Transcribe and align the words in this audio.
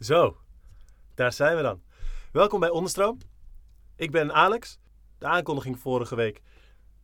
Zo, 0.00 0.36
daar 1.14 1.32
zijn 1.32 1.56
we 1.56 1.62
dan. 1.62 1.82
Welkom 2.32 2.60
bij 2.60 2.68
Onderstroom. 2.68 3.18
Ik 3.96 4.10
ben 4.10 4.32
Alex. 4.32 4.78
De 5.18 5.26
aankondiging 5.26 5.78
vorige 5.78 6.14
week 6.14 6.42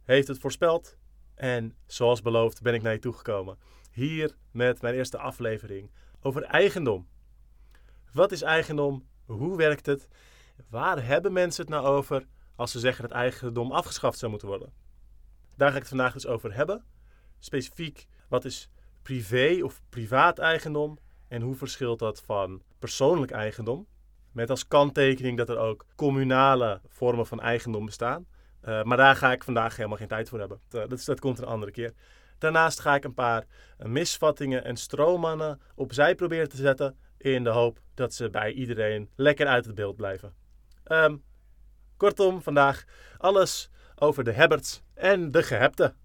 heeft 0.04 0.28
het 0.28 0.39
voorspeld. 0.39 0.96
En 1.34 1.76
zoals 1.86 2.22
beloofd 2.22 2.62
ben 2.62 2.75
ik 2.75 2.83
naar 2.83 2.92
je 2.92 2.99
toegekomen. 2.99 3.58
Hier 3.92 4.36
met 4.50 4.83
mijn 4.83 4.94
eerste 4.94 5.18
aflevering 5.18 5.91
over 6.20 6.42
eigendom. 6.42 7.08
Wat 8.12 8.32
is 8.32 8.43
eigendom? 8.43 9.07
Hoe 9.25 9.57
werkt 9.57 9.87
het? 9.87 10.09
Waar 10.69 11.07
hebben 11.07 11.33
mensen 11.33 11.65
het 11.65 11.75
nou 11.75 11.87
over 11.87 12.27
als 12.57 12.71
ze 12.71 12.79
zeggen 12.79 13.03
dat 13.09 13.17
eigendom 13.17 13.73
afgeschaft 13.73 14.19
zou 14.19 14.31
moeten 14.31 14.49
worden? 14.49 14.73
Daar 15.57 15.69
ga 15.69 15.75
ik 15.75 15.81
het 15.81 15.91
vandaag 15.91 16.13
dus 16.13 16.27
over 16.27 16.55
hebben. 16.55 16.85
Specifiek, 17.39 18.07
wat 18.29 18.45
is 18.45 18.69
privé 19.03 19.59
of 19.63 19.83
privaat 19.89 20.39
eigendom? 20.39 20.99
En 21.29 21.43
hoe 21.43 21.55
verschilt 21.55 21.99
dat 21.99 22.23
van 22.23 22.63
persoonlijk 22.85 23.32
eigendom? 23.32 23.87
Met 24.32 24.51
als 24.51 24.69
kanttekening 24.69 25.38
dat 25.38 25.48
er 25.48 25.59
ook 25.59 25.87
communale 25.97 26.80
vormen 26.87 27.27
van 27.27 27.41
eigendom 27.41 27.87
bestaan. 27.87 28.27
Uh, 28.65 28.83
maar 28.83 28.97
daar 28.97 29.16
ga 29.16 29.33
ik 29.33 29.45
vandaag 29.45 29.77
helemaal 29.77 29.98
geen 29.98 30.09
tijd 30.09 30.29
voor 30.29 30.38
hebben. 30.38 30.60
Dat, 30.69 31.05
dat, 31.05 31.20
komt 31.20 31.38
een 31.38 31.45
andere 31.45 31.73
keer. 31.73 31.93
Daarnaast 32.38 32.80
ga 32.80 32.95
ik 32.95 33.05
een 33.05 33.15
paar 33.15 33.45
uh, 33.80 33.87
misvattingen 33.87 34.65
en 34.65 34.77
stroommannen 34.77 35.60
opzij 35.74 36.15
proberen 36.15 36.48
te 36.48 36.57
zetten. 36.57 36.98
In 37.19 37.45
de 37.45 37.51
hoop 37.51 37.80
dat 37.95 38.15
ze 38.15 38.30
bij 38.30 38.52
iedereen 38.52 39.10
lekker 39.16 39.46
uit 39.46 39.65
het 39.65 39.74
beeld 39.74 39.96
blijven. 39.96 40.35
Um, 40.87 41.23
kortom, 41.96 42.43
vandaag 42.43 42.85
alles 43.19 43.71
over 43.95 44.24
de 44.24 44.32
hebberts 44.32 44.82
en 44.95 45.30
de 45.30 45.43
gehepten. 45.43 45.96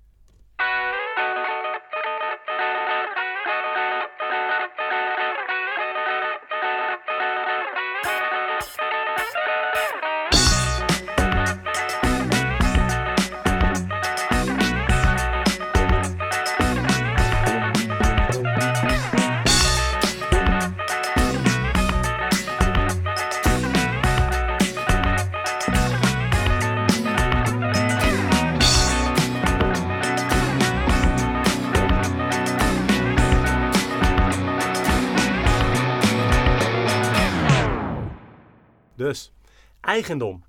Eigendom. 40.09 40.43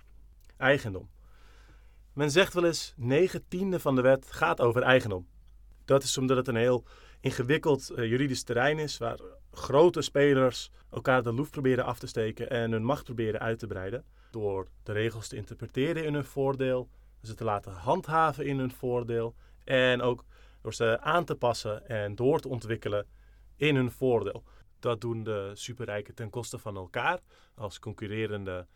Eigendom. 0.57 1.11
Men 2.13 2.31
zegt 2.31 2.55
wel 2.55 2.65
eens, 2.65 2.95
9 2.97 3.45
tiende 3.49 3.81
van 3.81 3.95
de 3.95 4.01
wet 4.01 4.33
gaat 4.33 4.61
over 4.61 4.83
eigendom. 4.83 5.29
Dat 5.85 6.03
is 6.03 6.19
omdat 6.19 6.37
het 6.37 6.49
een 6.49 6.57
heel 6.57 6.85
ingewikkeld 7.21 7.91
uh, 7.91 8.09
juridisch 8.09 8.43
terrein 8.43 8.79
is, 8.79 8.99
waar 8.99 9.19
grote 9.53 10.03
spelers 10.03 10.71
elkaar 10.91 11.23
de 11.23 11.33
loef 11.33 11.51
proberen 11.51 11.85
af 11.85 11.99
te 11.99 12.07
steken 12.07 12.51
en 12.51 12.73
hun 12.73 12.85
macht 12.85 13.05
proberen 13.05 13.41
uit 13.41 13.59
te 13.59 13.67
breiden. 13.67 14.05
Door 14.31 14.69
de 14.83 14.93
regels 14.93 15.29
te 15.29 15.37
interpreteren 15.37 16.05
in 16.05 16.15
hun 16.15 16.25
voordeel, 16.25 16.89
ze 17.23 17.35
te 17.35 17.45
laten 17.45 17.73
handhaven 17.73 18.47
in 18.47 18.59
hun 18.59 18.73
voordeel 18.73 19.35
en 19.65 20.01
ook 20.03 20.25
door 20.63 20.75
ze 20.75 21.01
aan 21.01 21.25
te 21.25 21.35
passen 21.35 21.89
en 21.89 22.15
door 22.15 22.41
te 22.41 22.49
ontwikkelen 22.49 23.07
in 23.57 23.77
hun 23.77 23.91
voordeel. 23.91 24.45
Dat 24.79 25.01
doen 25.01 25.23
de 25.23 25.51
superrijken 25.55 26.15
ten 26.15 26.31
koste 26.31 26.59
van 26.59 26.77
elkaar 26.77 27.21
als 27.55 27.79
concurrerende 27.79 28.67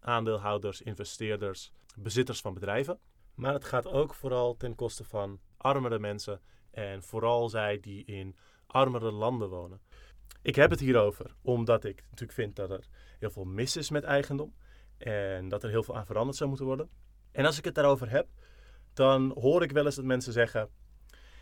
aandeelhouders, 0.00 0.82
investeerders, 0.82 1.72
bezitters 1.98 2.40
van 2.40 2.54
bedrijven. 2.54 2.98
Maar 3.34 3.52
het 3.52 3.64
gaat 3.64 3.86
ook 3.86 4.14
vooral 4.14 4.56
ten 4.56 4.74
koste 4.74 5.04
van 5.04 5.40
armere 5.56 5.98
mensen 5.98 6.40
en 6.70 7.02
vooral 7.02 7.48
zij 7.48 7.80
die 7.80 8.04
in 8.04 8.36
armere 8.66 9.10
landen 9.10 9.48
wonen. 9.48 9.80
Ik 10.42 10.54
heb 10.54 10.70
het 10.70 10.80
hierover 10.80 11.34
omdat 11.42 11.84
ik 11.84 12.02
natuurlijk 12.02 12.32
vind 12.32 12.56
dat 12.56 12.70
er 12.70 12.86
heel 13.18 13.30
veel 13.30 13.44
mis 13.44 13.76
is 13.76 13.90
met 13.90 14.04
eigendom 14.04 14.54
en 14.96 15.48
dat 15.48 15.62
er 15.62 15.70
heel 15.70 15.82
veel 15.82 15.96
aan 15.96 16.06
veranderd 16.06 16.36
zou 16.36 16.48
moeten 16.48 16.66
worden. 16.66 16.90
En 17.32 17.46
als 17.46 17.58
ik 17.58 17.64
het 17.64 17.74
daarover 17.74 18.10
heb, 18.10 18.28
dan 18.92 19.30
hoor 19.40 19.62
ik 19.62 19.72
wel 19.72 19.84
eens 19.84 19.94
dat 19.94 20.04
mensen 20.04 20.32
zeggen: 20.32 20.68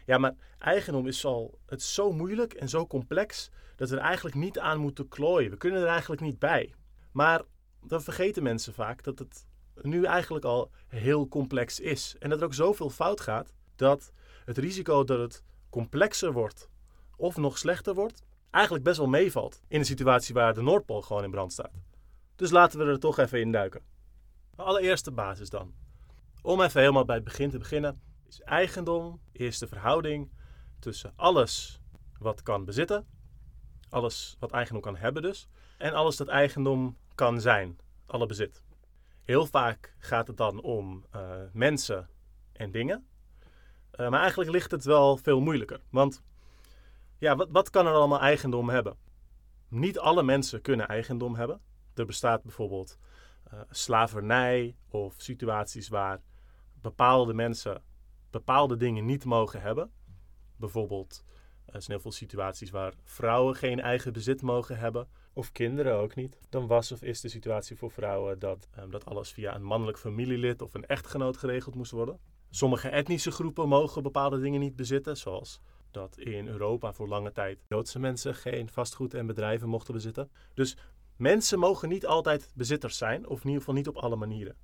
ja, 0.07 0.19
maar 0.19 0.35
eigendom 0.59 1.07
is 1.07 1.25
al 1.25 1.59
het 1.67 1.83
zo 1.83 2.13
moeilijk 2.13 2.53
en 2.53 2.69
zo 2.69 2.87
complex 2.87 3.51
dat 3.77 3.91
we 3.91 3.97
er 3.97 4.03
eigenlijk 4.03 4.37
niet 4.37 4.59
aan 4.59 4.79
moeten 4.79 5.09
klooien. 5.09 5.51
We 5.51 5.57
kunnen 5.57 5.83
er 5.83 5.89
eigenlijk 5.89 6.21
niet 6.21 6.39
bij. 6.39 6.75
Maar 7.13 7.43
dan 7.83 8.03
vergeten 8.03 8.43
mensen 8.43 8.75
vaak 8.75 9.03
dat 9.03 9.19
het 9.19 9.47
nu 9.83 10.05
eigenlijk 10.05 10.45
al 10.45 10.71
heel 10.87 11.29
complex 11.29 11.81
is. 11.81 12.17
En 12.19 12.31
dat 12.31 12.39
er 12.39 12.45
ook 12.45 12.55
zoveel 12.55 12.91
fout 12.91 13.21
gaat 13.21 13.53
dat 13.77 14.13
het 14.45 14.59
risico 14.59 15.05
dat 15.05 15.19
het 15.19 15.43
complexer 15.71 16.33
wordt 16.33 16.69
of 17.17 17.37
nog 17.37 17.59
slechter 17.59 17.95
wordt, 17.95 18.23
eigenlijk 18.51 18.85
best 18.85 18.99
wel 18.99 19.07
meevalt 19.07 19.63
in 19.69 19.79
een 19.79 19.85
situatie 19.85 20.35
waar 20.35 20.55
de 20.55 20.63
Noordpool 20.63 21.03
gewoon 21.03 21.25
in 21.25 21.31
brand 21.31 21.53
staat. 21.53 21.73
Dus 22.37 22.51
laten 22.51 22.79
we 22.79 22.85
er 22.85 22.99
toch 22.99 23.19
even 23.19 23.41
in 23.41 23.53
duiken. 23.53 23.83
Allereerste 24.57 25.11
basis 25.11 25.51
dan. 25.51 25.75
Om 26.43 26.61
even 26.61 26.81
helemaal 26.81 27.05
bij 27.05 27.15
het 27.15 27.25
begin 27.25 27.51
te 27.51 27.59
beginnen, 27.59 28.01
is 28.29 28.41
eigendom 28.41 29.21
is 29.33 29.59
de 29.59 29.67
verhouding 29.67 30.31
tussen 30.79 31.13
alles 31.17 31.81
wat 32.19 32.43
kan 32.43 32.65
bezitten, 32.65 33.07
alles 33.89 34.37
wat 34.39 34.51
eigendom 34.51 34.83
kan 34.83 34.97
hebben 34.97 35.23
dus, 35.23 35.49
en 35.79 35.93
alles 35.93 36.17
dat 36.17 36.29
eigendom 36.29 36.97
kan 37.19 37.41
zijn, 37.41 37.79
alle 38.07 38.27
bezit. 38.27 38.63
Heel 39.23 39.47
vaak 39.47 39.95
gaat 39.99 40.27
het 40.27 40.37
dan 40.37 40.61
om 40.63 41.05
uh, 41.15 41.31
mensen 41.53 42.09
en 42.53 42.71
dingen. 42.71 43.07
Uh, 44.01 44.09
maar 44.09 44.21
eigenlijk 44.21 44.51
ligt 44.51 44.71
het 44.71 44.85
wel 44.85 45.17
veel 45.17 45.41
moeilijker. 45.41 45.81
Want 45.91 46.23
ja, 47.19 47.37
wat, 47.37 47.49
wat 47.51 47.71
kan 47.71 47.87
er 47.87 47.93
allemaal 47.93 48.21
eigendom 48.21 48.69
hebben? 48.69 48.97
Niet 49.69 49.99
alle 49.99 50.23
mensen 50.23 50.61
kunnen 50.61 50.89
eigendom 50.89 51.35
hebben. 51.35 51.61
Er 51.95 52.07
bestaat 52.07 52.43
bijvoorbeeld 52.43 52.99
uh, 53.53 53.61
slavernij 53.71 54.77
of 54.89 55.15
situaties 55.17 55.89
waar 55.89 56.21
bepaalde 56.81 57.35
mensen 57.35 57.83
bepaalde 58.31 58.77
dingen 58.77 59.05
niet 59.05 59.25
mogen 59.25 59.61
hebben. 59.61 59.91
Bijvoorbeeld, 60.57 61.25
er 61.65 61.83
zijn 61.83 61.93
heel 61.93 62.01
veel 62.01 62.13
situaties 62.13 62.71
waar 62.71 62.93
vrouwen 63.05 63.55
geen 63.55 63.81
eigen 63.81 64.13
bezit 64.13 64.43
mogen 64.43 64.79
hebben. 64.79 65.09
Of 65.39 65.53
kinderen 65.53 65.95
ook 65.95 66.15
niet. 66.15 66.39
Dan 66.49 66.67
was 66.67 66.93
of 66.93 67.03
is 67.03 67.21
de 67.21 67.29
situatie 67.29 67.77
voor 67.77 67.91
vrouwen 67.91 68.39
dat, 68.39 68.69
um, 68.79 68.91
dat 68.91 69.05
alles 69.05 69.31
via 69.31 69.55
een 69.55 69.63
mannelijk 69.63 69.99
familielid 69.99 70.63
of 70.63 70.75
een 70.75 70.87
echtgenoot 70.87 71.37
geregeld 71.37 71.75
moest 71.75 71.91
worden. 71.91 72.19
Sommige 72.51 72.89
etnische 72.89 73.31
groepen 73.31 73.69
mogen 73.69 74.03
bepaalde 74.03 74.41
dingen 74.41 74.61
niet 74.61 74.77
bezitten, 74.77 75.17
zoals 75.17 75.61
dat 75.91 76.19
in 76.19 76.49
Europa 76.49 76.93
voor 76.93 77.09
lange 77.09 77.33
tijd 77.33 77.65
Joodse 77.69 77.99
mensen 77.99 78.35
geen 78.35 78.69
vastgoed 78.69 79.15
en 79.15 79.27
bedrijven 79.27 79.69
mochten 79.69 79.95
bezitten. 79.95 80.31
Dus 80.55 80.77
mensen 81.17 81.59
mogen 81.59 81.89
niet 81.89 82.07
altijd 82.07 82.53
bezitters 82.55 82.97
zijn, 82.97 83.27
of 83.27 83.41
in 83.41 83.47
ieder 83.47 83.59
geval 83.59 83.75
niet 83.75 83.89
op 83.89 83.97
alle 83.97 84.17
manieren. 84.17 84.57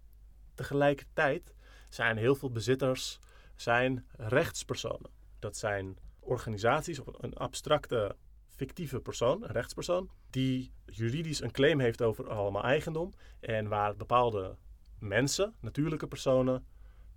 Tegelijkertijd 0.54 1.54
zijn 1.88 2.16
heel 2.16 2.34
veel 2.34 2.50
bezitters 2.50 3.18
zijn 3.56 4.06
rechtspersonen. 4.16 5.10
Dat 5.38 5.56
zijn 5.56 5.98
organisaties 6.20 6.98
of 6.98 7.06
een 7.22 7.34
abstracte 7.34 8.16
fictieve 8.56 9.00
persoon, 9.00 9.42
een 9.42 9.50
rechtspersoon, 9.50 10.10
die 10.30 10.72
juridisch 10.86 11.40
een 11.40 11.50
claim 11.50 11.80
heeft 11.80 12.02
over 12.02 12.28
allemaal 12.28 12.62
eigendom 12.62 13.12
en 13.40 13.68
waar 13.68 13.96
bepaalde 13.96 14.56
mensen, 14.98 15.54
natuurlijke 15.60 16.06
personen, 16.06 16.66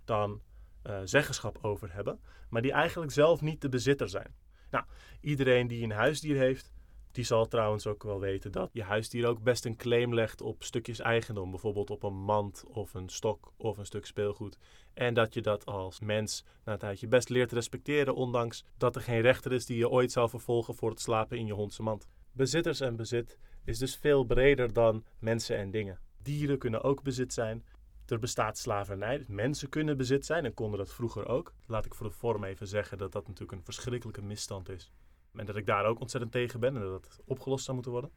dan 0.04 0.42
uh, 0.86 1.00
zeggenschap 1.04 1.58
over 1.62 1.92
hebben, 1.92 2.20
maar 2.48 2.62
die 2.62 2.72
eigenlijk 2.72 3.12
zelf 3.12 3.40
niet 3.40 3.60
de 3.60 3.68
bezitter 3.68 4.08
zijn. 4.08 4.34
Nou, 4.70 4.84
iedereen 5.20 5.66
die 5.66 5.82
een 5.82 5.90
huisdier 5.90 6.36
heeft, 6.36 6.72
die 7.18 7.26
zal 7.26 7.46
trouwens 7.46 7.86
ook 7.86 8.02
wel 8.02 8.20
weten 8.20 8.52
dat 8.52 8.70
je 8.72 8.82
huisdier 8.82 9.26
ook 9.26 9.42
best 9.42 9.64
een 9.64 9.76
claim 9.76 10.14
legt 10.14 10.40
op 10.40 10.62
stukjes 10.62 10.98
eigendom. 10.98 11.50
Bijvoorbeeld 11.50 11.90
op 11.90 12.02
een 12.02 12.14
mand 12.14 12.64
of 12.68 12.94
een 12.94 13.08
stok 13.08 13.52
of 13.56 13.78
een 13.78 13.86
stuk 13.86 14.06
speelgoed. 14.06 14.58
En 14.94 15.14
dat 15.14 15.34
je 15.34 15.40
dat 15.40 15.66
als 15.66 16.00
mens 16.00 16.44
na 16.64 16.72
een 16.72 16.78
tijdje 16.78 17.08
best 17.08 17.28
leert 17.28 17.52
respecteren, 17.52 18.14
ondanks 18.14 18.64
dat 18.76 18.96
er 18.96 19.02
geen 19.02 19.20
rechter 19.20 19.52
is 19.52 19.66
die 19.66 19.76
je 19.76 19.88
ooit 19.88 20.12
zal 20.12 20.28
vervolgen 20.28 20.74
voor 20.74 20.90
het 20.90 21.00
slapen 21.00 21.38
in 21.38 21.46
je 21.46 21.52
hondse 21.52 21.82
mand. 21.82 22.06
Bezitters 22.32 22.80
en 22.80 22.96
bezit 22.96 23.38
is 23.64 23.78
dus 23.78 23.96
veel 23.96 24.24
breder 24.24 24.72
dan 24.72 25.04
mensen 25.18 25.56
en 25.56 25.70
dingen. 25.70 26.00
Dieren 26.22 26.58
kunnen 26.58 26.82
ook 26.82 27.02
bezit 27.02 27.32
zijn. 27.32 27.64
Er 28.06 28.18
bestaat 28.18 28.58
slavernij. 28.58 29.24
Mensen 29.28 29.68
kunnen 29.68 29.96
bezit 29.96 30.26
zijn 30.26 30.44
en 30.44 30.54
konden 30.54 30.78
dat 30.78 30.94
vroeger 30.94 31.26
ook. 31.26 31.52
Laat 31.66 31.84
ik 31.84 31.94
voor 31.94 32.06
de 32.06 32.14
vorm 32.14 32.44
even 32.44 32.66
zeggen 32.66 32.98
dat 32.98 33.12
dat 33.12 33.26
natuurlijk 33.26 33.58
een 33.58 33.64
verschrikkelijke 33.64 34.22
misstand 34.22 34.68
is. 34.68 34.92
En 35.38 35.46
dat 35.46 35.56
ik 35.56 35.66
daar 35.66 35.84
ook 35.84 36.00
ontzettend 36.00 36.32
tegen 36.32 36.60
ben 36.60 36.76
en 36.76 36.82
dat 36.82 37.04
het 37.04 37.20
opgelost 37.24 37.64
zou 37.64 37.74
moeten 37.74 37.92
worden. 37.92 38.10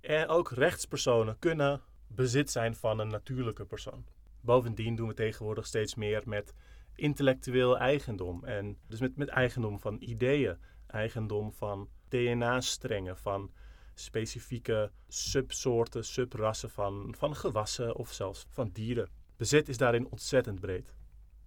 En 0.00 0.28
ook 0.28 0.50
rechtspersonen 0.50 1.38
kunnen 1.38 1.82
bezit 2.06 2.50
zijn 2.50 2.74
van 2.74 2.98
een 2.98 3.08
natuurlijke 3.08 3.64
persoon. 3.64 4.04
Bovendien 4.40 4.96
doen 4.96 5.08
we 5.08 5.14
tegenwoordig 5.14 5.66
steeds 5.66 5.94
meer 5.94 6.22
met 6.24 6.54
intellectueel 6.94 7.78
eigendom. 7.78 8.44
En 8.44 8.78
dus 8.86 9.00
met, 9.00 9.16
met 9.16 9.28
eigendom 9.28 9.80
van 9.80 9.96
ideeën, 10.00 10.58
eigendom 10.86 11.52
van 11.52 11.88
DNA-strengen, 12.08 13.16
van 13.16 13.50
specifieke 13.94 14.90
subsoorten, 15.08 16.04
subrassen 16.04 16.70
van, 16.70 17.14
van 17.18 17.36
gewassen 17.36 17.96
of 17.96 18.12
zelfs 18.12 18.46
van 18.50 18.70
dieren. 18.72 19.08
Bezit 19.36 19.68
is 19.68 19.76
daarin 19.76 20.10
ontzettend 20.10 20.60
breed. 20.60 20.94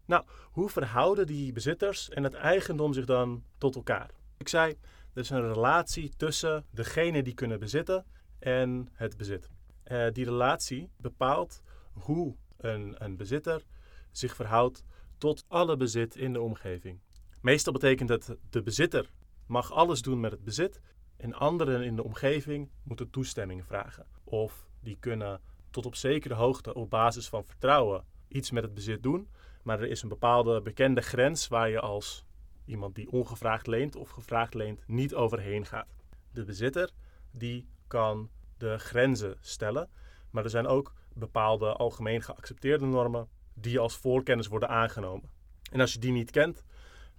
Nou, 0.06 0.26
hoe 0.52 0.70
verhouden 0.70 1.28
die 1.28 1.52
bezitters 1.52 2.10
en 2.10 2.24
het 2.24 2.34
eigendom 2.34 2.94
zich 2.94 3.06
dan 3.06 3.44
tot 3.58 3.76
elkaar? 3.76 4.10
Ik 4.38 4.48
zei, 4.48 4.78
er 5.14 5.22
is 5.22 5.30
een 5.30 5.54
relatie 5.54 6.12
tussen 6.18 6.66
degene 6.70 7.24
die 7.24 7.34
kunnen 7.34 7.60
bezitten 7.60 8.06
en 8.40 8.90
het 8.92 9.18
bezit. 9.18 9.50
Uh, 9.92 10.08
die 10.12 10.26
relatie 10.26 10.90
bepaalt 10.98 11.64
hoe 11.94 12.36
een, 12.58 12.96
een 12.98 13.18
bezitter 13.18 13.64
zich 14.12 14.36
verhoudt 14.36 14.84
tot 15.18 15.46
alle 15.48 15.78
bezit 15.78 16.16
in 16.16 16.34
de 16.34 16.42
omgeving. 16.42 17.00
Meestal 17.42 17.74
betekent 17.74 18.10
het 18.10 18.36
de 18.50 18.62
bezitter 18.62 19.12
mag 19.46 19.72
alles 19.72 20.02
doen 20.02 20.20
met 20.20 20.32
het 20.32 20.44
bezit 20.44 20.82
en 21.18 21.34
anderen 21.34 21.84
in 21.84 21.96
de 21.96 22.04
omgeving 22.04 22.70
moeten 22.84 23.10
toestemming 23.10 23.66
vragen. 23.66 24.06
Of 24.24 24.68
die 24.80 24.98
kunnen 25.00 25.42
tot 25.70 25.86
op 25.86 25.96
zekere 25.96 26.34
hoogte 26.34 26.74
op 26.74 26.90
basis 26.90 27.30
van 27.30 27.46
vertrouwen 27.46 28.06
iets 28.28 28.52
met 28.52 28.64
het 28.64 28.74
bezit 28.74 29.04
doen, 29.04 29.28
maar 29.64 29.80
er 29.80 29.90
is 29.90 30.02
een 30.02 30.10
bepaalde 30.10 30.62
bekende 30.62 31.02
grens 31.02 31.48
waar 31.48 31.70
je 31.70 31.80
als 31.80 32.26
iemand 32.72 32.96
die 32.96 33.12
ongevraagd 33.12 33.68
leent 33.68 33.96
of 33.96 34.10
gevraagd 34.10 34.54
leent 34.54 34.84
niet 34.88 35.14
overheen 35.14 35.66
gaat. 35.66 35.96
De 36.32 36.44
bezitter 36.44 36.90
die 37.32 37.68
kan 37.88 38.30
de 38.58 38.78
grenzen 38.78 39.38
stellen, 39.42 39.90
maar 40.30 40.44
er 40.44 40.50
zijn 40.50 40.68
ook 40.68 40.94
bepaalde 41.14 41.74
algemeen 41.74 42.22
geaccepteerde 42.22 42.86
normen 42.86 43.28
die 43.54 43.80
als 43.80 43.98
voorkennis 43.98 44.48
worden 44.48 44.70
aangenomen. 44.70 45.30
En 45.72 45.80
als 45.80 45.94
je 45.94 46.00
die 46.00 46.12
niet 46.12 46.32
kent, 46.32 46.64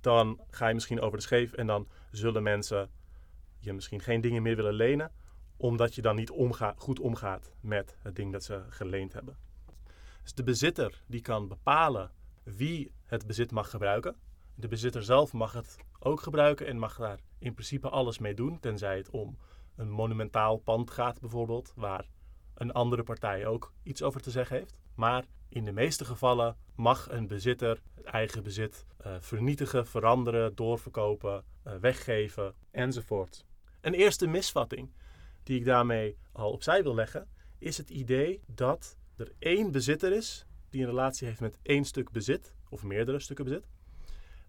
dan 0.01 0.41
ga 0.51 0.69
je 0.69 0.75
misschien 0.75 1.01
over 1.01 1.17
de 1.17 1.25
scheef 1.25 1.53
en 1.53 1.67
dan 1.67 1.89
zullen 2.11 2.43
mensen 2.43 2.91
je 3.59 3.73
misschien 3.73 4.01
geen 4.01 4.21
dingen 4.21 4.43
meer 4.43 4.57
willen 4.57 4.75
lenen, 4.75 5.11
omdat 5.57 5.95
je 5.95 6.03
dan 6.03 6.17
niet 6.17 6.33
goed 6.77 7.01
omgaat 7.01 7.53
met 7.61 7.97
het 7.99 8.17
ding 8.17 8.33
dat 8.33 8.45
ze 8.45 8.63
geleend 8.69 9.13
hebben. 9.13 9.37
Dus 10.23 10.35
de 10.35 10.43
bezitter 10.43 11.03
die 11.07 11.21
kan 11.21 11.49
bepalen 11.49 12.11
wie 12.43 12.93
het 13.05 13.27
bezit 13.27 13.51
mag 13.51 13.71
gebruiken. 13.71 14.17
De 14.55 14.69
bezitter 14.69 15.03
zelf 15.03 15.33
mag 15.33 15.53
het 15.53 15.77
ook 15.99 16.21
gebruiken 16.21 16.67
en 16.67 16.79
mag 16.79 16.97
daar 16.97 17.21
in 17.39 17.53
principe 17.53 17.89
alles 17.89 18.19
mee 18.19 18.35
doen, 18.35 18.61
tenzij 18.61 18.97
het 18.97 19.11
om 19.11 19.39
een 19.77 19.91
monumentaal 19.91 20.57
pand 20.57 20.91
gaat 20.91 21.21
bijvoorbeeld, 21.21 21.73
waar 21.77 22.09
een 22.55 22.73
andere 22.73 23.03
partij 23.03 23.47
ook 23.47 23.73
iets 23.83 24.03
over 24.03 24.21
te 24.21 24.31
zeggen 24.31 24.57
heeft. 24.57 24.79
Maar 24.95 25.25
in 25.49 25.65
de 25.65 25.73
meeste 25.73 26.05
gevallen 26.05 26.57
mag 26.75 27.11
een 27.11 27.27
bezitter 27.27 27.81
het 27.95 28.05
eigen 28.05 28.43
bezit 28.43 28.87
uh, 29.07 29.15
vernietigen, 29.21 29.87
veranderen, 29.87 30.55
doorverkopen, 30.55 31.45
uh, 31.67 31.75
weggeven 31.75 32.55
enzovoort. 32.71 33.45
Een 33.81 33.95
eerste 33.95 34.27
misvatting 34.27 34.93
die 35.43 35.59
ik 35.59 35.65
daarmee 35.65 36.17
al 36.33 36.51
opzij 36.51 36.83
wil 36.83 36.95
leggen, 36.95 37.29
is 37.59 37.77
het 37.77 37.91
idee 37.91 38.41
dat 38.47 38.97
er 39.17 39.33
één 39.39 39.71
bezitter 39.71 40.13
is 40.13 40.47
die 40.71 40.81
een 40.81 40.89
relatie 40.89 41.27
heeft 41.27 41.41
met 41.41 41.59
één 41.63 41.85
stuk 41.85 42.11
bezit, 42.11 42.55
of 42.69 42.83
meerdere 42.83 43.21
stukken 43.21 43.45
bezit. 43.45 43.67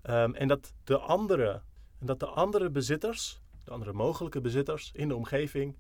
Um, 0.10 0.36
en 0.36 0.48
dat 0.48 0.74
de 0.84 0.98
andere, 0.98 1.62
dat 2.00 2.20
de 2.20 2.26
andere 2.26 2.70
bezitters, 2.70 3.42
de 3.64 3.72
andere 3.72 3.94
mogelijke 3.94 4.42
bezitters 4.42 4.92
in 4.94 5.08
de 5.08 5.16
omgeving, 5.16 5.76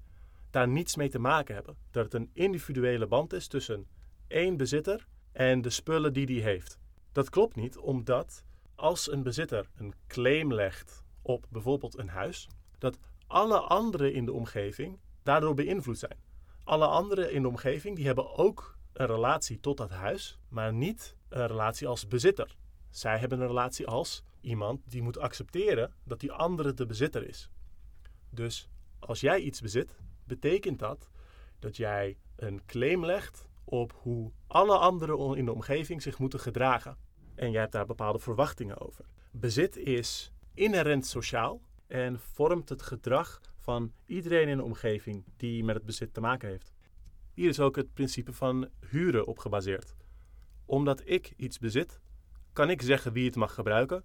daar 0.49 0.67
niets 0.67 0.95
mee 0.95 1.09
te 1.09 1.19
maken 1.19 1.55
hebben. 1.55 1.77
Dat 1.91 2.03
het 2.03 2.13
een 2.13 2.29
individuele 2.33 3.07
band 3.07 3.33
is 3.33 3.47
tussen 3.47 3.87
één 4.27 4.57
bezitter 4.57 5.07
en 5.31 5.61
de 5.61 5.69
spullen 5.69 6.13
die 6.13 6.25
die 6.25 6.41
heeft. 6.41 6.79
Dat 7.11 7.29
klopt 7.29 7.55
niet, 7.55 7.77
omdat 7.77 8.43
als 8.75 9.11
een 9.11 9.23
bezitter 9.23 9.69
een 9.75 9.93
claim 10.07 10.53
legt 10.53 11.03
op 11.21 11.45
bijvoorbeeld 11.49 11.97
een 11.97 12.09
huis, 12.09 12.47
dat 12.77 12.97
alle 13.27 13.59
anderen 13.59 14.13
in 14.13 14.25
de 14.25 14.33
omgeving 14.33 14.99
daardoor 15.23 15.53
beïnvloed 15.53 15.97
zijn. 15.97 16.17
Alle 16.63 16.87
anderen 16.87 17.31
in 17.31 17.41
de 17.41 17.47
omgeving 17.47 17.95
die 17.95 18.05
hebben 18.05 18.37
ook 18.37 18.77
een 18.93 19.05
relatie 19.05 19.59
tot 19.59 19.77
dat 19.77 19.89
huis, 19.89 20.39
maar 20.49 20.73
niet 20.73 21.15
een 21.29 21.47
relatie 21.47 21.87
als 21.87 22.07
bezitter. 22.07 22.55
Zij 22.93 23.17
hebben 23.17 23.39
een 23.41 23.47
relatie 23.47 23.87
als 23.87 24.23
iemand 24.41 24.81
die 24.91 25.01
moet 25.01 25.17
accepteren 25.17 25.93
dat 26.03 26.19
die 26.19 26.31
andere 26.31 26.73
de 26.73 26.85
bezitter 26.85 27.27
is. 27.27 27.49
Dus 28.29 28.69
als 28.99 29.19
jij 29.19 29.39
iets 29.39 29.61
bezit, 29.61 29.99
betekent 30.23 30.79
dat 30.79 31.09
dat 31.59 31.77
jij 31.77 32.17
een 32.35 32.65
claim 32.65 33.05
legt 33.05 33.47
op 33.63 33.99
hoe 34.01 34.31
alle 34.47 34.77
anderen 34.77 35.37
in 35.37 35.45
de 35.45 35.51
omgeving 35.53 36.01
zich 36.01 36.19
moeten 36.19 36.39
gedragen. 36.39 36.97
En 37.35 37.51
jij 37.51 37.61
hebt 37.61 37.73
daar 37.73 37.85
bepaalde 37.85 38.19
verwachtingen 38.19 38.79
over. 38.79 39.05
Bezit 39.31 39.77
is 39.77 40.31
inherent 40.53 41.05
sociaal 41.05 41.61
en 41.87 42.19
vormt 42.19 42.69
het 42.69 42.81
gedrag 42.81 43.41
van 43.57 43.93
iedereen 44.05 44.47
in 44.47 44.57
de 44.57 44.63
omgeving 44.63 45.23
die 45.37 45.63
met 45.63 45.75
het 45.75 45.85
bezit 45.85 46.13
te 46.13 46.21
maken 46.21 46.49
heeft. 46.49 46.73
Hier 47.33 47.49
is 47.49 47.59
ook 47.59 47.75
het 47.75 47.93
principe 47.93 48.33
van 48.33 48.69
huren 48.89 49.27
op 49.27 49.39
gebaseerd. 49.39 49.95
Omdat 50.65 51.01
ik 51.05 51.33
iets 51.37 51.59
bezit, 51.59 52.01
kan 52.53 52.69
ik 52.69 52.81
zeggen 52.81 53.13
wie 53.13 53.25
het 53.25 53.35
mag 53.35 53.53
gebruiken. 53.53 54.03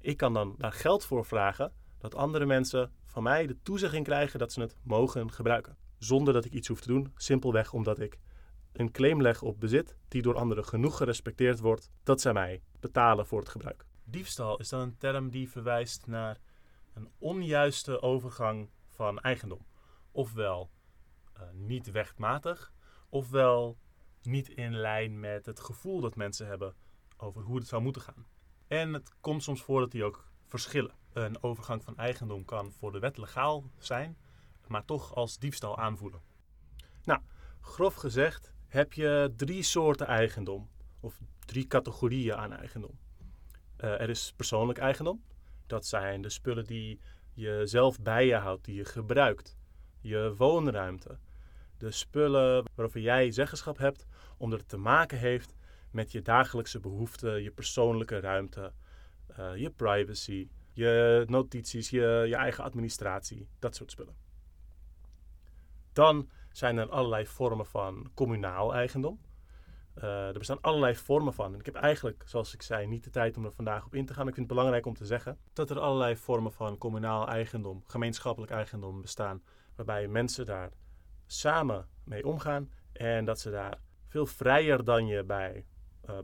Ik 0.00 0.16
kan 0.16 0.32
dan 0.32 0.54
daar 0.58 0.72
geld 0.72 1.04
voor 1.04 1.24
vragen 1.24 1.72
dat 1.98 2.14
andere 2.14 2.46
mensen 2.46 2.92
van 3.04 3.22
mij 3.22 3.46
de 3.46 3.62
toezegging 3.62 4.04
krijgen 4.04 4.38
dat 4.38 4.52
ze 4.52 4.60
het 4.60 4.76
mogen 4.82 5.32
gebruiken. 5.32 5.76
Zonder 5.98 6.34
dat 6.34 6.44
ik 6.44 6.52
iets 6.52 6.68
hoef 6.68 6.80
te 6.80 6.88
doen, 6.88 7.12
simpelweg 7.16 7.72
omdat 7.72 8.00
ik 8.00 8.18
een 8.72 8.90
claim 8.90 9.22
leg 9.22 9.42
op 9.42 9.60
bezit 9.60 9.96
die 10.08 10.22
door 10.22 10.36
anderen 10.36 10.64
genoeg 10.64 10.96
gerespecteerd 10.96 11.60
wordt 11.60 11.90
dat 12.02 12.20
zij 12.20 12.32
mij 12.32 12.62
betalen 12.80 13.26
voor 13.26 13.38
het 13.38 13.48
gebruik. 13.48 13.84
Diefstal 14.04 14.58
is 14.58 14.68
dan 14.68 14.80
een 14.80 14.96
term 14.96 15.30
die 15.30 15.50
verwijst 15.50 16.06
naar 16.06 16.38
een 16.94 17.08
onjuiste 17.18 18.02
overgang 18.02 18.70
van 18.86 19.18
eigendom. 19.18 19.66
Ofwel 20.12 20.70
uh, 21.36 21.42
niet 21.52 21.86
rechtmatig, 21.86 22.72
ofwel 23.08 23.78
niet 24.22 24.48
in 24.48 24.74
lijn 24.74 25.20
met 25.20 25.46
het 25.46 25.60
gevoel 25.60 26.00
dat 26.00 26.16
mensen 26.16 26.46
hebben 26.46 26.74
over 27.20 27.42
hoe 27.42 27.56
het 27.56 27.66
zou 27.66 27.82
moeten 27.82 28.02
gaan. 28.02 28.26
En 28.66 28.92
het 28.92 29.12
komt 29.20 29.42
soms 29.42 29.62
voor 29.62 29.80
dat 29.80 29.90
die 29.90 30.04
ook 30.04 30.28
verschillen. 30.46 30.94
Een 31.12 31.42
overgang 31.42 31.84
van 31.84 31.96
eigendom 31.96 32.44
kan 32.44 32.72
voor 32.72 32.92
de 32.92 32.98
wet 32.98 33.16
legaal 33.16 33.70
zijn, 33.78 34.18
maar 34.66 34.84
toch 34.84 35.14
als 35.14 35.38
diefstal 35.38 35.78
aanvoelen. 35.78 36.20
Nou, 37.04 37.20
grof 37.60 37.94
gezegd 37.94 38.52
heb 38.66 38.92
je 38.92 39.32
drie 39.36 39.62
soorten 39.62 40.06
eigendom, 40.06 40.68
of 41.00 41.20
drie 41.38 41.66
categorieën 41.66 42.36
aan 42.36 42.52
eigendom. 42.52 42.98
Uh, 43.80 44.00
er 44.00 44.08
is 44.08 44.32
persoonlijk 44.36 44.78
eigendom. 44.78 45.22
Dat 45.66 45.86
zijn 45.86 46.22
de 46.22 46.28
spullen 46.28 46.64
die 46.64 47.00
je 47.32 47.62
zelf 47.64 48.00
bij 48.00 48.26
je 48.26 48.34
houdt, 48.34 48.64
die 48.64 48.74
je 48.74 48.84
gebruikt. 48.84 49.56
Je 50.00 50.34
woonruimte. 50.36 51.18
De 51.78 51.90
spullen 51.90 52.64
waarover 52.74 53.00
jij 53.00 53.30
zeggenschap 53.30 53.78
hebt, 53.78 54.06
omdat 54.36 54.58
het 54.58 54.68
te 54.68 54.76
maken 54.76 55.18
heeft 55.18 55.54
met 55.90 56.12
je 56.12 56.22
dagelijkse 56.22 56.80
behoeften, 56.80 57.42
je 57.42 57.50
persoonlijke 57.50 58.20
ruimte, 58.20 58.72
uh, 59.38 59.56
je 59.56 59.70
privacy, 59.70 60.48
je 60.72 61.24
notities, 61.28 61.90
je, 61.90 62.24
je 62.28 62.36
eigen 62.36 62.64
administratie, 62.64 63.48
dat 63.58 63.74
soort 63.74 63.90
spullen. 63.90 64.14
Dan 65.92 66.30
zijn 66.52 66.78
er 66.78 66.88
allerlei 66.88 67.26
vormen 67.26 67.66
van 67.66 68.10
communaal 68.14 68.74
eigendom. 68.74 69.20
Uh, 69.98 70.26
er 70.26 70.38
bestaan 70.38 70.60
allerlei 70.60 70.96
vormen 70.96 71.34
van. 71.34 71.54
Ik 71.54 71.66
heb 71.66 71.74
eigenlijk, 71.74 72.22
zoals 72.26 72.54
ik 72.54 72.62
zei, 72.62 72.86
niet 72.86 73.04
de 73.04 73.10
tijd 73.10 73.36
om 73.36 73.44
er 73.44 73.52
vandaag 73.52 73.84
op 73.84 73.94
in 73.94 74.06
te 74.06 74.14
gaan. 74.14 74.28
Ik 74.28 74.34
vind 74.34 74.46
het 74.46 74.56
belangrijk 74.56 74.86
om 74.86 74.94
te 74.94 75.06
zeggen 75.06 75.38
dat 75.52 75.70
er 75.70 75.78
allerlei 75.78 76.16
vormen 76.16 76.52
van 76.52 76.78
communaal 76.78 77.28
eigendom, 77.28 77.82
gemeenschappelijk 77.86 78.52
eigendom 78.52 79.00
bestaan, 79.00 79.42
waarbij 79.76 80.08
mensen 80.08 80.46
daar 80.46 80.70
samen 81.26 81.88
mee 82.04 82.26
omgaan 82.26 82.70
en 82.92 83.24
dat 83.24 83.40
ze 83.40 83.50
daar 83.50 83.78
veel 84.06 84.26
vrijer 84.26 84.84
dan 84.84 85.06
je 85.06 85.24
bij 85.24 85.66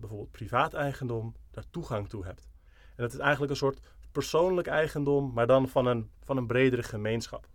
bijvoorbeeld 0.00 0.30
privaat 0.30 0.74
eigendom 0.74 1.34
daar 1.50 1.64
toegang 1.70 2.08
toe 2.08 2.24
hebt. 2.24 2.48
En 2.68 3.02
dat 3.02 3.12
is 3.12 3.18
eigenlijk 3.18 3.50
een 3.50 3.56
soort 3.56 3.80
persoonlijk 4.12 4.66
eigendom, 4.66 5.32
maar 5.32 5.46
dan 5.46 5.68
van 5.68 5.86
een, 5.86 6.10
van 6.22 6.36
een 6.36 6.46
bredere 6.46 6.82
gemeenschap. 6.82 7.48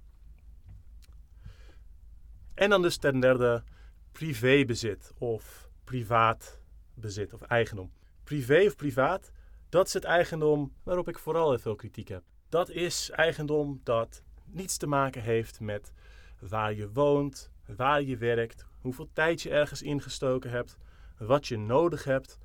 En 2.54 2.70
dan 2.70 2.82
dus 2.82 2.98
ten 2.98 3.20
derde 3.20 3.64
privébezit 4.12 5.14
of 5.18 5.70
privaat 5.84 6.60
bezit 6.94 7.34
of 7.34 7.42
eigendom. 7.42 7.92
Privé 8.24 8.64
of 8.66 8.76
privaat, 8.76 9.32
dat 9.70 9.88
is 9.88 9.94
het 9.94 10.04
eigendom 10.04 10.74
waarop 10.84 11.08
ik 11.08 11.20
vooral 11.20 11.50
heel 11.50 11.60
veel 11.60 11.76
kritiek 11.76 12.08
heb. 12.08 12.24
Dat 12.50 12.70
is 12.70 13.10
eigendom 13.10 13.82
dat 13.84 14.24
niets 14.46 14.78
te 14.78 14.88
maken 14.88 15.22
heeft 15.22 15.60
met 15.60 15.94
waar 16.40 16.74
je 16.74 16.92
woont, 16.92 17.52
waar 17.66 18.02
je 18.02 18.18
werkt, 18.18 18.66
hoeveel 18.80 19.10
tijd 19.14 19.42
je 19.42 19.50
ergens 19.50 19.82
ingestoken 19.82 20.50
hebt, 20.50 20.78
wat 21.25 21.48
je 21.48 21.58
nodig 21.58 22.04
hebt. 22.04 22.38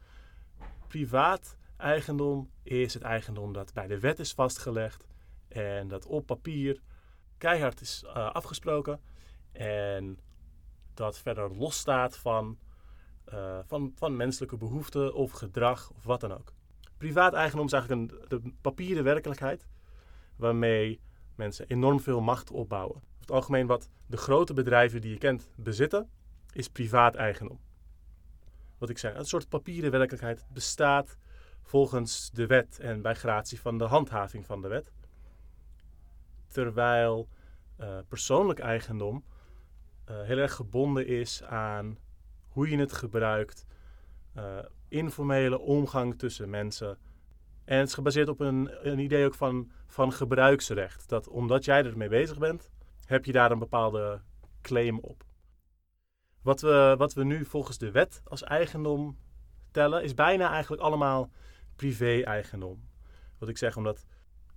Privaat 0.89 1.57
eigendom 1.77 2.51
is 2.63 2.95
het 2.95 3.03
eigendom 3.03 3.53
dat 3.53 3.73
bij 3.73 3.87
de 3.87 4.01
wet 4.01 4.19
is 4.19 4.33
vastgelegd 4.33 5.07
en 5.49 5.89
dat 5.89 6.07
op 6.07 6.27
papier 6.27 6.81
keihard 7.39 7.81
is 7.81 8.05
uh, 8.07 8.31
afgesproken 8.31 9.01
en 9.53 10.19
dat 10.95 11.19
verder 11.19 11.57
losstaat 11.57 12.17
van 12.17 12.59
uh, 13.33 13.59
van, 13.65 13.93
van 13.95 14.17
menselijke 14.17 14.57
behoeften 14.57 15.15
of 15.15 15.31
gedrag 15.31 15.91
of 15.91 16.05
wat 16.05 16.21
dan 16.21 16.33
ook. 16.33 16.53
Privaat 16.97 17.33
eigendom 17.33 17.67
is 17.67 17.73
eigenlijk 17.73 18.13
een 18.13 18.21
de 18.29 18.53
papieren 18.61 19.05
werkelijkheid 19.05 19.67
waarmee 20.37 21.01
mensen 21.35 21.67
enorm 21.69 22.01
veel 22.01 22.21
macht 22.21 22.51
opbouwen. 22.51 22.97
Over 22.97 23.21
het 23.21 23.31
algemeen 23.31 23.67
wat 23.67 23.89
de 24.07 24.17
grote 24.17 24.55
bedrijven 24.55 25.01
die 25.01 25.11
je 25.11 25.19
kent 25.19 25.51
bezitten, 25.57 26.11
is 26.53 26.69
privaat 26.69 27.15
eigendom. 27.15 27.61
Wat 28.79 28.91
ik 28.91 28.99
zei, 28.99 29.15
een 29.17 29.25
soort 29.25 29.49
papieren 29.49 29.91
werkelijkheid 29.91 30.47
bestaat 30.53 31.17
volgens 31.63 32.31
de 32.31 32.47
wet 32.47 32.79
en 32.79 33.03
bij 33.03 33.15
gratie 33.15 33.61
van 33.61 33.79
de 33.79 33.85
handhaving 33.85 34.47
van 34.47 34.63
de 34.63 34.69
wet. 34.69 34.93
Terwijl 36.49 37.29
uh, 37.81 37.99
persoonlijk 38.09 38.59
eigendom 38.59 39.25
uh, 40.11 40.23
heel 40.23 40.39
erg 40.39 40.55
gebonden 40.55 41.07
is 41.07 41.43
aan 41.43 41.99
hoe 42.49 42.71
je 42.71 42.79
het 42.79 42.93
gebruikt, 42.93 43.67
uh, 44.37 44.59
informele 44.89 45.59
omgang 45.59 46.19
tussen 46.19 46.51
mensen. 46.51 46.99
En 47.65 47.79
het 47.79 47.89
is 47.89 47.95
gebaseerd 47.95 48.29
op 48.29 48.41
een, 48.41 48.89
een 48.89 48.99
idee 48.99 49.27
ook 49.27 49.35
van, 49.35 49.71
van 49.87 50.13
gebruiksrecht. 50.13 51.09
Dat 51.09 51.29
omdat 51.29 51.65
jij 51.65 51.85
ermee 51.85 52.09
bezig 52.09 52.39
bent, 52.39 52.71
heb 53.05 53.25
je 53.25 53.33
daar 53.33 53.51
een 53.51 53.59
bepaalde 53.59 54.21
claim 54.63 54.99
op. 54.99 55.25
Wat 56.47 56.61
we, 56.61 56.95
wat 56.99 57.13
we 57.13 57.25
nu 57.25 57.45
volgens 57.45 57.79
de 57.79 57.91
wet 57.91 58.21
als 58.25 58.43
eigendom 58.43 59.19
tellen, 59.71 60.03
is 60.03 60.15
bijna 60.15 60.51
eigenlijk 60.51 60.83
allemaal 60.83 61.31
privé-eigendom. 61.77 62.89
Wat 63.39 63.49
ik 63.49 63.59
zeg, 63.59 63.77
omdat 63.77 64.07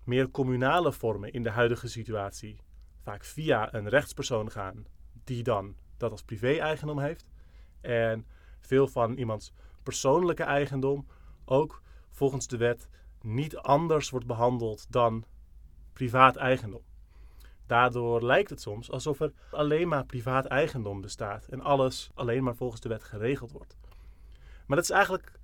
meer 0.03 0.31
communale 0.31 0.91
vormen 0.91 1.33
in 1.33 1.43
de 1.43 1.49
huidige 1.49 1.87
situatie 1.87 2.59
vaak 3.03 3.23
via 3.23 3.73
een 3.73 3.89
rechtspersoon 3.89 4.51
gaan, 4.51 4.85
die 5.23 5.43
dan 5.43 5.75
dat 5.97 6.11
als 6.11 6.23
privé-eigendom 6.23 6.99
heeft. 6.99 7.29
En 7.81 8.25
veel 8.59 8.87
van 8.87 9.17
iemands 9.17 9.53
persoonlijke 9.83 10.43
eigendom 10.43 11.07
ook 11.45 11.81
volgens 12.09 12.47
de 12.47 12.57
wet 12.57 12.89
niet 13.21 13.57
anders 13.57 14.09
wordt 14.09 14.27
behandeld 14.27 14.91
dan 14.91 15.25
privaat 15.93 16.35
eigendom. 16.35 16.83
Daardoor 17.69 18.25
lijkt 18.25 18.49
het 18.49 18.61
soms 18.61 18.91
alsof 18.91 19.19
er 19.19 19.31
alleen 19.51 19.87
maar 19.87 20.05
privaat 20.05 20.45
eigendom 20.45 21.01
bestaat 21.01 21.45
en 21.45 21.61
alles 21.61 22.11
alleen 22.13 22.43
maar 22.43 22.55
volgens 22.55 22.81
de 22.81 22.89
wet 22.89 23.03
geregeld 23.03 23.51
wordt. 23.51 23.77
Maar 24.65 24.77
dat 24.77 24.85
is 24.85 24.89
eigenlijk 24.89 25.39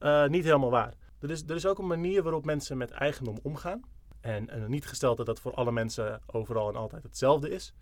uh, 0.00 0.26
niet 0.26 0.44
helemaal 0.44 0.70
waar. 0.70 0.94
Er 1.20 1.30
is, 1.30 1.42
er 1.46 1.54
is 1.54 1.66
ook 1.66 1.78
een 1.78 1.86
manier 1.86 2.22
waarop 2.22 2.44
mensen 2.44 2.76
met 2.76 2.90
eigendom 2.90 3.38
omgaan. 3.42 3.82
En, 4.20 4.48
en 4.50 4.70
niet 4.70 4.86
gesteld 4.86 5.16
dat 5.16 5.26
dat 5.26 5.40
voor 5.40 5.54
alle 5.54 5.72
mensen 5.72 6.20
overal 6.26 6.68
en 6.68 6.76
altijd 6.76 7.02
hetzelfde 7.02 7.50
is. 7.50 7.74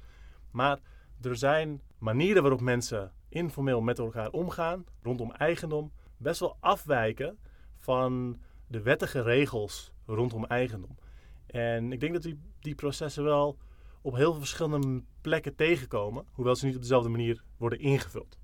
Maar 0.51 0.79
er 1.21 1.37
zijn 1.37 1.83
manieren 1.99 2.43
waarop 2.43 2.61
mensen 2.61 3.13
informeel 3.29 3.81
met 3.81 3.99
elkaar 3.99 4.31
omgaan 4.31 4.85
rondom 5.03 5.33
eigendom 5.33 5.93
best 6.17 6.41
wel 6.41 6.57
afwijken 6.61 7.39
van 7.79 8.41
de 8.67 8.83
wettige 8.83 9.23
regels 9.23 9.93
rondom 10.07 10.45
eigendom. 10.45 10.99
En 11.47 11.93
ik 11.93 12.01
denk 12.01 12.13
dat 12.13 12.23
die, 12.23 12.41
die 12.61 12.75
processen 12.75 13.25
wel 13.25 13.59
op 14.05 14.15
heel 14.15 14.31
veel 14.31 14.41
verschillende 14.41 15.03
plekken 15.21 15.55
tegenkomen, 15.55 16.27
hoewel 16.33 16.57
ze 16.57 16.67
niet 16.67 16.75
op 16.75 16.81
dezelfde 16.81 17.09
manier 17.09 17.43
worden 17.57 17.79
ingevuld. 17.79 18.39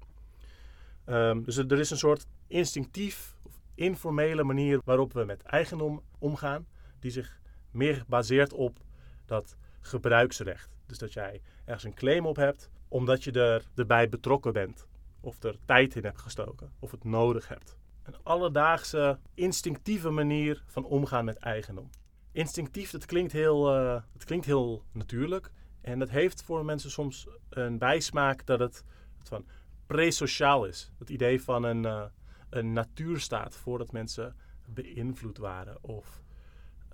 Um, 1.07 1.45
dus 1.45 1.57
er 1.57 1.79
is 1.79 1.91
een 1.91 1.97
soort 1.97 2.27
instinctief 2.47 3.37
of 3.43 3.61
informele 3.75 4.43
manier 4.43 4.81
waarop 4.85 5.13
we 5.13 5.25
met 5.25 5.43
eigendom 5.43 6.03
omgaan, 6.19 6.67
die 6.99 7.11
zich 7.11 7.41
meer 7.71 8.05
baseert 8.07 8.53
op 8.53 8.79
dat 9.27 9.57
gebruiksrecht. 9.81 10.71
Dus 10.87 10.99
dat 10.99 11.13
jij 11.13 11.43
ergens 11.65 11.85
een 11.85 11.95
claim 11.95 12.27
op 12.27 12.37
hebt, 12.37 12.71
omdat 12.89 13.25
je 13.25 13.33
er, 13.33 13.65
erbij 13.75 14.09
betrokken 14.09 14.53
bent, 14.53 14.87
of 15.21 15.43
er 15.43 15.57
tijd 15.65 15.97
in 15.97 16.05
hebt 16.05 16.21
gestoken, 16.21 16.73
of 16.79 16.91
het 16.91 17.05
nodig 17.05 17.49
hebt. 17.49 17.77
Een 18.03 18.17
alledaagse, 18.23 19.19
instinctieve 19.35 20.11
manier 20.11 20.63
van 20.67 20.85
omgaan 20.85 21.25
met 21.25 21.37
eigendom. 21.37 21.91
Instinctief, 22.33 22.91
dat 22.91 23.07
klinkt 23.07 23.33
heel, 23.33 23.77
uh, 23.77 24.03
dat 24.13 24.25
klinkt 24.25 24.47
heel 24.47 24.85
natuurlijk. 24.93 25.51
En 25.81 25.99
dat 25.99 26.11
heeft 26.11 26.43
voor 26.43 26.65
mensen 26.65 26.91
soms 26.91 27.29
een 27.49 27.79
bijsmaak 27.79 28.47
dat 28.47 28.59
het, 28.59 28.85
van 29.23 29.47
pre-sociaal 29.87 30.65
is. 30.65 30.93
Het 30.99 31.11
idee 31.11 31.43
van 31.43 31.63
een, 31.63 31.85
uh, 31.85 32.05
een 32.51 32.73
natuurstaat 32.73 33.57
voordat 33.57 33.93
mensen 33.93 34.37
beïnvloed 34.67 35.39
waren 35.39 35.79
of 35.81 36.23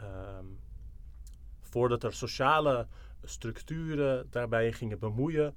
um, 0.03 0.59
voordat 1.61 2.03
er 2.03 2.13
sociale 2.13 2.87
structuren 3.23 4.27
daarbij 4.31 4.73
gingen 4.73 4.99
bemoeien 4.99 5.55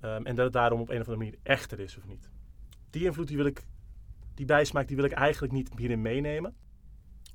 um, 0.00 0.26
en 0.26 0.34
dat 0.34 0.44
het 0.44 0.52
daarom 0.52 0.80
op 0.80 0.88
een 0.88 1.00
of 1.00 1.08
andere 1.08 1.24
manier 1.24 1.38
echter 1.42 1.80
is 1.80 1.96
of 1.96 2.06
niet. 2.06 2.30
Die 2.90 3.04
invloed 3.04 3.28
die 3.28 3.36
wil 3.36 3.46
ik, 3.46 3.64
die 4.34 4.46
bijsmaak, 4.46 4.86
die 4.86 4.96
wil 4.96 5.04
ik 5.04 5.12
eigenlijk 5.12 5.52
niet 5.52 5.70
hierin 5.76 6.02
meenemen. 6.02 6.56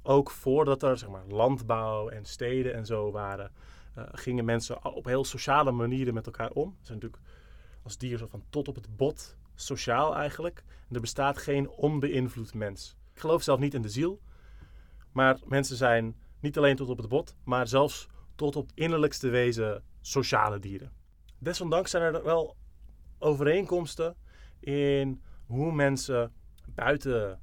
Ook 0.04 0.32
voordat 0.32 0.84
er 0.84 0.98
zeg 0.98 1.10
maar, 1.10 1.28
landbouw 1.28 2.10
en 2.10 2.26
steden 2.26 2.74
en 2.74 2.86
zo 2.86 3.12
waren, 3.12 3.52
uh, 3.98 4.04
gingen 4.12 4.46
mensen 4.46 4.86
op 4.94 5.06
heel 5.06 5.24
sociale 5.24 5.72
manieren 5.72 6.14
met 6.14 6.26
elkaar 6.26 6.52
om. 6.52 6.76
Ze 6.80 6.86
zijn 6.86 7.00
natuurlijk 7.00 7.24
als 7.84 7.98
dier 7.98 8.18
zo 8.18 8.28
van 8.28 8.44
tot 8.50 8.68
op 8.68 8.76
het 8.76 8.96
bot 8.96 9.38
sociaal 9.56 10.16
eigenlijk. 10.16 10.64
En 10.90 10.96
er 10.96 11.02
bestaat 11.02 11.38
geen 11.38 11.70
onbeïnvloed 11.70 12.54
mens. 12.54 12.98
Ik 13.14 13.20
geloof 13.20 13.44
zelf 13.44 13.60
niet 13.60 13.74
in 13.74 13.82
de 13.82 13.90
ziel, 13.90 14.22
maar 15.12 15.40
mensen 15.46 15.76
zijn 15.76 16.16
niet 16.40 16.58
alleen 16.58 16.76
tot 16.76 16.90
op 16.90 16.98
het 16.98 17.08
bot, 17.08 17.36
maar 17.44 17.68
zelfs 17.68 18.08
tot 18.36 18.56
op 18.56 18.72
innerlijkste 18.74 19.30
wezen 19.30 19.84
sociale 20.02 20.60
dieren. 20.60 20.92
Desondanks 21.38 21.92
zijn 21.92 22.14
er 22.14 22.24
wel 22.24 22.56
overeenkomsten 23.20 24.16
in 24.60 25.22
hoe 25.46 25.72
mensen 25.72 26.34
buiten 26.66 27.40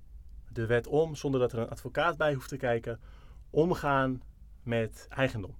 de 0.52 0.66
wet 0.66 0.86
om, 0.86 1.14
zonder 1.14 1.40
dat 1.40 1.52
er 1.52 1.58
een 1.58 1.68
advocaat 1.68 2.16
bij 2.16 2.34
hoeft 2.34 2.48
te 2.48 2.56
kijken, 2.56 3.00
omgaan 3.50 4.22
met 4.62 5.06
eigendom. 5.08 5.56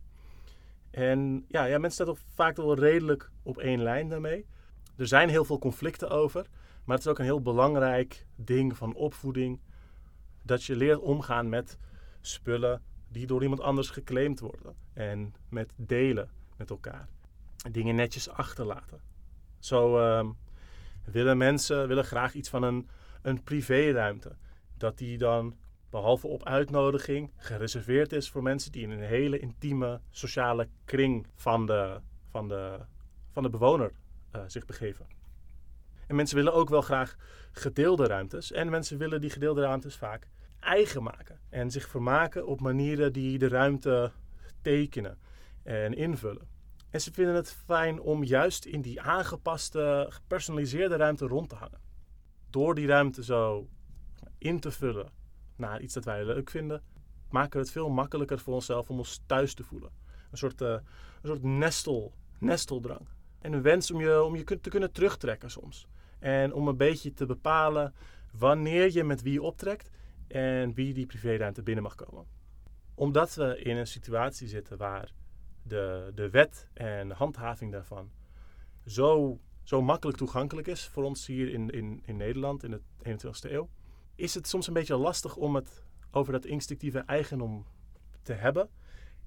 En 0.91 1.45
ja, 1.49 1.65
ja 1.65 1.79
mensen 1.79 2.05
staan 2.05 2.25
vaak 2.35 2.57
wel 2.57 2.75
redelijk 2.75 3.31
op 3.43 3.59
één 3.59 3.83
lijn 3.83 4.09
daarmee. 4.09 4.47
Er 4.97 5.07
zijn 5.07 5.29
heel 5.29 5.45
veel 5.45 5.59
conflicten 5.59 6.11
over, 6.11 6.47
maar 6.85 6.97
het 6.97 7.05
is 7.05 7.11
ook 7.11 7.19
een 7.19 7.25
heel 7.25 7.43
belangrijk 7.43 8.27
ding 8.37 8.77
van 8.77 8.95
opvoeding 8.95 9.61
dat 10.43 10.65
je 10.65 10.77
leert 10.77 10.99
omgaan 10.99 11.49
met 11.49 11.79
spullen 12.21 12.83
die 13.09 13.27
door 13.27 13.43
iemand 13.43 13.61
anders 13.61 13.91
geclaimd 13.91 14.41
worden. 14.41 14.75
En 14.93 15.35
met 15.49 15.73
delen 15.77 16.31
met 16.57 16.71
elkaar. 16.71 17.09
Dingen 17.71 17.95
netjes 17.95 18.29
achterlaten. 18.29 19.01
Zo 19.59 19.99
uh, 19.99 20.29
willen 21.05 21.37
mensen 21.37 21.89
willen 21.89 22.05
graag 22.05 22.35
iets 22.35 22.49
van 22.49 22.63
een, 22.63 22.89
een 23.23 23.43
privéruimte. 23.43 24.37
Dat 24.81 24.99
die 24.99 25.19
dan, 25.19 25.57
behalve 25.91 26.27
op 26.27 26.45
uitnodiging, 26.45 27.33
gereserveerd 27.37 28.13
is 28.13 28.31
voor 28.31 28.43
mensen 28.43 28.73
die 28.73 28.83
in 28.83 28.91
een 28.91 29.01
hele 29.01 29.39
intieme 29.39 30.01
sociale 30.11 30.69
kring 30.85 31.27
van 31.35 31.67
de, 31.67 32.01
van 32.31 32.49
de, 32.49 32.79
van 33.31 33.43
de 33.43 33.51
bewoner 33.51 33.93
uh, 34.37 34.43
zich 34.47 34.65
begeven. 34.65 35.07
En 36.07 36.17
mensen 36.17 36.37
willen 36.37 36.55
ook 36.55 36.69
wel 36.69 36.83
graag 36.83 37.17
gedeelde 37.53 38.07
ruimtes. 38.07 38.53
En 38.53 38.71
mensen 38.71 38.99
willen 38.99 39.21
die 39.21 39.31
gedeelde 39.31 39.61
ruimtes 39.61 39.97
vaak 39.97 40.29
eigen 40.61 41.03
maken. 41.03 41.41
En 41.49 41.71
zich 41.71 41.89
vermaken 41.89 42.47
op 42.47 42.61
manieren 42.61 43.13
die 43.13 43.39
de 43.39 43.49
ruimte 43.49 44.13
tekenen 44.63 45.19
en 45.63 45.95
invullen. 45.95 46.49
En 46.91 47.01
ze 47.01 47.13
vinden 47.13 47.35
het 47.35 47.53
fijn 47.67 48.01
om 48.01 48.25
juist 48.25 48.65
in 48.65 48.81
die 48.81 49.01
aangepaste, 49.01 50.07
gepersonaliseerde 50.09 50.97
ruimte 50.97 51.27
rond 51.27 51.49
te 51.49 51.55
hangen. 51.55 51.81
Door 52.51 52.75
die 52.75 52.87
ruimte 52.87 53.25
zo 53.25 53.69
in 54.41 54.61
te 54.61 54.71
vullen 54.71 55.09
naar 55.57 55.81
iets 55.81 55.95
dat 55.95 56.05
wij 56.05 56.25
leuk 56.25 56.51
vinden, 56.51 56.83
maken 57.29 57.53
we 57.53 57.59
het 57.59 57.71
veel 57.71 57.89
makkelijker 57.89 58.39
voor 58.39 58.55
onszelf 58.55 58.91
om 58.91 58.99
ons 58.99 59.23
thuis 59.27 59.55
te 59.55 59.65
voelen. 59.65 59.91
Een 60.31 60.39
soort, 60.39 60.61
uh, 60.61 60.69
een 60.69 60.83
soort 61.23 61.43
nestel, 61.43 62.15
nesteldrang. 62.39 63.09
En 63.39 63.53
een 63.53 63.63
wens 63.63 63.91
om 63.91 64.01
je, 64.01 64.23
om 64.23 64.37
je 64.37 64.45
te 64.45 64.71
kunnen 64.71 64.93
terugtrekken 64.93 65.51
soms. 65.51 65.87
En 66.19 66.53
om 66.53 66.69
een 66.69 66.77
beetje 66.77 67.13
te 67.13 67.27
bepalen 67.27 67.95
wanneer 68.33 68.93
je 68.93 69.05
met 69.05 69.23
wie 69.23 69.43
optrekt 69.43 69.91
en 70.29 70.75
wie 70.75 70.95
die 70.95 71.07
privéruimte 71.07 71.63
binnen 71.63 71.83
mag 71.83 71.95
komen. 71.95 72.27
Omdat 72.95 73.35
we 73.35 73.63
in 73.63 73.77
een 73.77 73.87
situatie 73.87 74.49
zitten 74.49 74.77
waar 74.77 75.13
de, 75.63 76.13
de 76.15 76.31
wet 76.31 76.69
en 76.73 77.11
handhaving 77.11 77.73
daarvan 77.73 78.11
zo, 78.87 79.41
zo 79.63 79.83
makkelijk 79.83 80.19
toegankelijk 80.19 80.67
is 80.67 80.87
voor 80.87 81.05
ons 81.05 81.27
hier 81.27 81.53
in, 81.53 81.71
in, 81.71 82.03
in 82.05 82.17
Nederland 82.17 82.63
in 82.63 82.71
de 82.71 82.81
21ste 83.05 83.51
eeuw, 83.51 83.69
is 84.21 84.35
het 84.35 84.49
soms 84.49 84.67
een 84.67 84.73
beetje 84.73 84.97
lastig 84.97 85.37
om 85.37 85.55
het 85.55 85.83
over 86.11 86.33
dat 86.33 86.45
instinctieve 86.45 86.99
eigendom 86.99 87.67
te 88.23 88.33
hebben 88.33 88.69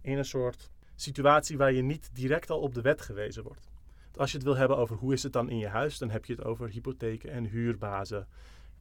in 0.01 0.17
een 0.17 0.25
soort 0.25 0.71
situatie 0.95 1.57
waar 1.57 1.73
je 1.73 1.81
niet 1.81 2.09
direct 2.13 2.49
al 2.49 2.59
op 2.59 2.73
de 2.73 2.81
wet 2.81 3.01
gewezen 3.01 3.43
wordt. 3.43 3.71
Als 4.15 4.31
je 4.31 4.37
het 4.37 4.45
wil 4.45 4.55
hebben 4.55 4.77
over 4.77 4.95
hoe 4.95 5.13
is 5.13 5.23
het 5.23 5.33
dan 5.33 5.49
in 5.49 5.57
je 5.57 5.67
huis, 5.67 5.97
dan 5.97 6.09
heb 6.09 6.25
je 6.25 6.33
het 6.33 6.43
over 6.43 6.69
hypotheken 6.69 7.31
en 7.31 7.45
huurbazen 7.45 8.27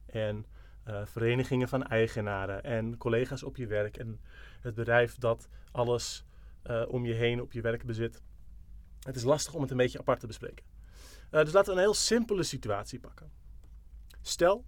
en 0.05 0.45
uh, 0.87 1.05
verenigingen 1.05 1.67
van 1.67 1.83
eigenaren 1.83 2.63
en 2.63 2.97
collega's 2.97 3.43
op 3.43 3.57
je 3.57 3.67
werk 3.67 3.97
en 3.97 4.21
het 4.61 4.75
bedrijf 4.75 5.17
dat 5.17 5.47
alles 5.71 6.25
uh, 6.63 6.83
om 6.87 7.05
je 7.05 7.13
heen 7.13 7.41
op 7.41 7.51
je 7.51 7.61
werk 7.61 7.85
bezit. 7.85 8.21
Het 8.99 9.15
is 9.15 9.23
lastig 9.23 9.53
om 9.53 9.61
het 9.61 9.71
een 9.71 9.77
beetje 9.77 9.99
apart 9.99 10.19
te 10.19 10.27
bespreken. 10.27 10.65
Uh, 11.31 11.43
dus 11.43 11.53
laten 11.53 11.73
we 11.73 11.79
een 11.79 11.85
heel 11.85 11.93
simpele 11.93 12.43
situatie 12.43 12.99
pakken. 12.99 13.31
Stel, 14.21 14.65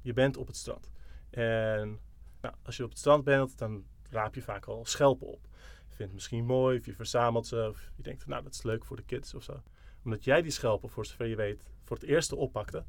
je 0.00 0.12
bent 0.12 0.36
op 0.36 0.46
het 0.46 0.56
strand. 0.56 0.90
En 1.30 1.98
nou, 2.40 2.54
als 2.62 2.76
je 2.76 2.84
op 2.84 2.90
het 2.90 2.98
strand 2.98 3.24
bent, 3.24 3.58
dan 3.58 3.84
raap 4.10 4.34
je 4.34 4.42
vaak 4.42 4.64
al 4.64 4.84
schelpen 4.84 5.26
op. 5.26 5.46
vindt 5.88 5.98
het 5.98 6.12
misschien 6.12 6.44
mooi, 6.44 6.78
of 6.78 6.86
je 6.86 6.94
verzamelt 6.94 7.46
ze, 7.46 7.66
of 7.70 7.90
je 7.96 8.02
denkt, 8.02 8.26
nou, 8.26 8.42
dat 8.42 8.54
is 8.54 8.62
leuk 8.62 8.84
voor 8.84 8.96
de 8.96 9.02
kids 9.02 9.34
of 9.34 9.42
zo. 9.42 9.62
Omdat 10.04 10.24
jij 10.24 10.42
die 10.42 10.50
schelpen, 10.50 10.88
voor 10.88 11.06
zover 11.06 11.26
je 11.26 11.36
weet, 11.36 11.70
voor 11.84 11.96
het 11.96 12.06
eerste 12.06 12.36
oppakte, 12.36 12.84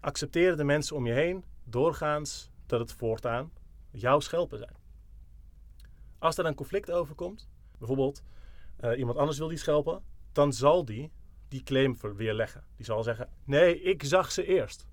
accepteren 0.00 0.56
de 0.56 0.64
mensen 0.64 0.96
om 0.96 1.06
je 1.06 1.12
heen 1.12 1.44
doorgaans 1.64 2.50
dat 2.66 2.80
het 2.80 2.92
voortaan 2.92 3.52
jouw 3.90 4.20
schelpen 4.20 4.58
zijn. 4.58 4.74
Als 6.18 6.38
er 6.38 6.46
een 6.46 6.54
conflict 6.54 6.90
overkomt, 6.90 7.48
bijvoorbeeld 7.78 8.22
uh, 8.80 8.98
iemand 8.98 9.18
anders 9.18 9.38
wil 9.38 9.48
die 9.48 9.58
schelpen, 9.58 10.02
dan 10.32 10.52
zal 10.52 10.84
die 10.84 11.12
die 11.48 11.62
claim 11.62 11.96
weerleggen. 12.16 12.64
Die 12.76 12.84
zal 12.84 13.02
zeggen: 13.02 13.28
Nee, 13.44 13.80
ik 13.80 14.04
zag 14.04 14.32
ze 14.32 14.44
eerst. 14.44 14.86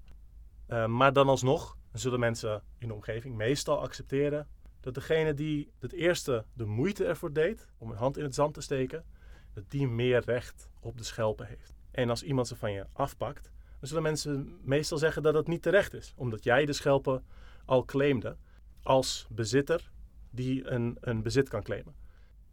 Uh, 0.74 0.86
maar 0.86 1.14
dan 1.14 1.28
alsnog 1.28 1.78
zullen 1.92 2.20
mensen 2.20 2.64
in 2.78 2.88
de 2.88 2.94
omgeving 2.94 3.36
meestal 3.36 3.82
accepteren 3.82 4.48
dat 4.80 4.94
degene 4.94 5.34
die 5.34 5.72
het 5.80 5.94
eerste 5.94 6.46
de 6.54 6.66
moeite 6.66 7.06
ervoor 7.06 7.34
deed 7.34 7.68
om 7.78 7.92
een 7.92 7.98
hand 7.98 8.18
in 8.18 8.24
het 8.24 8.36
zand 8.36 8.54
te 8.54 8.62
steken, 8.62 9.06
dat 9.54 9.64
die 9.68 9.88
meer 9.88 10.24
recht 10.26 10.70
op 10.80 10.98
de 10.98 11.04
schelpen 11.04 11.46
heeft. 11.46 11.76
En 11.92 12.10
als 12.10 12.24
iemand 12.24 12.48
ze 12.48 12.56
van 12.56 12.72
je 12.72 12.86
afpakt, 12.94 13.52
dan 13.80 13.88
zullen 13.88 14.04
mensen 14.04 14.60
meestal 14.62 14.98
zeggen 14.98 15.24
dat 15.24 15.34
het 15.34 15.48
niet 15.48 15.62
terecht 15.62 15.94
is, 15.94 16.14
omdat 16.16 16.44
jij 16.44 16.66
de 16.66 16.74
schelpen 16.74 17.26
al 17.66 17.86
claimde 17.86 18.38
als 18.84 19.28
bezitter 19.30 19.92
die 20.30 20.68
een, 20.68 20.98
een 21.00 21.22
bezit 21.22 21.50
kan 21.50 21.64
claimen. 21.64 21.96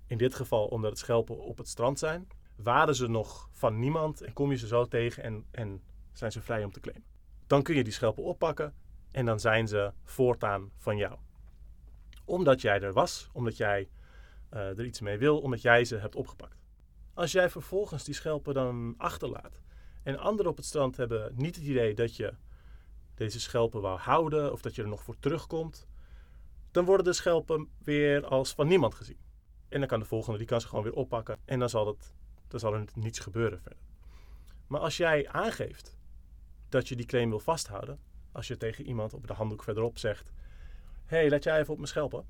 In 0.07 0.19
dit 0.19 0.35
geval 0.35 0.67
omdat 0.67 0.91
het 0.91 0.99
schelpen 0.99 1.39
op 1.39 1.59
het 1.59 1.69
strand 1.69 1.99
zijn, 1.99 2.29
waren 2.57 2.95
ze 2.95 3.07
nog 3.07 3.49
van 3.53 3.79
niemand 3.79 4.21
en 4.21 4.33
kom 4.33 4.50
je 4.50 4.57
ze 4.57 4.67
zo 4.67 4.87
tegen 4.87 5.23
en, 5.23 5.45
en 5.50 5.83
zijn 6.12 6.33
ze 6.33 6.41
vrij 6.41 6.65
om 6.65 6.73
te 6.73 6.81
claimen. 6.81 7.10
Dan 7.50 7.62
kun 7.62 7.75
je 7.75 7.85
die 7.85 7.92
schelpen 7.92 8.25
oppakken 8.25 8.75
en 9.11 9.26
dan 9.26 9.40
zijn 9.40 9.69
ze 9.69 9.92
voortaan 10.04 10.71
van 10.76 10.97
jou. 10.97 11.19
Omdat 12.25 12.61
jij 12.61 12.80
er 12.80 12.92
was, 12.92 13.28
omdat 13.33 13.57
jij 13.57 13.88
uh, 14.54 14.78
er 14.78 14.85
iets 14.85 15.00
mee 15.00 15.19
wil, 15.19 15.40
omdat 15.40 15.62
jij 15.62 15.85
ze 15.85 15.97
hebt 15.97 16.14
opgepakt. 16.14 16.57
Als 17.14 17.33
jij 17.33 17.50
vervolgens 17.50 18.04
die 18.04 18.14
schelpen 18.14 18.54
dan 18.54 18.95
achterlaat 18.97 19.61
en 20.02 20.19
anderen 20.19 20.50
op 20.50 20.57
het 20.57 20.66
strand 20.66 20.97
hebben 20.97 21.33
niet 21.35 21.57
het 21.57 21.64
idee 21.64 21.95
dat 21.95 22.16
je 22.16 22.35
deze 23.14 23.40
schelpen 23.40 23.80
wou 23.80 23.99
houden 23.99 24.52
of 24.52 24.61
dat 24.61 24.75
je 24.75 24.83
er 24.83 24.88
nog 24.88 25.02
voor 25.02 25.19
terugkomt, 25.19 25.87
dan 26.71 26.85
worden 26.85 27.04
de 27.04 27.12
schelpen 27.12 27.69
weer 27.85 28.26
als 28.26 28.52
van 28.52 28.66
niemand 28.66 28.95
gezien. 28.95 29.19
En 29.69 29.78
dan 29.78 29.88
kan 29.88 30.00
de 30.00 30.07
volgende, 30.07 30.38
die 30.38 30.47
kan 30.47 30.61
ze 30.61 30.69
gewoon 30.69 30.85
weer 30.85 30.95
oppakken 30.95 31.38
en 31.45 31.59
dan 31.59 31.69
zal, 31.69 31.87
het, 31.87 32.14
dan 32.49 32.61
zal 32.61 32.75
er 32.75 32.85
niets 32.95 33.19
gebeuren 33.19 33.61
verder. 33.61 33.83
Maar 34.66 34.80
als 34.80 34.97
jij 34.97 35.28
aangeeft 35.28 35.99
dat 36.71 36.89
je 36.89 36.97
die 36.97 37.07
claim 37.07 37.29
wil 37.29 37.41
vasthouden, 37.41 37.99
als 38.33 38.49
je 38.49 38.57
tegen 38.57 38.87
iemand 38.87 39.15
op 39.15 39.27
de 39.27 39.33
handdoek 39.33 39.62
verderop 39.62 39.99
zegt: 39.99 40.33
Hé, 41.05 41.17
hey, 41.17 41.31
laat 41.31 41.45
jij 41.45 41.61
even 41.61 41.73
op 41.73 41.79
me 41.81 41.87
schelpen, 41.87 42.27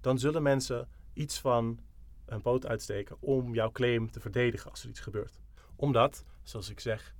dan 0.00 0.18
zullen 0.18 0.42
mensen 0.42 0.88
iets 1.12 1.38
van 1.38 1.80
een 2.26 2.42
poot 2.42 2.66
uitsteken 2.66 3.16
om 3.20 3.54
jouw 3.54 3.70
claim 3.70 4.10
te 4.10 4.20
verdedigen 4.20 4.70
als 4.70 4.82
er 4.82 4.88
iets 4.88 5.00
gebeurt. 5.00 5.40
Omdat, 5.76 6.24
zoals 6.42 6.70
ik 6.70 6.80
zeg, 6.80 7.14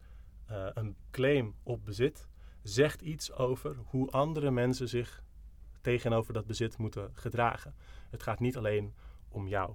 uh, 0.50 0.66
een 0.74 0.96
claim 1.10 1.54
op 1.62 1.84
bezit 1.84 2.28
zegt 2.62 3.00
iets 3.00 3.32
over 3.32 3.76
hoe 3.84 4.10
andere 4.10 4.50
mensen 4.50 4.88
zich 4.88 5.22
tegenover 5.80 6.32
dat 6.32 6.46
bezit 6.46 6.78
moeten 6.78 7.10
gedragen. 7.12 7.74
Het 8.10 8.22
gaat 8.22 8.40
niet 8.40 8.56
alleen 8.56 8.94
om 9.28 9.48
jou. 9.48 9.74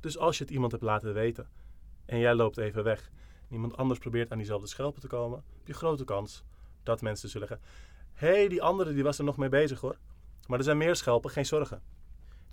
Dus 0.00 0.18
als 0.18 0.38
je 0.38 0.44
het 0.44 0.52
iemand 0.52 0.72
hebt 0.72 0.84
laten 0.84 1.14
weten 1.14 1.48
en 2.04 2.18
jij 2.18 2.34
loopt 2.34 2.56
even 2.56 2.84
weg 2.84 3.10
en 3.48 3.54
iemand 3.54 3.76
anders 3.76 3.98
probeert 3.98 4.30
aan 4.30 4.38
diezelfde 4.38 4.66
schelpen 4.66 5.00
te 5.00 5.06
komen, 5.06 5.42
heb 5.58 5.66
je 5.66 5.74
grote 5.74 6.04
kans 6.04 6.44
dat 6.82 7.02
mensen 7.02 7.28
zullen 7.28 7.48
zeggen: 7.48 7.66
Hé, 8.12 8.28
hey, 8.28 8.48
die 8.48 8.62
andere 8.62 8.92
die 8.92 9.02
was 9.02 9.18
er 9.18 9.24
nog 9.24 9.36
mee 9.36 9.48
bezig 9.48 9.80
hoor. 9.80 9.96
Maar 10.46 10.58
er 10.58 10.64
zijn 10.64 10.76
meer 10.76 10.96
schelpen, 10.96 11.30
geen 11.30 11.46
zorgen. 11.46 11.82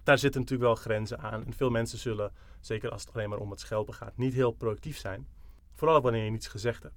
Daar 0.03 0.17
zitten 0.17 0.41
natuurlijk 0.41 0.69
wel 0.69 0.81
grenzen 0.81 1.19
aan. 1.19 1.45
En 1.45 1.53
veel 1.53 1.69
mensen 1.69 1.97
zullen, 1.97 2.31
zeker 2.59 2.89
als 2.91 3.05
het 3.05 3.13
alleen 3.13 3.29
maar 3.29 3.39
om 3.39 3.51
het 3.51 3.59
schelpen 3.59 3.93
gaat, 3.93 4.17
niet 4.17 4.33
heel 4.33 4.51
proactief 4.51 4.97
zijn. 4.97 5.27
Vooral 5.71 6.01
wanneer 6.01 6.23
je 6.23 6.31
niets 6.31 6.47
gezegd 6.47 6.83
hebt. 6.83 6.95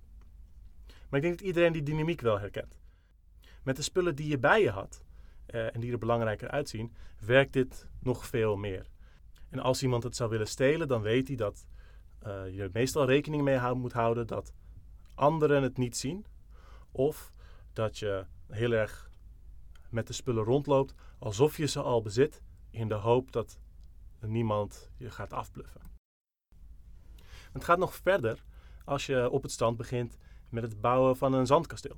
Maar 0.86 1.20
ik 1.20 1.22
denk 1.22 1.38
dat 1.38 1.46
iedereen 1.46 1.72
die 1.72 1.82
dynamiek 1.82 2.20
wel 2.20 2.38
herkent. 2.38 2.78
Met 3.62 3.76
de 3.76 3.82
spullen 3.82 4.14
die 4.14 4.28
je 4.28 4.38
bij 4.38 4.62
je 4.62 4.71
had, 4.71 5.02
uh, 5.50 5.75
en 5.75 5.80
die 5.80 5.92
er 5.92 5.99
belangrijker 5.99 6.49
uitzien, 6.49 6.92
werkt 7.21 7.52
dit 7.52 7.86
nog 8.00 8.26
veel 8.26 8.56
meer. 8.56 8.86
En 9.49 9.58
als 9.58 9.82
iemand 9.82 10.02
het 10.02 10.16
zou 10.16 10.30
willen 10.30 10.47
stelen, 10.47 10.88
dan 10.88 11.02
weet 11.02 11.26
hij 11.26 11.36
dat 11.36 11.66
uh, 12.26 12.54
je 12.56 12.71
meestal 12.73 13.04
rekening 13.04 13.43
mee 13.43 13.75
moet 13.75 13.93
houden 13.93 14.26
dat 14.26 14.52
anderen 15.15 15.62
het 15.62 15.78
niet 15.78 15.97
zien. 15.97 16.26
Of 16.91 17.32
dat 17.73 17.99
je 17.99 18.26
heel 18.49 18.73
erg 18.73 19.10
met 19.91 20.06
de 20.06 20.12
spullen 20.12 20.45
rondloopt 20.45 20.95
alsof 21.19 21.56
je 21.56 21.67
ze 21.67 21.82
al 21.82 22.02
bezit, 22.02 22.43
in 22.71 22.89
de 22.89 22.95
hoop 22.95 23.32
dat 23.32 23.58
niemand 24.21 24.91
je 24.97 25.10
gaat 25.10 25.32
afbluffen. 25.32 25.80
Het 27.52 27.65
gaat 27.65 27.78
nog 27.78 27.95
verder 27.95 28.45
als 28.84 29.06
je 29.06 29.30
op 29.30 29.43
het 29.43 29.52
strand 29.52 29.76
begint 29.76 30.19
met 30.49 30.62
het 30.62 30.80
bouwen 30.80 31.17
van 31.17 31.32
een 31.32 31.47
zandkasteel. 31.47 31.97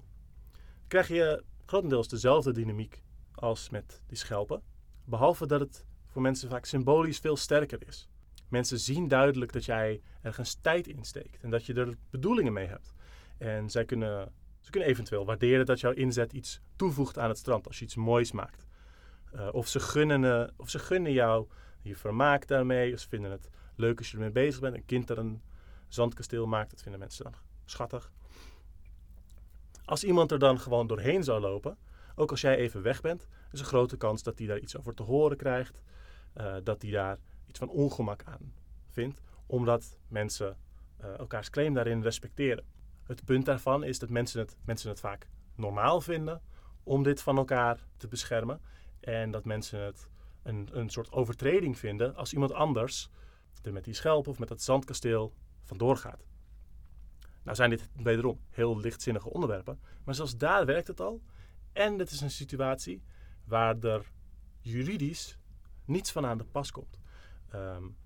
Krijg 0.87 1.09
je 1.09 1.45
grotendeels 1.67 2.09
dezelfde 2.09 2.53
dynamiek 2.53 3.03
als 3.35 3.71
met 3.71 4.03
die 4.07 4.17
schelpen, 4.17 4.63
behalve 5.05 5.47
dat 5.47 5.61
het 5.61 5.87
voor 6.07 6.23
mensen 6.23 6.49
vaak 6.49 6.65
symbolisch 6.65 7.19
veel 7.19 7.37
sterker 7.37 7.87
is. 7.87 8.09
Mensen 8.49 8.79
zien 8.79 9.09
duidelijk 9.09 9.53
dat 9.53 9.65
jij 9.65 10.01
ergens 10.23 10.55
tijd 10.55 10.87
insteekt 10.87 11.43
en 11.43 11.51
dat 11.51 11.67
je 11.67 11.75
er 11.75 11.97
bedoelingen 12.11 12.53
mee 12.53 12.67
hebt. 12.67 12.95
En 13.39 13.71
zij 13.71 13.85
kunnen, 13.85 14.33
ze 14.61 14.71
kunnen 14.71 14.89
eventueel 14.89 15.25
waarderen 15.25 15.67
dat 15.67 15.81
jouw 15.81 15.93
inzet 15.93 16.33
iets 16.33 16.61
toevoegt 16.77 17.19
aan 17.19 17.29
het 17.29 17.39
strand 17.39 17.67
als 17.67 17.79
je 17.79 17.85
iets 17.85 17.97
moois 17.97 18.33
maakt. 18.33 18.67
Uh, 19.35 19.49
of, 19.53 19.69
ze 19.69 19.81
gunnen, 19.81 20.23
uh, 20.23 20.45
of 20.57 20.71
ze 20.71 20.79
gunnen 20.79 21.13
jou 21.13 21.49
je 21.83 21.97
vermaak 21.97 22.47
daarmee, 22.47 22.93
of 22.93 23.01
ze 23.01 23.09
vinden 23.09 23.31
het 23.31 23.51
leuk 23.77 23.99
als 23.99 24.11
je 24.11 24.17
ermee 24.17 24.31
bezig 24.31 24.61
bent. 24.61 24.75
Een 24.75 24.85
kind 24.85 25.07
dat 25.07 25.19
een 25.19 25.43
zandkasteel 25.89 26.47
maakt, 26.47 26.71
dat 26.71 26.83
vinden 26.83 27.01
mensen 27.01 27.25
dan 27.25 27.35
schattig. 27.65 28.11
Als 29.85 30.05
iemand 30.05 30.33
er 30.33 30.39
dan 30.39 30.61
gewoon 30.61 30.87
doorheen 30.87 31.25
zou 31.25 31.41
lopen, 31.41 31.79
ook 32.15 32.31
als 32.31 32.41
jij 32.41 32.57
even 32.57 32.83
weg 32.83 33.01
bent, 33.01 33.29
is 33.53 33.61
een 33.61 33.67
grote 33.67 33.97
kans 33.97 34.23
dat 34.23 34.39
hij 34.39 34.47
daar 34.47 34.59
iets 34.59 34.77
over 34.77 34.95
te 34.95 35.03
horen 35.03 35.37
krijgt. 35.37 35.83
Uh, 36.37 36.55
dat 36.63 36.83
hij 36.83 36.91
daar 36.91 37.19
iets 37.49 37.59
van 37.59 37.69
ongemak 37.69 38.23
aan 38.25 38.53
vindt, 38.89 39.21
omdat 39.47 39.99
mensen 40.09 40.57
uh, 41.01 41.19
elkaars 41.19 41.51
claim 41.51 41.75
daarin 41.75 42.03
respecteren. 42.03 42.65
Het 43.03 43.25
punt 43.25 43.45
daarvan 43.45 43.85
is 43.85 43.99
dat 43.99 44.11
mensen 44.11 44.41
het, 44.41 44.57
mensen 44.65 44.89
het 44.89 45.01
vaak 45.01 45.29
normaal 45.55 46.01
vinden 46.01 46.43
om 46.83 47.03
dit 47.03 47.23
van 47.23 47.37
elkaar 47.37 47.87
te 47.97 48.09
beschermen. 48.09 48.61
En 49.01 49.31
dat 49.31 49.45
mensen 49.45 49.81
het 49.81 50.09
een, 50.43 50.69
een 50.73 50.89
soort 50.89 51.13
overtreding 51.13 51.79
vinden 51.79 52.17
als 52.17 52.33
iemand 52.33 52.53
anders 52.53 53.11
er 53.63 53.73
met 53.73 53.85
die 53.85 53.95
schelp 53.95 54.27
of 54.29 54.39
met 54.39 54.49
dat 54.49 54.63
zandkasteel 54.63 55.35
vandoor 55.63 55.97
gaat. 55.97 56.27
Nou 57.43 57.57
zijn 57.57 57.71
dit 57.71 57.89
wederom 57.97 58.41
heel 58.51 58.79
lichtzinnige 58.79 59.31
onderwerpen, 59.31 59.81
maar 60.05 60.15
zelfs 60.15 60.37
daar 60.37 60.67
werkt 60.67 60.87
het 60.87 61.01
al. 61.01 61.23
En 61.73 61.99
het 61.99 62.11
is 62.11 62.21
een 62.21 62.31
situatie 62.31 63.03
waar 63.45 63.79
er 63.79 64.13
juridisch 64.61 65.39
niets 65.85 66.13
van 66.13 66.27
aan 66.27 66.39
de 66.39 66.45
pas 66.45 66.71
komt. 66.71 66.98
Um, 67.55 67.97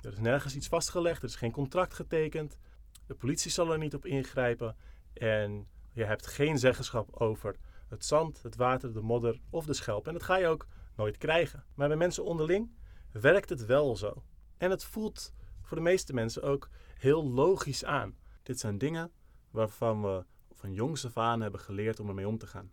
er 0.00 0.12
is 0.12 0.18
nergens 0.18 0.54
iets 0.54 0.68
vastgelegd, 0.68 1.22
er 1.22 1.28
is 1.28 1.36
geen 1.36 1.52
contract 1.52 1.94
getekend. 1.94 2.58
De 3.06 3.14
politie 3.14 3.50
zal 3.50 3.72
er 3.72 3.78
niet 3.78 3.94
op 3.94 4.06
ingrijpen. 4.06 4.76
En 5.12 5.68
je 5.92 6.04
hebt 6.04 6.26
geen 6.26 6.58
zeggenschap 6.58 7.16
over 7.16 7.56
het 7.88 8.04
zand, 8.04 8.42
het 8.42 8.56
water, 8.56 8.92
de 8.92 9.00
modder 9.00 9.40
of 9.50 9.66
de 9.66 9.74
schelp. 9.74 10.06
En 10.06 10.12
dat 10.12 10.22
ga 10.22 10.36
je 10.36 10.46
ook 10.46 10.66
nooit 10.96 11.16
krijgen. 11.16 11.64
Maar 11.74 11.88
bij 11.88 11.96
mensen 11.96 12.24
onderling 12.24 12.70
werkt 13.12 13.48
het 13.48 13.66
wel 13.66 13.96
zo. 13.96 14.22
En 14.56 14.70
het 14.70 14.84
voelt 14.84 15.32
voor 15.62 15.76
de 15.76 15.82
meeste 15.82 16.12
mensen 16.12 16.42
ook 16.42 16.70
heel 16.98 17.30
logisch 17.30 17.84
aan. 17.84 18.16
Dit 18.42 18.60
zijn 18.60 18.78
dingen 18.78 19.12
waarvan 19.50 20.02
we 20.02 20.24
van 20.52 20.72
jongs 20.72 21.06
af 21.06 21.16
aan 21.16 21.40
hebben 21.40 21.60
geleerd 21.60 22.00
om 22.00 22.08
ermee 22.08 22.28
om 22.28 22.38
te 22.38 22.46
gaan. 22.46 22.70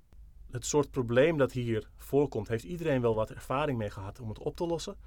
Het 0.52 0.66
soort 0.66 0.92
probleem 0.92 1.38
dat 1.38 1.52
hier 1.52 1.90
voorkomt, 1.96 2.48
heeft 2.48 2.64
iedereen 2.64 3.02
wel 3.02 3.16
wat 3.16 3.32
ervaring 3.32 3.78
mee 3.78 3.90
gehad 3.90 4.20
om 4.20 4.30
het 4.30 4.40
op 4.40 4.56
te 4.56 4.66
lossen. 4.66 4.98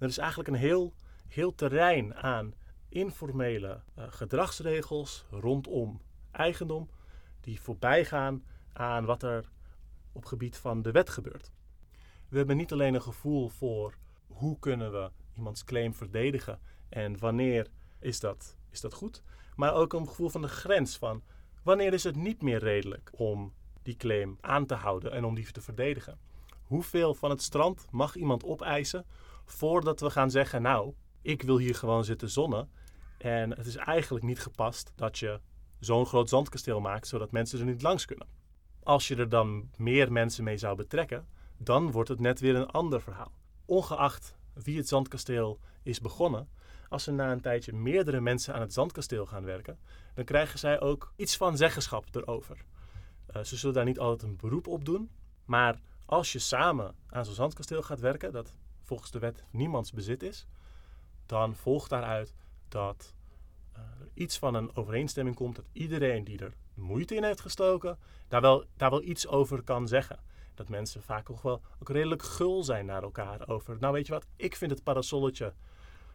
Er 0.00 0.08
is 0.08 0.18
eigenlijk 0.18 0.48
een 0.48 0.54
heel, 0.54 0.94
heel 1.28 1.54
terrein 1.54 2.14
aan 2.14 2.54
informele 2.88 3.80
uh, 3.98 4.04
gedragsregels 4.08 5.24
rondom 5.30 6.00
eigendom 6.30 6.88
die 7.40 7.60
voorbij 7.60 8.04
gaan 8.04 8.44
aan 8.72 9.04
wat 9.04 9.22
er 9.22 9.50
op 10.12 10.24
gebied 10.24 10.56
van 10.56 10.82
de 10.82 10.90
wet 10.90 11.10
gebeurt. 11.10 11.52
We 12.28 12.36
hebben 12.36 12.56
niet 12.56 12.72
alleen 12.72 12.94
een 12.94 13.02
gevoel 13.02 13.48
voor 13.48 13.94
hoe 14.26 14.58
kunnen 14.58 14.92
we 14.92 15.10
iemands 15.36 15.64
claim 15.64 15.94
verdedigen 15.94 16.60
en 16.88 17.18
wanneer 17.18 17.66
is 17.98 18.20
dat, 18.20 18.56
is 18.70 18.80
dat 18.80 18.94
goed, 18.94 19.22
maar 19.56 19.74
ook 19.74 19.92
een 19.92 20.08
gevoel 20.08 20.28
van 20.28 20.42
de 20.42 20.48
grens 20.48 20.96
van 20.96 21.22
wanneer 21.62 21.92
is 21.92 22.04
het 22.04 22.16
niet 22.16 22.42
meer 22.42 22.58
redelijk 22.58 23.10
om 23.16 23.52
die 23.82 23.96
claim 23.96 24.38
aan 24.40 24.66
te 24.66 24.74
houden 24.74 25.12
en 25.12 25.24
om 25.24 25.34
die 25.34 25.52
te 25.52 25.60
verdedigen. 25.60 26.18
Hoeveel 26.64 27.14
van 27.14 27.30
het 27.30 27.42
strand 27.42 27.86
mag 27.90 28.16
iemand 28.16 28.44
opeisen 28.44 29.06
voordat 29.52 30.00
we 30.00 30.10
gaan 30.10 30.30
zeggen, 30.30 30.62
nou, 30.62 30.94
ik 31.22 31.42
wil 31.42 31.58
hier 31.58 31.74
gewoon 31.74 32.04
zitten 32.04 32.30
zonnen 32.30 32.70
en 33.18 33.50
het 33.50 33.66
is 33.66 33.76
eigenlijk 33.76 34.24
niet 34.24 34.40
gepast 34.40 34.92
dat 34.96 35.18
je 35.18 35.40
zo'n 35.78 36.06
groot 36.06 36.28
zandkasteel 36.28 36.80
maakt 36.80 37.06
zodat 37.06 37.30
mensen 37.30 37.58
er 37.58 37.64
niet 37.64 37.82
langs 37.82 38.04
kunnen. 38.04 38.28
Als 38.82 39.08
je 39.08 39.16
er 39.16 39.28
dan 39.28 39.70
meer 39.76 40.12
mensen 40.12 40.44
mee 40.44 40.56
zou 40.56 40.76
betrekken, 40.76 41.26
dan 41.56 41.90
wordt 41.90 42.08
het 42.08 42.20
net 42.20 42.40
weer 42.40 42.56
een 42.56 42.70
ander 42.70 43.00
verhaal. 43.00 43.32
Ongeacht 43.64 44.36
wie 44.54 44.76
het 44.76 44.88
zandkasteel 44.88 45.60
is 45.82 46.00
begonnen, 46.00 46.48
als 46.88 47.06
er 47.06 47.12
na 47.12 47.32
een 47.32 47.40
tijdje 47.40 47.72
meerdere 47.72 48.20
mensen 48.20 48.54
aan 48.54 48.60
het 48.60 48.72
zandkasteel 48.72 49.26
gaan 49.26 49.44
werken, 49.44 49.78
dan 50.14 50.24
krijgen 50.24 50.58
zij 50.58 50.80
ook 50.80 51.12
iets 51.16 51.36
van 51.36 51.56
zeggenschap 51.56 52.04
erover. 52.12 52.64
Uh, 53.36 53.42
ze 53.42 53.56
zullen 53.56 53.74
daar 53.74 53.84
niet 53.84 53.98
altijd 53.98 54.30
een 54.30 54.36
beroep 54.36 54.66
op 54.66 54.84
doen, 54.84 55.10
maar 55.44 55.80
als 56.06 56.32
je 56.32 56.38
samen 56.38 56.94
aan 57.08 57.24
zo'n 57.24 57.34
zandkasteel 57.34 57.82
gaat 57.82 58.00
werken, 58.00 58.32
dat 58.32 58.54
volgens 58.90 59.10
de 59.10 59.18
wet 59.18 59.44
niemands 59.50 59.92
bezit 59.92 60.22
is, 60.22 60.46
dan 61.26 61.54
volgt 61.54 61.90
daaruit 61.90 62.34
dat 62.68 63.14
er 63.72 64.08
iets 64.14 64.38
van 64.38 64.54
een 64.54 64.76
overeenstemming 64.76 65.36
komt 65.36 65.56
dat 65.56 65.68
iedereen 65.72 66.24
die 66.24 66.38
er 66.38 66.54
moeite 66.74 67.14
in 67.14 67.24
heeft 67.24 67.40
gestoken, 67.40 67.98
daar 68.28 68.40
wel, 68.40 68.64
daar 68.76 68.90
wel 68.90 69.02
iets 69.02 69.26
over 69.26 69.62
kan 69.62 69.88
zeggen. 69.88 70.18
Dat 70.54 70.68
mensen 70.68 71.02
vaak 71.02 71.30
ook 71.30 71.42
wel 71.42 71.62
ook 71.80 71.88
redelijk 71.88 72.22
gul 72.22 72.64
zijn 72.64 72.86
naar 72.86 73.02
elkaar 73.02 73.48
over. 73.48 73.76
Nou, 73.80 73.92
weet 73.92 74.06
je 74.06 74.12
wat, 74.12 74.26
ik 74.36 74.56
vind 74.56 74.70
het 74.70 74.82
parasolletje 74.82 75.54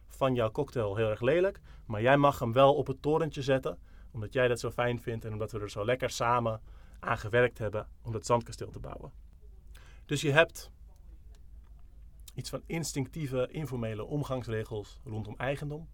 van 0.08 0.34
jouw 0.34 0.50
cocktail 0.50 0.96
heel 0.96 1.10
erg 1.10 1.20
lelijk, 1.20 1.60
maar 1.86 2.02
jij 2.02 2.16
mag 2.16 2.38
hem 2.38 2.52
wel 2.52 2.74
op 2.74 2.86
het 2.86 3.02
torentje 3.02 3.42
zetten, 3.42 3.78
omdat 4.10 4.32
jij 4.32 4.48
dat 4.48 4.60
zo 4.60 4.70
fijn 4.70 5.00
vindt 5.00 5.24
en 5.24 5.32
omdat 5.32 5.52
we 5.52 5.60
er 5.60 5.70
zo 5.70 5.84
lekker 5.84 6.10
samen 6.10 6.60
aan 7.00 7.18
gewerkt 7.18 7.58
hebben 7.58 7.88
om 8.02 8.12
dat 8.12 8.26
zandkasteel 8.26 8.70
te 8.70 8.80
bouwen. 8.80 9.12
Dus 10.06 10.20
je 10.20 10.32
hebt 10.32 10.70
iets 12.36 12.50
van 12.50 12.62
instinctieve, 12.66 13.48
informele 13.50 14.04
omgangsregels 14.04 15.00
rondom 15.04 15.34
eigendom. 15.36 15.88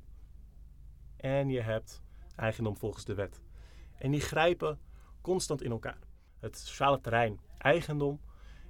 En 1.16 1.48
je 1.48 1.61
hebt 1.61 2.02
eigendom 2.37 2.76
volgens 2.76 3.05
de 3.05 3.14
wet. 3.14 3.42
En 3.98 4.11
die 4.11 4.20
grijpen 4.20 4.78
constant 5.20 5.62
in 5.62 5.70
elkaar. 5.70 5.98
Het 6.38 6.59
sociale 6.59 7.00
terrein 7.00 7.40
eigendom 7.59 8.20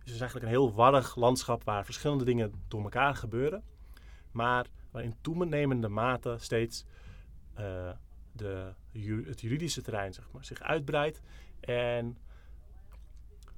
is 0.05 0.11
dus 0.11 0.21
eigenlijk 0.21 0.43
een 0.43 0.59
heel 0.59 0.73
warrig 0.73 1.17
landschap 1.17 1.65
waar 1.65 1.85
verschillende 1.85 2.25
dingen 2.25 2.53
door 2.69 2.83
elkaar 2.83 3.15
gebeuren. 3.15 3.65
Maar 4.31 4.67
waar 4.91 5.03
in 5.03 5.17
toenemende 5.21 5.89
mate 5.89 6.37
steeds 6.39 6.85
uh, 7.59 7.91
de, 8.33 8.73
het 9.25 9.41
juridische 9.41 9.83
terrein 9.83 10.13
zeg 10.13 10.31
maar, 10.33 10.45
zich 10.45 10.61
uitbreidt. 10.61 11.21
En 11.61 12.19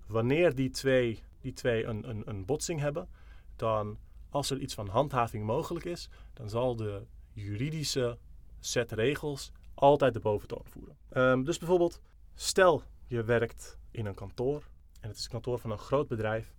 wanneer 0.07 0.55
die 0.55 0.70
twee, 0.70 1.22
die 1.40 1.53
twee 1.53 1.85
een, 1.85 2.09
een, 2.09 2.22
een 2.29 2.44
botsing 2.44 2.81
hebben, 2.81 3.09
dan 3.57 3.98
als 4.35 4.51
er 4.51 4.59
iets 4.59 4.75
van 4.75 4.88
handhaving 4.88 5.44
mogelijk 5.44 5.85
is, 5.85 6.09
dan 6.33 6.49
zal 6.49 6.77
de 6.77 7.07
juridische 7.33 8.18
set 8.61 8.92
regels 8.92 9.53
altijd 9.75 10.14
de 10.14 10.20
boventoon 10.20 10.64
voeren. 10.64 10.97
Um, 11.12 11.44
dus 11.44 11.59
bijvoorbeeld, 11.59 12.01
stel 12.35 12.83
je 13.07 13.25
werkt 13.25 13.79
in 13.90 14.07
een 14.07 14.14
kantoor 14.14 14.68
en 15.01 15.09
het 15.09 15.16
is 15.18 15.25
een 15.25 15.31
kantoor 15.31 15.59
van 15.59 15.70
een 15.70 15.79
groot 15.79 16.09
bedrijf, 16.09 16.55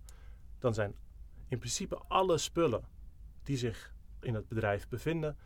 dan 0.58 0.74
zijn 0.74 0.94
in 1.48 1.58
principe 1.58 1.96
alle 2.08 2.38
spullen 2.38 2.84
die 3.42 3.56
zich 3.56 3.94
in 4.20 4.34
het 4.34 4.48
bedrijf 4.48 4.88
bevinden, 4.88 5.36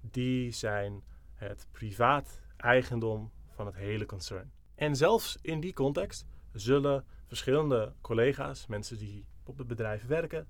die 0.00 0.50
zijn 0.50 1.04
het 1.34 1.68
privaat 1.70 2.40
eigendom 2.56 3.30
van 3.50 3.66
het 3.66 3.74
hele 3.74 4.06
concern. 4.06 4.52
En 4.74 4.96
zelfs 4.96 5.38
in 5.42 5.60
die 5.60 5.72
context 5.72 6.26
zullen 6.52 7.04
verschillende 7.26 7.92
collega's, 8.00 8.66
mensen 8.66 8.98
die 8.98 9.26
op 9.44 9.58
het 9.58 9.66
bedrijf 9.66 10.06
werken, 10.06 10.48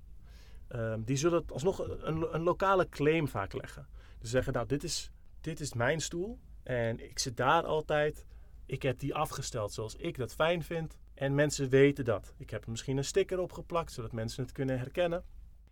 um, 0.75 1.03
die 1.03 1.15
zullen 1.15 1.43
alsnog 1.47 1.79
een, 1.79 2.35
een, 2.35 2.43
lokale 2.43 2.89
claim 2.89 3.27
vaak 3.27 3.53
leggen. 3.53 3.87
Dus 4.19 4.29
zeggen, 4.29 4.53
nou, 4.53 4.67
dit 4.67 4.83
is, 4.83 5.11
dit 5.41 5.59
is 5.59 5.73
mijn 5.73 6.01
stoel 6.01 6.39
en 6.63 7.09
ik 7.09 7.19
zit 7.19 7.37
daar 7.37 7.63
altijd. 7.63 8.25
Ik 8.65 8.81
heb 8.81 8.99
die 8.99 9.15
afgesteld 9.15 9.73
zoals 9.73 9.95
ik 9.95 10.17
dat 10.17 10.33
fijn 10.33 10.63
vind. 10.63 10.97
En 11.13 11.35
mensen 11.35 11.69
weten 11.69 12.05
dat. 12.05 12.33
Ik 12.37 12.49
heb 12.49 12.67
misschien 12.67 12.97
een 12.97 13.03
sticker 13.03 13.39
opgeplakt, 13.39 13.91
zodat 13.91 14.11
mensen 14.11 14.43
het 14.43 14.51
kunnen 14.51 14.79
herkennen. 14.79 15.23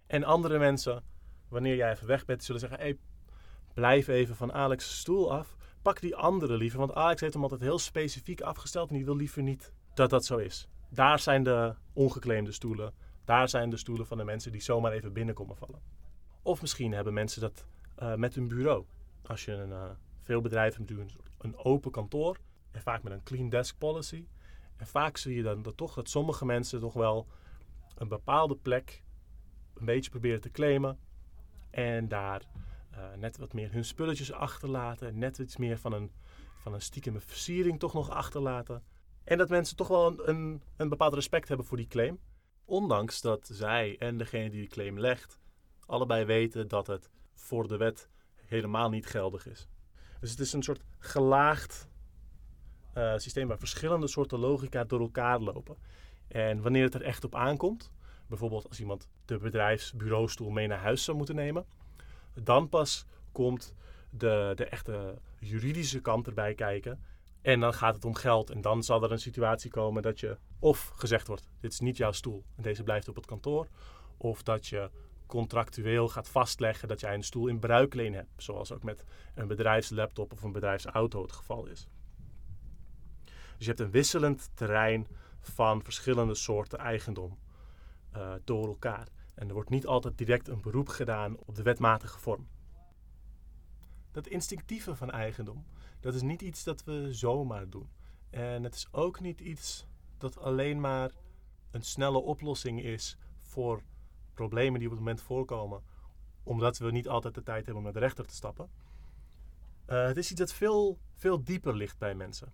En 0.08 0.24
andere 0.24 0.60
mensen, 0.60 1.04
wanneer 1.50 1.76
jij 1.76 1.92
even 1.92 2.08
weg 2.08 2.26
bent, 2.26 2.44
zullen 2.44 2.62
zeggen: 2.62 2.80
hey, 2.80 2.98
blijf 3.74 4.08
even 4.08 4.36
van 4.36 4.54
Alex' 4.54 5.00
stoel 5.00 5.34
af. 5.34 5.56
Pak 5.82 6.02
die 6.02 6.16
andere 6.16 6.58
liever, 6.58 6.80
want 6.80 6.94
Alex 6.94 7.22
heeft 7.22 7.34
hem 7.34 7.44
altijd 7.44 7.62
heel 7.62 7.80
specifiek 7.80 8.42
afgesteld 8.42 8.90
en 8.90 8.96
die 8.96 9.06
wil 9.06 9.16
liever 9.16 9.44
niet 9.44 9.72
dat 9.94 10.10
dat 10.10 10.26
zo 10.26 10.38
is. 10.38 10.68
Daar 10.90 11.20
zijn 11.20 11.44
de 11.44 11.76
ongeclaimde 11.94 12.52
stoelen. 12.52 12.94
Daar 13.26 13.50
zijn 13.50 13.70
de 13.70 13.78
stoelen 13.78 14.08
van 14.08 14.18
de 14.18 14.24
mensen 14.24 14.52
die 14.52 14.62
zomaar 14.62 14.92
even 14.92 15.14
binnenkomen 15.14 15.56
vallen. 15.56 15.82
Of 16.42 16.62
misschien 16.62 16.92
hebben 16.92 17.14
mensen 17.14 17.42
dat 17.42 17.66
uh, 18.00 18.16
met 18.16 18.36
hun 18.36 18.48
bureau. 18.48 18.86
Als 19.26 19.46
je 19.46 19.52
een, 19.52 19.70
uh, 19.70 19.90
veel 20.22 20.42
bedrijven 20.42 20.86
hebben 20.86 21.08
een 21.38 21.58
open 21.58 21.92
kantoor 21.92 22.38
en 22.72 22.82
vaak 22.82 23.04
met 23.04 23.14
een 23.14 23.24
clean 23.24 23.50
desk 23.50 23.78
policy. 23.78 24.26
En 24.78 24.88
vaak 24.88 25.18
zie 25.18 25.36
je 25.36 25.44
dan 25.44 25.62
dat 25.62 25.78
toch 25.78 25.94
dat 25.94 26.10
sommige 26.10 26.46
mensen 26.46 26.80
toch 26.80 26.94
wel 26.94 27.28
een 27.96 28.08
bepaalde 28.08 28.56
plek 28.56 29.04
een 29.74 29.86
beetje 29.86 30.10
proberen 30.10 30.42
te 30.42 30.52
claimen 30.52 31.00
en 31.70 32.08
daar 32.08 32.42
uh, 32.92 33.00
net 33.18 33.38
wat 33.38 33.54
meer 33.54 33.72
hun 33.72 33.86
spulletjes 33.86 34.32
achterlaten, 34.32 35.18
net 35.18 35.38
iets 35.38 35.58
meer 35.58 35.78
van 35.78 35.94
een, 35.94 36.12
van 36.58 36.74
een 36.74 36.82
stiekeme 36.82 37.20
versiering 37.20 37.80
toch 37.80 37.94
nog 37.94 38.10
achterlaten. 38.10 38.84
En 39.24 39.38
dat 39.38 39.50
mensen 39.50 39.76
toch 39.76 39.88
wel 39.88 40.08
een, 40.08 40.30
een, 40.30 40.62
een 40.76 40.90
bepaald 40.90 41.14
respect 41.14 41.48
hebben 41.48 41.66
voor 41.66 41.78
die 41.78 41.88
claim. 41.88 42.20
Ondanks 42.66 43.22
dat 43.22 43.50
zij 43.52 43.96
en 44.00 44.18
degene 44.18 44.50
die 44.50 44.62
de 44.62 44.68
claim 44.68 45.00
legt, 45.00 45.40
allebei 45.86 46.26
weten 46.26 46.68
dat 46.68 46.88
het 46.88 47.10
voor 47.34 47.68
de 47.68 47.78
wet 47.78 48.10
helemaal 48.46 48.90
niet 48.90 49.06
geldig 49.06 49.48
is. 49.48 49.68
Dus 50.20 50.32
het 50.32 50.40
is 50.40 50.54
een 50.54 50.64
soort 50.64 50.84
gelaagd 50.98 51.88
uh, 52.98 53.14
systeem 53.18 53.48
waar 53.48 53.58
verschillende 53.60 54.08
soorten 54.08 54.40
logica 54.40 54.84
door 54.84 55.00
elkaar 55.00 55.40
lopen. 55.40 55.78
En 56.28 56.62
wanneer 56.62 56.84
het 56.84 56.94
er 56.94 57.02
echt 57.02 57.24
op 57.24 57.36
aankomt, 57.36 57.92
bijvoorbeeld 58.28 58.68
als 58.68 58.80
iemand 58.80 59.08
de 59.26 59.38
bedrijfsbureaustoel 59.38 60.50
mee 60.50 60.68
naar 60.68 60.80
huis 60.80 61.04
zou 61.04 61.18
moeten 61.18 61.36
nemen, 61.36 61.66
dan 62.34 62.70
pas 62.70 63.06
komt 63.32 63.76
de, 64.10 64.52
de 64.56 64.66
echte 64.66 65.18
juridische 65.40 66.00
kant 66.02 66.28
erbij 66.28 66.54
kijken. 66.54 67.04
En 67.46 67.60
dan 67.60 67.74
gaat 67.74 67.96
het 67.96 68.06
om 68.06 68.16
geld. 68.16 68.50
En 68.50 68.62
dan 68.62 68.84
zal 68.84 69.04
er 69.04 69.12
een 69.12 69.20
situatie 69.20 69.72
komen 69.72 70.02
dat 70.02 70.20
je 70.20 70.38
of 70.60 70.92
gezegd 70.96 71.28
wordt: 71.28 71.50
dit 71.60 71.72
is 71.72 71.80
niet 71.80 71.98
jouw 71.98 72.12
stoel 72.12 72.44
en 72.56 72.64
deze 72.64 72.84
blijft 72.84 73.08
op 73.08 73.16
het 73.16 73.26
kantoor. 73.26 73.68
Of 74.18 74.44
dat 74.44 74.68
je 74.68 74.90
contractueel 75.26 76.08
gaat 76.08 76.30
vastleggen 76.30 76.88
dat 76.88 77.00
jij 77.00 77.14
een 77.14 77.24
stoel 77.24 77.48
in 77.48 77.60
bruikleen 77.60 78.14
hebt. 78.14 78.30
Zoals 78.38 78.72
ook 78.72 78.84
met 78.84 79.04
een 79.36 79.48
bedrijfslaptop 79.48 80.32
of 80.32 80.44
een 80.44 80.52
bedrijfsauto 80.52 81.22
het 81.22 81.32
geval 81.32 81.66
is. 81.66 81.88
Dus 83.24 83.34
je 83.58 83.66
hebt 83.66 83.80
een 83.80 83.92
wisselend 83.92 84.50
terrein 84.54 85.08
van 85.40 85.84
verschillende 85.84 86.36
soorten 86.36 86.80
eigendom 86.80 87.40
uh, 88.16 88.34
door 88.44 88.68
elkaar. 88.68 89.08
En 89.36 89.48
er 89.48 89.54
wordt 89.54 89.70
niet 89.70 89.88
altijd 89.88 90.18
direct 90.18 90.48
een 90.48 90.62
beroep 90.62 90.88
gedaan 90.88 91.38
op 91.46 91.56
de 91.56 91.64
wetmatige 91.64 92.20
vorm. 92.20 92.48
Dat 94.12 94.28
instinctieve 94.28 94.96
van 94.96 95.12
eigendom, 95.12 95.66
dat 96.06 96.14
is 96.14 96.22
niet 96.22 96.42
iets 96.42 96.64
dat 96.64 96.84
we 96.84 97.14
zomaar 97.14 97.70
doen. 97.70 97.90
En 98.30 98.64
het 98.64 98.76
is 98.76 98.88
ook 98.92 99.20
niet 99.20 99.42
iets 99.42 99.88
dat 100.18 100.38
alleen 100.38 100.80
maar 100.80 101.12
een 101.72 101.82
snelle 101.82 102.18
oplossing 102.18 102.84
is 102.84 103.18
voor 103.42 103.82
problemen 104.34 104.80
die 104.80 104.88
op 104.88 104.94
het 104.94 105.04
moment 105.04 105.22
voorkomen, 105.22 105.84
omdat 106.44 106.78
we 106.78 106.92
niet 106.92 107.08
altijd 107.08 107.34
de 107.34 107.44
tijd 107.44 107.58
hebben 107.58 107.76
om 107.76 107.84
naar 107.84 107.94
de 107.94 108.00
rechter 108.00 108.26
te 108.26 108.34
stappen. 108.34 108.70
Uh, 109.90 110.06
het 110.06 110.18
is 110.18 110.32
iets 110.32 110.40
dat 110.40 110.54
veel, 110.54 111.00
veel 111.14 111.44
dieper 111.44 111.76
ligt 111.76 111.98
bij 111.98 112.16
mensen. 112.16 112.54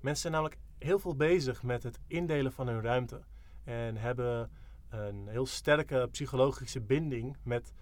Mensen 0.00 0.20
zijn 0.20 0.32
namelijk 0.32 0.60
heel 0.78 0.98
veel 0.98 1.16
bezig 1.16 1.62
met 1.62 1.82
het 1.82 1.98
indelen 2.06 2.52
van 2.52 2.66
hun 2.66 2.80
ruimte 2.80 3.22
en 3.64 3.96
hebben 3.96 4.50
een 4.88 5.28
heel 5.28 5.46
sterke 5.46 6.08
psychologische 6.10 6.80
binding 6.80 7.36
met 7.42 7.72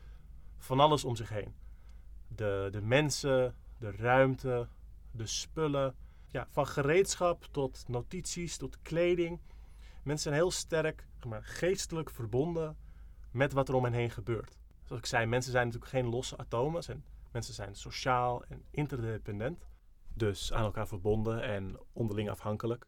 van 0.57 0.81
alles 0.81 1.05
om 1.05 1.17
zich 1.17 1.29
heen. 1.29 1.55
De, 2.29 2.69
de 2.71 2.83
mensen, 2.83 3.55
de 3.79 3.91
ruimte, 3.91 4.69
de 5.11 5.27
spullen. 5.27 5.95
Ja, 6.27 6.47
van 6.51 6.67
gereedschap 6.67 7.45
tot 7.51 7.85
notities, 7.89 8.57
tot 8.57 8.83
kleding. 8.83 9.41
Mensen 10.03 10.23
zijn 10.23 10.35
heel 10.35 10.51
sterk 10.51 11.07
maar, 11.27 11.45
geestelijk 11.45 12.11
verbonden 12.11 12.77
met 13.31 13.53
wat 13.53 13.69
er 13.69 13.75
om 13.75 13.85
hen 13.85 13.93
heen 13.93 14.11
gebeurt. 14.11 14.59
Zoals 14.85 15.03
ik 15.03 15.09
zei, 15.09 15.27
mensen 15.27 15.53
zijn 15.53 15.67
natuurlijk 15.67 15.93
geen 15.93 16.09
losse 16.09 16.37
atomen. 16.37 16.83
Mensen 17.33 17.55
zijn 17.55 17.75
sociaal 17.75 18.45
en 18.45 18.65
interdependent. 18.71 19.67
Dus 20.15 20.53
aan 20.53 20.65
elkaar 20.65 20.89
verbonden 20.89 21.43
en 21.43 21.77
onderling 21.93 22.31
afhankelijk. 22.31 22.87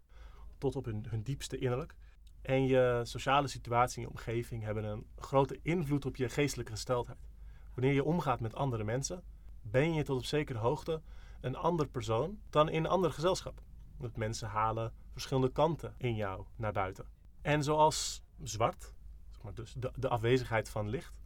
Tot 0.59 0.77
op 0.77 0.85
hun, 0.85 1.05
hun 1.09 1.23
diepste 1.23 1.59
innerlijk. 1.59 1.95
En 2.43 2.67
je 2.67 3.01
sociale 3.03 3.49
situatie 3.49 3.97
en 3.97 4.03
je 4.03 4.11
omgeving 4.11 4.63
hebben 4.63 4.85
een 4.85 5.07
grote 5.17 5.59
invloed 5.63 6.05
op 6.05 6.17
je 6.17 6.29
geestelijke 6.29 6.73
gesteldheid. 6.73 7.29
Wanneer 7.75 7.93
je 7.93 8.05
omgaat 8.05 8.41
met 8.41 8.55
andere 8.55 8.85
mensen, 8.85 9.23
ben 9.63 9.95
je 9.95 10.03
tot 10.03 10.19
op 10.19 10.25
zekere 10.25 10.59
hoogte 10.59 11.03
een 11.41 11.57
ander 11.57 11.89
persoon 11.89 12.39
dan 12.51 12.69
in 12.69 12.85
een 12.85 12.91
ander 12.91 13.13
gezelschap. 13.13 13.63
Want 13.97 14.17
mensen 14.17 14.49
halen 14.49 14.93
verschillende 15.13 15.53
kanten 15.53 15.95
in 15.97 16.15
jou 16.15 16.45
naar 16.57 16.73
buiten. 16.73 17.07
En 17.43 17.65
zoals 17.65 18.23
zwart, 18.43 18.93
zeg 19.31 19.43
maar 19.43 19.55
dus 19.55 19.75
de, 19.77 19.93
de 19.97 20.09
afwezigheid 20.09 20.69
van 20.69 20.89
licht, 20.89 21.21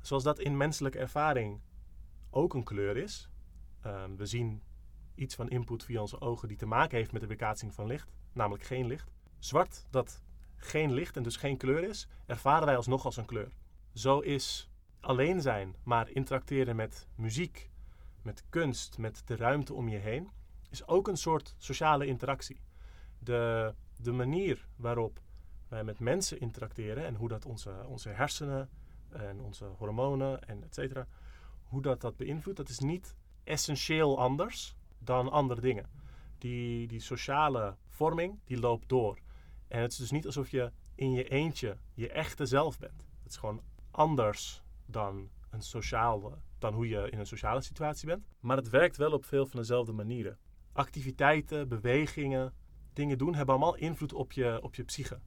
zoals 0.00 0.22
dat 0.22 0.38
in 0.38 0.56
menselijke 0.56 0.98
ervaring 0.98 1.60
ook 2.30 2.54
een 2.54 2.64
kleur 2.64 2.96
is. 2.96 3.28
Um, 3.86 4.16
we 4.16 4.26
zien 4.26 4.62
iets 5.14 5.34
van 5.34 5.48
input 5.48 5.84
via 5.84 6.00
onze 6.00 6.20
ogen 6.20 6.48
die 6.48 6.56
te 6.56 6.66
maken 6.66 6.96
heeft 6.96 7.12
met 7.12 7.20
de 7.20 7.26
weerkaatsing 7.26 7.74
van 7.74 7.86
licht, 7.86 8.12
namelijk 8.32 8.64
geen 8.64 8.86
licht. 8.86 9.12
Zwart, 9.38 9.86
dat 9.90 10.22
geen 10.56 10.92
licht 10.92 11.16
en 11.16 11.22
dus 11.22 11.36
geen 11.36 11.56
kleur 11.56 11.84
is, 11.84 12.08
ervaren 12.26 12.66
wij 12.66 12.76
alsnog 12.76 13.04
als 13.04 13.16
een 13.16 13.24
kleur. 13.24 13.52
Zo 13.92 14.20
is 14.20 14.70
alleen 15.04 15.40
zijn, 15.40 15.76
maar 15.82 16.10
interacteren 16.10 16.76
met 16.76 17.08
muziek, 17.14 17.70
met 18.22 18.44
kunst, 18.48 18.98
met 18.98 19.22
de 19.24 19.36
ruimte 19.36 19.74
om 19.74 19.88
je 19.88 19.98
heen, 19.98 20.30
is 20.70 20.86
ook 20.86 21.08
een 21.08 21.16
soort 21.16 21.54
sociale 21.58 22.06
interactie. 22.06 22.60
De, 23.18 23.74
de 23.96 24.12
manier 24.12 24.66
waarop 24.76 25.20
wij 25.68 25.84
met 25.84 25.98
mensen 25.98 26.40
interacteren 26.40 27.04
en 27.04 27.14
hoe 27.14 27.28
dat 27.28 27.46
onze, 27.46 27.84
onze 27.86 28.08
hersenen 28.08 28.68
en 29.08 29.40
onze 29.40 29.64
hormonen 29.64 30.48
en 30.48 30.62
et 30.62 30.74
cetera, 30.74 31.06
hoe 31.64 31.82
dat 31.82 32.00
dat 32.00 32.16
beïnvloedt, 32.16 32.56
dat 32.56 32.68
is 32.68 32.78
niet 32.78 33.16
essentieel 33.44 34.18
anders 34.18 34.76
dan 34.98 35.30
andere 35.30 35.60
dingen. 35.60 35.86
Die, 36.38 36.86
die 36.86 37.00
sociale 37.00 37.76
vorming, 37.88 38.38
die 38.44 38.58
loopt 38.58 38.88
door. 38.88 39.18
En 39.68 39.80
het 39.80 39.92
is 39.92 39.98
dus 39.98 40.10
niet 40.10 40.26
alsof 40.26 40.48
je 40.48 40.72
in 40.94 41.12
je 41.12 41.28
eentje 41.28 41.76
je 41.94 42.10
echte 42.10 42.46
zelf 42.46 42.78
bent. 42.78 43.06
Het 43.22 43.32
is 43.32 43.36
gewoon 43.36 43.62
anders 43.90 44.63
dan, 44.86 45.30
een 45.50 45.62
sociale, 45.62 46.38
dan 46.58 46.74
hoe 46.74 46.88
je 46.88 47.10
in 47.10 47.18
een 47.18 47.26
sociale 47.26 47.60
situatie 47.60 48.06
bent. 48.06 48.26
Maar 48.40 48.56
het 48.56 48.70
werkt 48.70 48.96
wel 48.96 49.12
op 49.12 49.24
veel 49.24 49.46
van 49.46 49.60
dezelfde 49.60 49.92
manieren. 49.92 50.38
Activiteiten, 50.72 51.68
bewegingen, 51.68 52.52
dingen 52.92 53.18
doen 53.18 53.34
hebben 53.34 53.54
allemaal 53.54 53.76
invloed 53.76 54.12
op 54.12 54.32
je, 54.32 54.58
op 54.62 54.74
je 54.74 54.82
psyche. 54.82 55.20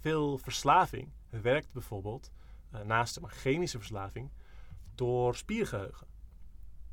Veel 0.00 0.38
verslaving 0.38 1.12
werkt 1.30 1.72
bijvoorbeeld, 1.72 2.30
uh, 2.74 2.80
naast 2.80 3.16
een 3.16 3.28
chemische 3.28 3.78
verslaving, 3.78 4.30
door 4.94 5.36
spiergeheugen. 5.36 6.06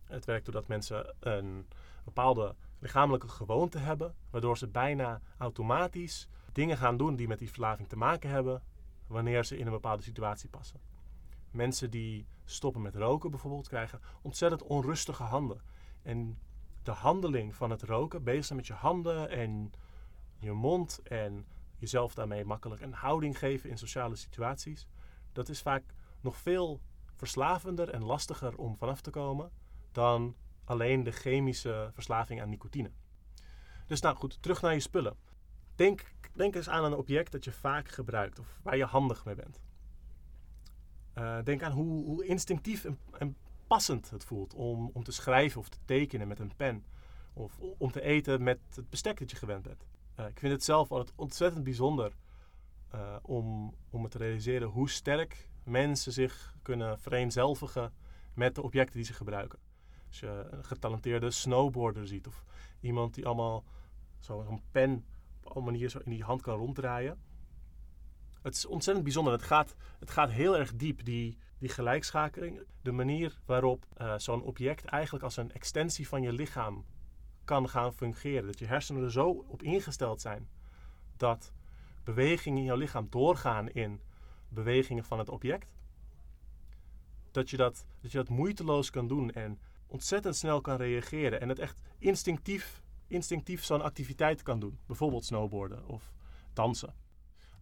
Het 0.03 0.25
werkt 0.25 0.45
doordat 0.45 0.67
mensen 0.67 1.15
een 1.19 1.67
bepaalde 2.03 2.55
lichamelijke 2.79 3.27
gewoonte 3.27 3.77
hebben, 3.77 4.15
waardoor 4.29 4.57
ze 4.57 4.67
bijna 4.67 5.21
automatisch 5.37 6.27
dingen 6.51 6.77
gaan 6.77 6.97
doen 6.97 7.15
die 7.15 7.27
met 7.27 7.39
die 7.39 7.47
verslaving 7.47 7.89
te 7.89 7.95
maken 7.95 8.29
hebben, 8.29 8.63
wanneer 9.07 9.45
ze 9.45 9.57
in 9.57 9.65
een 9.65 9.71
bepaalde 9.71 10.03
situatie 10.03 10.49
passen. 10.49 10.79
Mensen 11.53 11.89
die 11.89 12.27
stoppen 12.45 12.81
met 12.81 12.95
roken 12.95 13.29
bijvoorbeeld 13.31 13.67
krijgen 13.67 13.99
ontzettend 14.21 14.63
onrustige 14.63 15.23
handen. 15.23 15.61
En 16.01 16.39
de 16.83 16.91
handeling 16.91 17.55
van 17.55 17.69
het 17.69 17.81
roken, 17.81 18.23
bezig 18.23 18.45
zijn 18.45 18.57
met 18.57 18.67
je 18.67 18.73
handen 18.73 19.29
en 19.29 19.71
je 20.39 20.51
mond 20.51 20.99
en 21.03 21.45
jezelf 21.77 22.13
daarmee 22.13 22.45
makkelijk 22.45 22.81
een 22.81 22.93
houding 22.93 23.37
geven 23.37 23.69
in 23.69 23.77
sociale 23.77 24.15
situaties, 24.15 24.87
dat 25.31 25.49
is 25.49 25.61
vaak 25.61 25.83
nog 26.21 26.37
veel 26.37 26.81
verslavender 27.15 27.89
en 27.89 28.03
lastiger 28.03 28.57
om 28.57 28.77
vanaf 28.77 29.01
te 29.01 29.09
komen 29.09 29.51
dan 29.91 30.35
alleen 30.63 31.03
de 31.03 31.11
chemische 31.11 31.89
verslaving 31.93 32.41
aan 32.41 32.49
nicotine. 32.49 32.91
Dus 33.85 34.01
nou 34.01 34.15
goed, 34.15 34.41
terug 34.41 34.61
naar 34.61 34.73
je 34.73 34.79
spullen. 34.79 35.17
Denk, 35.75 36.13
denk 36.33 36.55
eens 36.55 36.69
aan 36.69 36.83
een 36.83 36.95
object 36.95 37.31
dat 37.31 37.43
je 37.43 37.51
vaak 37.51 37.89
gebruikt 37.89 38.39
of 38.39 38.59
waar 38.63 38.77
je 38.77 38.85
handig 38.85 39.25
mee 39.25 39.35
bent. 39.35 39.61
Uh, 41.17 41.37
denk 41.43 41.63
aan 41.63 41.71
hoe, 41.71 42.05
hoe 42.05 42.25
instinctief 42.25 42.85
en, 42.85 42.99
en, 43.17 43.35
passend 43.67 44.09
het 44.09 44.23
voelt 44.25 44.53
om, 44.53 44.89
om 44.93 45.03
te 45.03 45.11
schrijven 45.11 45.59
of 45.59 45.69
te 45.69 45.77
tekenen 45.85 46.27
met 46.27 46.39
een 46.39 46.55
pen. 46.55 46.85
Of 47.33 47.59
om 47.77 47.91
te 47.91 48.01
eten 48.01 48.43
met 48.43 48.59
het 48.75 48.89
bestek 48.89 49.19
dat 49.19 49.31
je 49.31 49.37
gewend 49.37 49.63
bent. 49.63 49.85
Uh, 50.19 50.27
ik 50.27 50.39
vind 50.39 50.53
het 50.53 50.63
zelf 50.63 50.91
altijd 50.91 51.13
ontzettend 51.15 51.63
bijzonder 51.63 52.11
uh, 52.95 53.15
om, 53.21 53.75
om 53.89 54.09
te 54.09 54.17
realiseren 54.17 54.67
hoe 54.67 54.89
sterk 54.89 55.49
mensen 55.63 56.11
zich 56.11 56.55
kunnen 56.61 56.99
vereenzelvigen 56.99 57.93
met 58.33 58.55
de 58.55 58.61
objecten 58.61 58.95
die 58.95 59.05
ze 59.05 59.13
gebruiken. 59.13 59.59
Als 60.07 60.19
je 60.19 60.47
een 60.51 60.65
getalenteerde 60.65 61.31
snowboarder 61.31 62.07
ziet 62.07 62.27
of 62.27 62.43
iemand 62.79 63.13
die 63.13 63.25
allemaal 63.25 63.63
zo'n 64.19 64.61
pen 64.71 65.05
op 65.43 65.51
alle 65.51 65.65
manieren 65.65 65.91
zo 65.91 65.99
in 66.03 66.11
die 66.11 66.23
hand 66.23 66.41
kan 66.41 66.57
ronddraaien. 66.57 67.21
Het 68.43 68.55
is 68.55 68.65
ontzettend 68.65 69.05
bijzonder. 69.05 69.33
Het 69.33 69.43
gaat, 69.43 69.75
het 69.99 70.11
gaat 70.11 70.29
heel 70.29 70.57
erg 70.57 70.75
diep, 70.75 71.05
die, 71.05 71.37
die 71.57 71.69
gelijkschakeling. 71.69 72.61
De 72.81 72.91
manier 72.91 73.39
waarop 73.45 73.85
uh, 73.97 74.13
zo'n 74.17 74.43
object 74.43 74.85
eigenlijk 74.85 75.23
als 75.23 75.37
een 75.37 75.51
extensie 75.51 76.07
van 76.07 76.21
je 76.21 76.33
lichaam 76.33 76.85
kan 77.45 77.69
gaan 77.69 77.93
fungeren. 77.93 78.45
Dat 78.45 78.59
je 78.59 78.65
hersenen 78.65 79.03
er 79.03 79.11
zo 79.11 79.45
op 79.47 79.63
ingesteld 79.63 80.21
zijn 80.21 80.49
dat 81.17 81.53
bewegingen 82.03 82.59
in 82.59 82.65
jouw 82.65 82.77
lichaam 82.77 83.07
doorgaan 83.09 83.69
in 83.69 84.01
bewegingen 84.47 85.03
van 85.03 85.19
het 85.19 85.29
object. 85.29 85.71
Dat 87.31 87.49
je 87.49 87.57
dat, 87.57 87.85
dat 88.01 88.11
je 88.11 88.17
dat 88.17 88.29
moeiteloos 88.29 88.89
kan 88.89 89.07
doen 89.07 89.31
en 89.31 89.59
ontzettend 89.87 90.35
snel 90.35 90.61
kan 90.61 90.77
reageren. 90.77 91.41
En 91.41 91.49
het 91.49 91.59
echt 91.59 91.77
instinctief, 91.97 92.81
instinctief 93.07 93.63
zo'n 93.63 93.81
activiteit 93.81 94.43
kan 94.43 94.59
doen. 94.59 94.79
Bijvoorbeeld 94.85 95.25
snowboarden 95.25 95.87
of 95.87 96.11
dansen. 96.53 97.02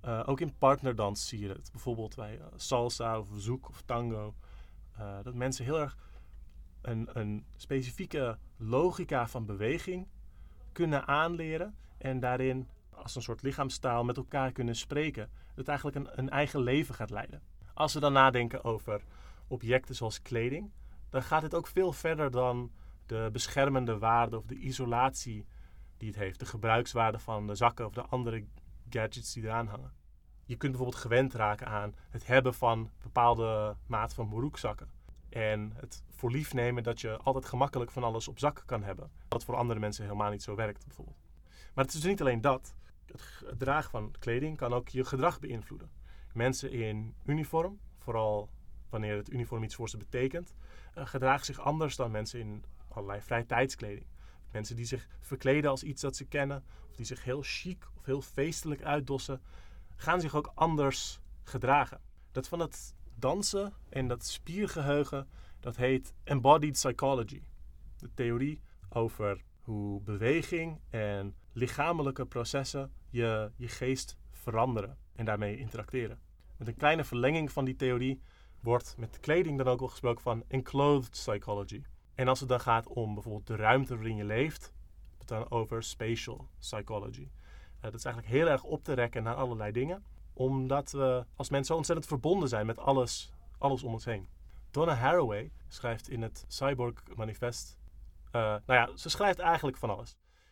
Uh, 0.05 0.23
ook 0.25 0.39
in 0.39 0.57
partnerdans 0.57 1.27
zie 1.27 1.39
je 1.39 1.49
het. 1.49 1.69
Bijvoorbeeld 1.71 2.15
bij 2.15 2.37
uh, 2.37 2.45
salsa 2.55 3.19
of 3.19 3.27
zoek 3.35 3.69
of 3.69 3.81
tango. 3.81 4.33
Uh, 4.99 5.17
dat 5.23 5.33
mensen 5.33 5.65
heel 5.65 5.79
erg 5.79 5.97
een, 6.81 7.09
een 7.13 7.45
specifieke 7.55 8.37
logica 8.57 9.27
van 9.27 9.45
beweging 9.45 10.07
kunnen 10.71 11.07
aanleren. 11.07 11.75
En 11.97 12.19
daarin 12.19 12.67
als 12.89 13.15
een 13.15 13.21
soort 13.21 13.41
lichaamstaal 13.41 14.03
met 14.03 14.17
elkaar 14.17 14.51
kunnen 14.51 14.75
spreken. 14.75 15.29
Dat 15.55 15.67
eigenlijk 15.67 15.97
een, 15.97 16.19
een 16.19 16.29
eigen 16.29 16.61
leven 16.61 16.95
gaat 16.95 17.09
leiden. 17.09 17.41
Als 17.73 17.93
we 17.93 17.99
dan 17.99 18.13
nadenken 18.13 18.63
over 18.63 19.03
objecten 19.47 19.95
zoals 19.95 20.21
kleding, 20.21 20.71
dan 21.09 21.23
gaat 21.23 21.41
het 21.41 21.55
ook 21.55 21.67
veel 21.67 21.93
verder 21.93 22.31
dan 22.31 22.71
de 23.05 23.29
beschermende 23.31 23.97
waarde 23.97 24.37
of 24.37 24.45
de 24.45 24.55
isolatie 24.55 25.45
die 25.97 26.07
het 26.07 26.17
heeft. 26.17 26.39
De 26.39 26.45
gebruikswaarde 26.45 27.19
van 27.19 27.47
de 27.47 27.55
zakken 27.55 27.85
of 27.85 27.93
de 27.93 28.05
andere 28.05 28.45
gadgets 28.93 29.33
die 29.33 29.43
eraan 29.43 29.67
hangen. 29.67 29.93
Je 30.45 30.55
kunt 30.55 30.71
bijvoorbeeld 30.71 31.01
gewend 31.01 31.33
raken 31.33 31.67
aan 31.67 31.95
het 32.09 32.27
hebben 32.27 32.53
van 32.53 32.89
bepaalde 33.03 33.75
maat 33.85 34.13
van 34.13 34.29
broekzakken. 34.29 34.89
En 35.29 35.71
het 35.75 36.03
voor 36.09 36.31
lief 36.31 36.53
nemen 36.53 36.83
dat 36.83 37.01
je 37.01 37.17
altijd 37.17 37.45
gemakkelijk 37.45 37.91
van 37.91 38.03
alles 38.03 38.27
op 38.27 38.39
zak 38.39 38.63
kan 38.65 38.83
hebben. 38.83 39.11
Wat 39.29 39.43
voor 39.43 39.55
andere 39.55 39.79
mensen 39.79 40.03
helemaal 40.03 40.31
niet 40.31 40.43
zo 40.43 40.55
werkt 40.55 40.85
bijvoorbeeld. 40.85 41.29
Maar 41.73 41.83
het 41.83 41.93
is 41.93 41.99
dus 41.99 42.09
niet 42.09 42.21
alleen 42.21 42.41
dat. 42.41 42.75
Het 43.05 43.59
dragen 43.59 43.89
van 43.89 44.13
kleding 44.19 44.57
kan 44.57 44.73
ook 44.73 44.89
je 44.89 45.05
gedrag 45.05 45.39
beïnvloeden. 45.39 45.91
Mensen 46.33 46.71
in 46.71 47.15
uniform, 47.25 47.79
vooral 47.97 48.49
wanneer 48.89 49.15
het 49.15 49.31
uniform 49.31 49.63
iets 49.63 49.75
voor 49.75 49.89
ze 49.89 49.97
betekent, 49.97 50.53
uh, 50.97 51.05
gedragen 51.05 51.45
zich 51.45 51.59
anders 51.59 51.95
dan 51.95 52.11
mensen 52.11 52.39
in 52.39 52.63
allerlei 52.87 53.21
vrijtijdskleding. 53.21 54.05
Mensen 54.51 54.75
die 54.75 54.85
zich 54.85 55.07
verkleden 55.19 55.69
als 55.69 55.83
iets 55.83 56.01
dat 56.01 56.15
ze 56.15 56.25
kennen, 56.25 56.63
of 56.89 56.95
die 56.95 57.05
zich 57.05 57.23
heel 57.23 57.41
chic 57.43 57.87
of 57.97 58.05
heel 58.05 58.21
feestelijk 58.21 58.83
uitdossen, 58.83 59.41
gaan 59.95 60.21
zich 60.21 60.35
ook 60.35 60.51
anders 60.55 61.19
gedragen. 61.43 62.01
Dat 62.31 62.47
van 62.47 62.59
het 62.59 62.95
dansen 63.15 63.73
en 63.89 64.07
dat 64.07 64.25
spiergeheugen, 64.25 65.27
dat 65.59 65.75
heet 65.75 66.13
embodied 66.23 66.73
psychology. 66.73 67.41
De 67.97 68.09
theorie 68.13 68.61
over 68.89 69.41
hoe 69.61 70.01
beweging 70.01 70.79
en 70.89 71.35
lichamelijke 71.53 72.25
processen 72.25 72.91
je, 73.09 73.51
je 73.55 73.67
geest 73.67 74.17
veranderen 74.31 74.97
en 75.15 75.25
daarmee 75.25 75.57
interacteren. 75.57 76.19
Met 76.57 76.67
een 76.67 76.77
kleine 76.77 77.03
verlenging 77.03 77.51
van 77.51 77.65
die 77.65 77.75
theorie 77.75 78.21
wordt 78.59 78.95
met 78.97 79.19
kleding 79.19 79.57
dan 79.57 79.67
ook 79.67 79.79
wel 79.79 79.87
gesproken 79.87 80.21
van 80.21 80.43
enclothed 80.47 81.09
psychology. 81.09 81.81
En 82.21 82.27
als 82.27 82.39
het 82.39 82.49
dan 82.49 82.59
gaat 82.59 82.87
om 82.87 83.13
bijvoorbeeld 83.13 83.47
de 83.47 83.55
ruimte 83.55 83.95
waarin 83.95 84.15
je 84.15 84.23
leeft, 84.23 84.73
het 85.17 85.27
dan 85.27 85.51
over 85.51 85.83
spatial 85.83 86.49
psychology. 86.59 87.21
Uh, 87.21 87.81
dat 87.81 87.93
is 87.93 88.05
eigenlijk 88.05 88.35
heel 88.35 88.47
erg 88.47 88.63
op 88.63 88.83
te 88.83 88.93
rekken 88.93 89.23
naar 89.23 89.35
allerlei 89.35 89.71
dingen, 89.71 90.03
omdat 90.33 90.91
we 90.91 91.25
als 91.35 91.49
mensen 91.49 91.67
zo 91.67 91.75
ontzettend 91.75 92.07
verbonden 92.07 92.49
zijn 92.49 92.65
met 92.65 92.77
alles, 92.77 93.33
alles 93.57 93.83
om 93.83 93.93
ons 93.93 94.05
heen. 94.05 94.27
Donna 94.71 94.93
Haraway 94.93 95.51
schrijft 95.67 96.09
in 96.09 96.21
het 96.21 96.45
Cyborg 96.47 96.93
Manifest. 97.15 97.77
Uh, 98.25 98.41
nou 98.41 98.61
ja, 98.65 98.97
ze 98.97 99.09
schrijft 99.09 99.39
eigenlijk 99.39 99.77
van 99.77 99.89
alles. 99.89 100.09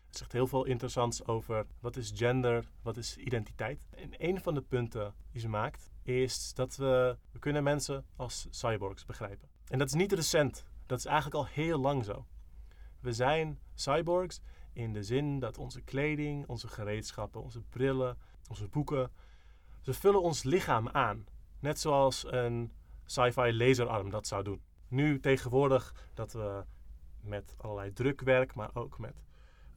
Ze 0.09 0.17
zegt 0.17 0.31
heel 0.31 0.47
veel 0.47 0.65
interessants 0.65 1.25
over 1.25 1.65
wat 1.79 1.95
is 1.95 2.11
gender, 2.15 2.69
wat 2.81 2.97
is 2.97 3.17
identiteit. 3.17 3.87
En 3.89 4.13
een 4.17 4.41
van 4.41 4.53
de 4.53 4.61
punten 4.61 5.13
die 5.31 5.41
ze 5.41 5.49
maakt 5.49 5.91
is 6.03 6.53
dat 6.53 6.75
we, 6.75 7.17
we 7.31 7.39
kunnen 7.39 7.63
mensen 7.63 8.05
als 8.15 8.47
cyborgs 8.49 9.05
begrijpen. 9.05 9.49
En 9.67 9.77
dat 9.77 9.87
is 9.87 9.93
niet 9.93 10.11
recent. 10.11 10.67
Dat 10.89 10.97
is 10.97 11.05
eigenlijk 11.05 11.35
al 11.35 11.45
heel 11.45 11.79
lang 11.79 12.05
zo. 12.05 12.25
We 12.99 13.13
zijn 13.13 13.59
cyborgs 13.73 14.41
in 14.73 14.93
de 14.93 15.03
zin 15.03 15.39
dat 15.39 15.57
onze 15.57 15.81
kleding, 15.81 16.47
onze 16.47 16.67
gereedschappen, 16.67 17.43
onze 17.43 17.61
brillen, 17.61 18.17
onze 18.49 18.67
boeken, 18.67 19.11
ze 19.81 19.93
vullen 19.93 20.21
ons 20.21 20.43
lichaam 20.43 20.89
aan. 20.89 21.25
Net 21.59 21.79
zoals 21.79 22.25
een 22.31 22.71
sci-fi 23.05 23.53
laserarm 23.53 24.09
dat 24.09 24.27
zou 24.27 24.43
doen. 24.43 24.61
Nu 24.87 25.19
tegenwoordig 25.19 26.09
dat 26.13 26.33
we 26.33 26.63
met 27.21 27.55
allerlei 27.57 27.93
drukwerk, 27.93 28.55
maar 28.55 28.69
ook 28.73 28.99
met 28.99 29.23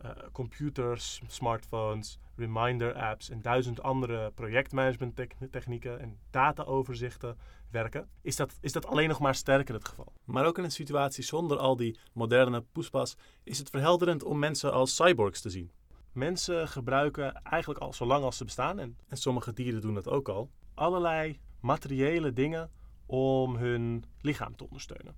uh, 0.05 0.11
computers, 0.33 1.23
smartphones, 1.27 2.19
reminder 2.37 2.95
apps 2.95 3.31
en 3.31 3.43
duizend 3.43 3.83
andere 3.83 4.31
projectmanagement 4.31 5.21
technieken 5.51 6.01
en 6.01 6.19
dataoverzichten 6.31 7.37
werken, 7.71 8.09
is 8.21 8.37
dat, 8.37 8.59
is 8.61 8.73
dat 8.73 8.87
alleen 8.87 9.09
nog 9.09 9.21
maar 9.21 9.35
sterker 9.35 9.75
het 9.75 9.89
geval. 9.89 10.13
Maar 10.25 10.47
ook 10.47 10.59
in 10.59 10.65
een 10.65 10.71
situatie 10.71 11.25
zonder 11.25 11.59
al 11.59 11.77
die 11.77 11.99
moderne 12.13 12.61
poespas 12.61 13.17
is 13.43 13.59
het 13.59 13.71
verhelderend 13.71 14.25
om 14.25 14.39
mensen 14.39 14.73
als 14.73 14.95
cyborgs 14.95 15.41
te 15.41 15.51
zien. 15.51 15.71
Mensen 16.13 16.69
gebruiken 16.69 17.35
eigenlijk 17.43 17.81
al 17.81 17.93
zolang 17.93 18.25
als 18.25 18.37
ze 18.37 18.45
bestaan, 18.45 18.79
en, 18.79 18.99
en 19.09 19.17
sommige 19.17 19.53
dieren 19.53 19.81
doen 19.81 19.95
dat 19.95 20.09
ook 20.09 20.29
al, 20.29 20.51
allerlei 20.75 21.39
materiële 21.61 22.33
dingen 22.33 22.71
om 23.07 23.57
hun 23.57 24.05
lichaam 24.21 24.57
te 24.57 24.65
ondersteunen. 24.65 25.15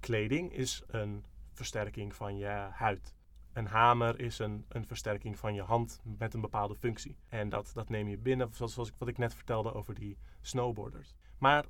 Kleding 0.00 0.52
is 0.52 0.82
een 0.86 1.24
versterking 1.52 2.14
van 2.14 2.36
je 2.36 2.68
huid. 2.72 3.14
Een 3.54 3.66
hamer 3.66 4.20
is 4.20 4.38
een, 4.38 4.64
een 4.68 4.86
versterking 4.86 5.38
van 5.38 5.54
je 5.54 5.62
hand 5.62 6.00
met 6.02 6.34
een 6.34 6.40
bepaalde 6.40 6.74
functie. 6.74 7.16
En 7.28 7.48
dat, 7.48 7.70
dat 7.74 7.88
neem 7.88 8.08
je 8.08 8.18
binnen, 8.18 8.48
zoals, 8.52 8.88
ik, 8.88 8.94
wat 8.98 9.08
ik 9.08 9.18
net 9.18 9.34
vertelde 9.34 9.72
over 9.72 9.94
die 9.94 10.18
snowboarders. 10.40 11.14
Maar 11.38 11.64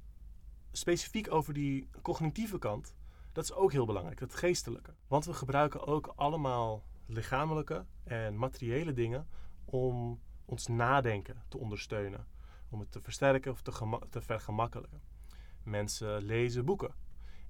specifiek 0.73 1.33
over 1.33 1.55
die 1.55 1.89
cognitieve 2.03 2.59
kant, 2.59 2.95
dat 3.33 3.45
is 3.45 3.53
ook 3.53 3.73
heel 3.73 3.87
belangrijk, 3.87 4.21
het 4.21 4.35
geestelijke. 4.35 4.95
Want 5.07 5.25
we 5.25 5.33
gebruiken 5.35 5.87
ook 5.87 6.13
allemaal 6.17 6.85
lichamelijke 7.07 7.85
en 8.05 8.37
materiële 8.37 8.93
dingen 8.93 9.29
om 9.65 10.21
ons 10.45 10.67
nadenken 10.67 11.43
te 11.49 11.59
ondersteunen. 11.59 12.27
Om 12.69 12.81
het 12.81 12.93
te 12.93 13.01
versterken 13.01 13.53
of 13.53 13.63
te, 13.63 13.99
te 14.11 14.21
vergemakkelijken. 14.21 15.01
Mensen 15.63 16.23
lezen 16.23 16.65
boeken. 16.65 16.95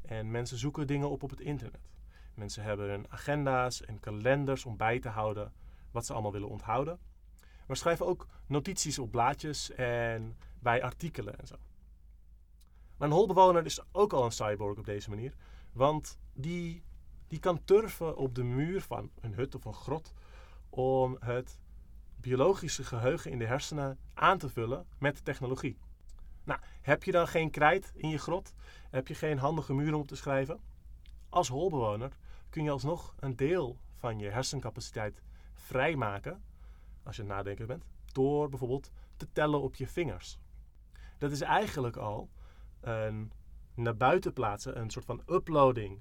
En 0.02 0.30
mensen 0.30 0.58
zoeken 0.58 0.86
dingen 0.86 1.10
op 1.10 1.22
op 1.22 1.30
het 1.30 1.40
internet. 1.40 1.93
Mensen 2.34 2.62
hebben 2.62 2.88
hun 2.88 3.06
agenda's 3.08 3.84
en 3.84 4.00
kalenders 4.00 4.64
om 4.64 4.76
bij 4.76 5.00
te 5.00 5.08
houden 5.08 5.52
wat 5.90 6.06
ze 6.06 6.12
allemaal 6.12 6.32
willen 6.32 6.48
onthouden. 6.48 6.98
Maar 7.66 7.76
schrijven 7.76 8.06
ook 8.06 8.26
notities 8.46 8.98
op 8.98 9.10
blaadjes 9.10 9.70
en 9.70 10.36
bij 10.58 10.82
artikelen 10.82 11.38
en 11.38 11.46
zo. 11.46 11.56
Maar 12.96 13.08
een 13.08 13.14
holbewoner 13.14 13.64
is 13.64 13.80
ook 13.92 14.12
al 14.12 14.24
een 14.24 14.32
cyborg 14.32 14.78
op 14.78 14.84
deze 14.84 15.10
manier. 15.10 15.34
Want 15.72 16.18
die, 16.32 16.82
die 17.26 17.38
kan 17.38 17.64
turven 17.64 18.16
op 18.16 18.34
de 18.34 18.42
muur 18.42 18.80
van 18.80 19.10
een 19.20 19.34
hut 19.34 19.54
of 19.54 19.64
een 19.64 19.74
grot 19.74 20.12
om 20.68 21.16
het 21.20 21.58
biologische 22.16 22.84
geheugen 22.84 23.30
in 23.30 23.38
de 23.38 23.46
hersenen 23.46 23.98
aan 24.14 24.38
te 24.38 24.48
vullen 24.48 24.86
met 24.98 25.24
technologie. 25.24 25.78
Nou, 26.44 26.60
heb 26.80 27.04
je 27.04 27.12
dan 27.12 27.28
geen 27.28 27.50
krijt 27.50 27.92
in 27.94 28.08
je 28.08 28.18
grot? 28.18 28.54
Heb 28.90 29.08
je 29.08 29.14
geen 29.14 29.38
handige 29.38 29.74
muur 29.74 29.94
om 29.94 30.06
te 30.06 30.16
schrijven? 30.16 30.60
Als 31.28 31.48
holbewoner 31.48 32.16
kun 32.54 32.64
je 32.64 32.70
alsnog 32.70 33.14
een 33.18 33.36
deel 33.36 33.78
van 33.94 34.18
je 34.18 34.28
hersencapaciteit 34.28 35.22
vrijmaken, 35.54 36.42
als 37.02 37.16
je 37.16 37.22
nadenken 37.22 37.66
bent, 37.66 37.84
door 38.12 38.48
bijvoorbeeld 38.48 38.92
te 39.16 39.32
tellen 39.32 39.62
op 39.62 39.74
je 39.74 39.86
vingers. 39.86 40.38
Dat 41.18 41.30
is 41.30 41.40
eigenlijk 41.40 41.96
al 41.96 42.30
een 42.80 43.32
naar 43.74 43.96
buiten 43.96 44.32
plaatsen, 44.32 44.78
een 44.78 44.90
soort 44.90 45.04
van 45.04 45.22
uploading 45.26 46.00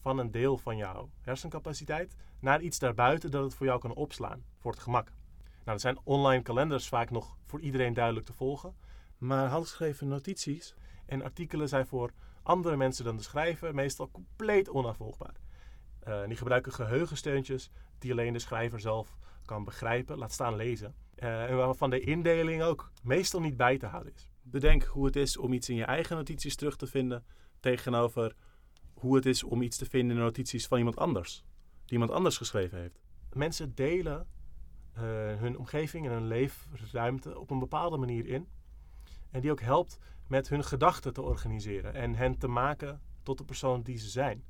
van 0.00 0.18
een 0.18 0.30
deel 0.30 0.58
van 0.58 0.76
jouw 0.76 1.10
hersencapaciteit 1.20 2.16
naar 2.40 2.60
iets 2.60 2.78
daarbuiten 2.78 3.30
dat 3.30 3.44
het 3.44 3.54
voor 3.54 3.66
jou 3.66 3.80
kan 3.80 3.94
opslaan, 3.94 4.44
voor 4.56 4.70
het 4.70 4.80
gemak. 4.80 5.06
Nou, 5.06 5.64
dat 5.64 5.80
zijn 5.80 5.98
online 6.04 6.42
kalenders 6.42 6.88
vaak 6.88 7.10
nog 7.10 7.36
voor 7.44 7.60
iedereen 7.60 7.94
duidelijk 7.94 8.26
te 8.26 8.32
volgen, 8.32 8.76
maar 9.18 9.48
handgeschreven 9.48 10.08
notities 10.08 10.74
en 11.06 11.22
artikelen 11.22 11.68
zijn 11.68 11.86
voor 11.86 12.12
andere 12.48 12.76
mensen 12.76 13.04
dan 13.04 13.16
de 13.16 13.22
schrijver 13.22 13.74
meestal 13.74 14.10
compleet 14.10 14.70
onafvolgbaar. 14.70 15.34
Uh, 16.08 16.26
die 16.26 16.36
gebruiken 16.36 16.72
geheugensteuntjes 16.72 17.70
die 17.98 18.10
alleen 18.10 18.32
de 18.32 18.38
schrijver 18.38 18.80
zelf 18.80 19.18
kan 19.44 19.64
begrijpen, 19.64 20.18
laat 20.18 20.32
staan 20.32 20.56
lezen. 20.56 20.94
Uh, 21.16 21.50
en 21.50 21.56
waarvan 21.56 21.90
de 21.90 22.00
indeling 22.00 22.62
ook 22.62 22.90
meestal 23.02 23.40
niet 23.40 23.56
bij 23.56 23.78
te 23.78 23.86
houden 23.86 24.12
is. 24.14 24.30
Bedenk 24.42 24.82
hoe 24.82 25.04
het 25.06 25.16
is 25.16 25.36
om 25.36 25.52
iets 25.52 25.68
in 25.68 25.76
je 25.76 25.84
eigen 25.84 26.16
notities 26.16 26.56
terug 26.56 26.76
te 26.76 26.86
vinden 26.86 27.24
tegenover 27.60 28.34
hoe 28.94 29.14
het 29.14 29.26
is 29.26 29.42
om 29.42 29.62
iets 29.62 29.76
te 29.76 29.86
vinden 29.86 30.10
in 30.10 30.16
de 30.16 30.22
notities 30.22 30.66
van 30.66 30.78
iemand 30.78 30.96
anders, 30.96 31.44
die 31.84 31.92
iemand 31.92 32.10
anders 32.10 32.36
geschreven 32.36 32.78
heeft. 32.78 33.02
Mensen 33.32 33.74
delen 33.74 34.26
uh, 34.96 35.02
hun 35.36 35.58
omgeving 35.58 36.06
en 36.06 36.12
hun 36.12 36.26
leefruimte 36.26 37.38
op 37.38 37.50
een 37.50 37.58
bepaalde 37.58 37.96
manier 37.96 38.26
in. 38.26 38.48
En 39.30 39.40
die 39.40 39.50
ook 39.50 39.60
helpt 39.60 39.98
met 40.28 40.48
hun 40.48 40.64
gedachten 40.64 41.12
te 41.12 41.22
organiseren 41.22 41.94
en 41.94 42.14
hen 42.14 42.38
te 42.38 42.48
maken 42.48 43.00
tot 43.22 43.38
de 43.38 43.44
persoon 43.44 43.82
die 43.82 43.98
ze 43.98 44.08
zijn. 44.08 44.44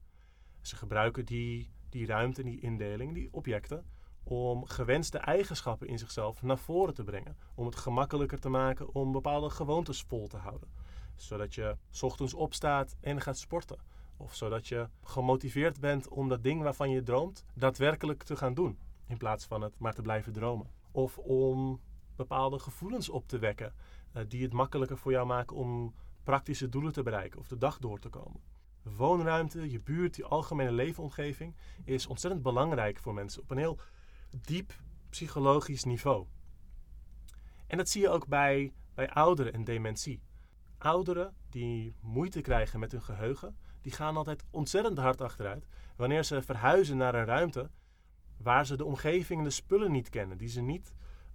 Ze 0.60 0.76
gebruiken 0.76 1.24
die, 1.24 1.70
die 1.88 2.06
ruimte, 2.06 2.42
die 2.42 2.60
indeling, 2.60 3.14
die 3.14 3.28
objecten, 3.32 3.84
om 4.22 4.64
gewenste 4.64 5.18
eigenschappen 5.18 5.88
in 5.88 5.98
zichzelf 5.98 6.42
naar 6.42 6.58
voren 6.58 6.94
te 6.94 7.04
brengen. 7.04 7.36
Om 7.54 7.66
het 7.66 7.76
gemakkelijker 7.76 8.40
te 8.40 8.48
maken 8.48 8.94
om 8.94 9.12
bepaalde 9.12 9.50
gewoontes 9.50 10.02
vol 10.02 10.26
te 10.26 10.36
houden. 10.36 10.68
Zodat 11.16 11.54
je 11.54 11.76
ochtends 12.00 12.34
opstaat 12.34 12.96
en 13.00 13.20
gaat 13.20 13.38
sporten. 13.38 13.78
Of 14.16 14.34
zodat 14.34 14.68
je 14.68 14.88
gemotiveerd 15.02 15.80
bent 15.80 16.08
om 16.08 16.28
dat 16.28 16.42
ding 16.42 16.62
waarvan 16.62 16.90
je 16.90 17.02
droomt 17.02 17.44
daadwerkelijk 17.54 18.22
te 18.22 18.36
gaan 18.36 18.54
doen. 18.54 18.78
In 19.06 19.16
plaats 19.16 19.44
van 19.44 19.62
het 19.62 19.78
maar 19.78 19.94
te 19.94 20.02
blijven 20.02 20.32
dromen. 20.32 20.70
Of 20.90 21.18
om 21.18 21.80
bepaalde 22.16 22.58
gevoelens 22.58 23.08
op 23.08 23.28
te 23.28 23.38
wekken 23.38 23.74
die 24.28 24.42
het 24.42 24.52
makkelijker 24.52 24.98
voor 24.98 25.12
jou 25.12 25.26
maken 25.26 25.56
om 25.56 25.94
praktische 26.22 26.68
doelen 26.68 26.92
te 26.92 27.02
bereiken 27.02 27.40
of 27.40 27.48
de 27.48 27.58
dag 27.58 27.78
door 27.78 27.98
te 27.98 28.08
komen. 28.08 28.40
Woonruimte, 28.82 29.70
je 29.70 29.80
buurt, 29.80 30.16
je 30.16 30.24
algemene 30.24 30.72
leefomgeving 30.72 31.56
is 31.84 32.06
ontzettend 32.06 32.42
belangrijk 32.42 32.98
voor 32.98 33.14
mensen 33.14 33.42
op 33.42 33.50
een 33.50 33.58
heel 33.58 33.78
diep 34.40 34.72
psychologisch 35.10 35.84
niveau. 35.84 36.26
En 37.66 37.76
dat 37.76 37.88
zie 37.88 38.00
je 38.00 38.08
ook 38.08 38.26
bij, 38.26 38.72
bij 38.94 39.10
ouderen 39.10 39.52
en 39.52 39.64
dementie. 39.64 40.22
Ouderen 40.78 41.34
die 41.48 41.94
moeite 42.00 42.40
krijgen 42.40 42.80
met 42.80 42.92
hun 42.92 43.02
geheugen, 43.02 43.56
die 43.80 43.92
gaan 43.92 44.16
altijd 44.16 44.44
ontzettend 44.50 44.98
hard 44.98 45.20
achteruit 45.20 45.66
wanneer 45.96 46.24
ze 46.24 46.42
verhuizen 46.42 46.96
naar 46.96 47.14
een 47.14 47.24
ruimte 47.24 47.70
waar 48.36 48.66
ze 48.66 48.76
de 48.76 48.84
omgeving 48.84 49.38
en 49.38 49.44
de 49.44 49.50
spullen 49.50 49.92
niet 49.92 50.08
kennen, 50.08 50.38
die 50.38 50.48
ze 50.48 50.60
niet 50.60 50.94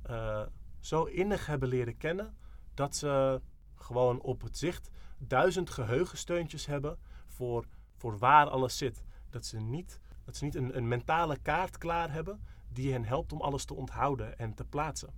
uh, 0.10 0.42
zo 0.80 1.04
innig 1.04 1.46
hebben 1.46 1.70
leren 1.70 1.98
kennen 1.98 2.38
dat 2.74 2.96
ze 2.96 3.42
gewoon 3.76 4.22
op 4.22 4.42
het 4.42 4.58
zicht 4.58 4.90
duizend 5.18 5.70
geheugensteuntjes 5.70 6.66
hebben 6.66 6.98
voor, 7.26 7.66
voor 7.96 8.18
waar 8.18 8.50
alles 8.50 8.78
zit. 8.78 9.04
Dat 9.30 9.46
ze 9.46 9.60
niet, 9.60 10.00
dat 10.24 10.36
ze 10.36 10.44
niet 10.44 10.56
een, 10.56 10.78
een 10.78 10.88
mentale 10.88 11.38
kaart 11.38 11.78
klaar 11.78 12.12
hebben 12.12 12.42
die 12.70 12.92
hen 12.92 13.06
helpt 13.06 13.34
om 13.34 13.42
alles 13.42 13.66
te 13.66 13.74
onthouden 13.74 14.38
en 14.38 14.54
te 14.54 14.66
plaatsen. 14.66 15.14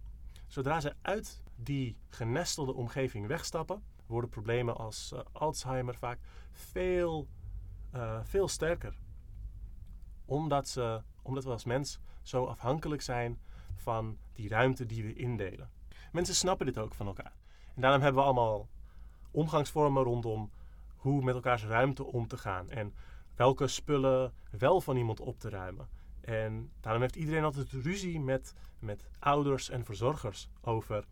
Zodra 0.48 0.80
ze 0.80 0.96
uit 1.02 1.42
die 1.56 1.98
genestelde 2.10 2.74
omgeving 2.74 3.28
wegstappen, 3.28 3.84
worden 4.06 4.30
problemen 4.30 4.78
als 4.78 5.12
uh, 5.14 5.20
Alzheimer 5.32 5.96
vaak 5.96 6.20
veel, 6.52 7.28
uh, 7.96 8.20
veel 8.24 8.48
sterker. 8.48 8.98
Omdat, 10.26 10.68
ze, 10.68 11.02
omdat 11.22 11.44
we 11.44 11.50
als 11.50 11.64
mens 11.64 12.00
zo 12.22 12.46
afhankelijk 12.46 13.02
zijn 13.02 13.40
van 13.76 14.18
die 14.34 14.50
ruimte 14.50 14.86
die 14.86 15.04
we 15.04 15.14
indelen. 15.14 15.70
Mensen 16.12 16.36
snappen 16.36 16.66
dit 16.66 16.78
ook 16.78 16.94
van 16.94 17.08
elkaar. 17.08 17.34
En 17.76 17.82
daarom 17.82 18.02
hebben 18.02 18.22
we 18.22 18.28
allemaal 18.28 18.68
omgangsvormen 19.32 20.04
rondom 20.04 20.52
hoe 20.96 21.24
met 21.24 21.36
elkaars 21.36 21.66
ruimte 21.66 22.04
om 22.04 22.28
te 22.28 22.38
gaan. 22.38 22.70
En 22.70 22.94
welke 23.36 23.68
spullen 23.68 24.34
wel 24.58 24.82
van 24.82 24.98
iemand 24.98 25.20
op 25.20 25.40
te 25.40 25.50
ruimen. 25.50 25.88
En 26.22 26.72
daarom 26.80 27.02
heeft 27.02 27.16
iedereen 27.16 27.44
altijd 27.44 27.72
ruzie 27.72 28.20
met, 28.20 28.54
met 28.80 29.10
ouders 29.20 29.70
en 29.70 29.86
verzorgers 29.86 30.50
over... 30.62 31.06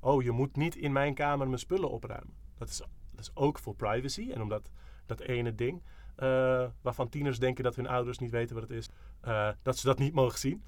Oh, 0.00 0.22
je 0.22 0.30
moet 0.30 0.56
niet 0.56 0.76
in 0.76 0.92
mijn 0.92 1.14
kamer 1.14 1.46
mijn 1.46 1.58
spullen 1.58 1.90
opruimen. 1.90 2.34
Dat 2.58 2.68
is, 2.68 2.76
dat 3.10 3.20
is 3.20 3.30
ook 3.34 3.58
voor 3.58 3.74
privacy. 3.74 4.30
En 4.32 4.42
omdat 4.42 4.70
dat 5.06 5.20
ene 5.20 5.54
ding, 5.54 5.82
uh, 6.18 6.66
waarvan 6.80 7.08
tieners 7.08 7.38
denken 7.38 7.64
dat 7.64 7.76
hun 7.76 7.86
ouders 7.86 8.18
niet 8.18 8.30
weten 8.30 8.54
wat 8.54 8.68
het 8.68 8.78
is, 8.78 8.88
uh, 9.24 9.48
dat 9.62 9.78
ze 9.78 9.86
dat 9.86 9.98
niet 9.98 10.14
mogen 10.14 10.38
zien. 10.38 10.64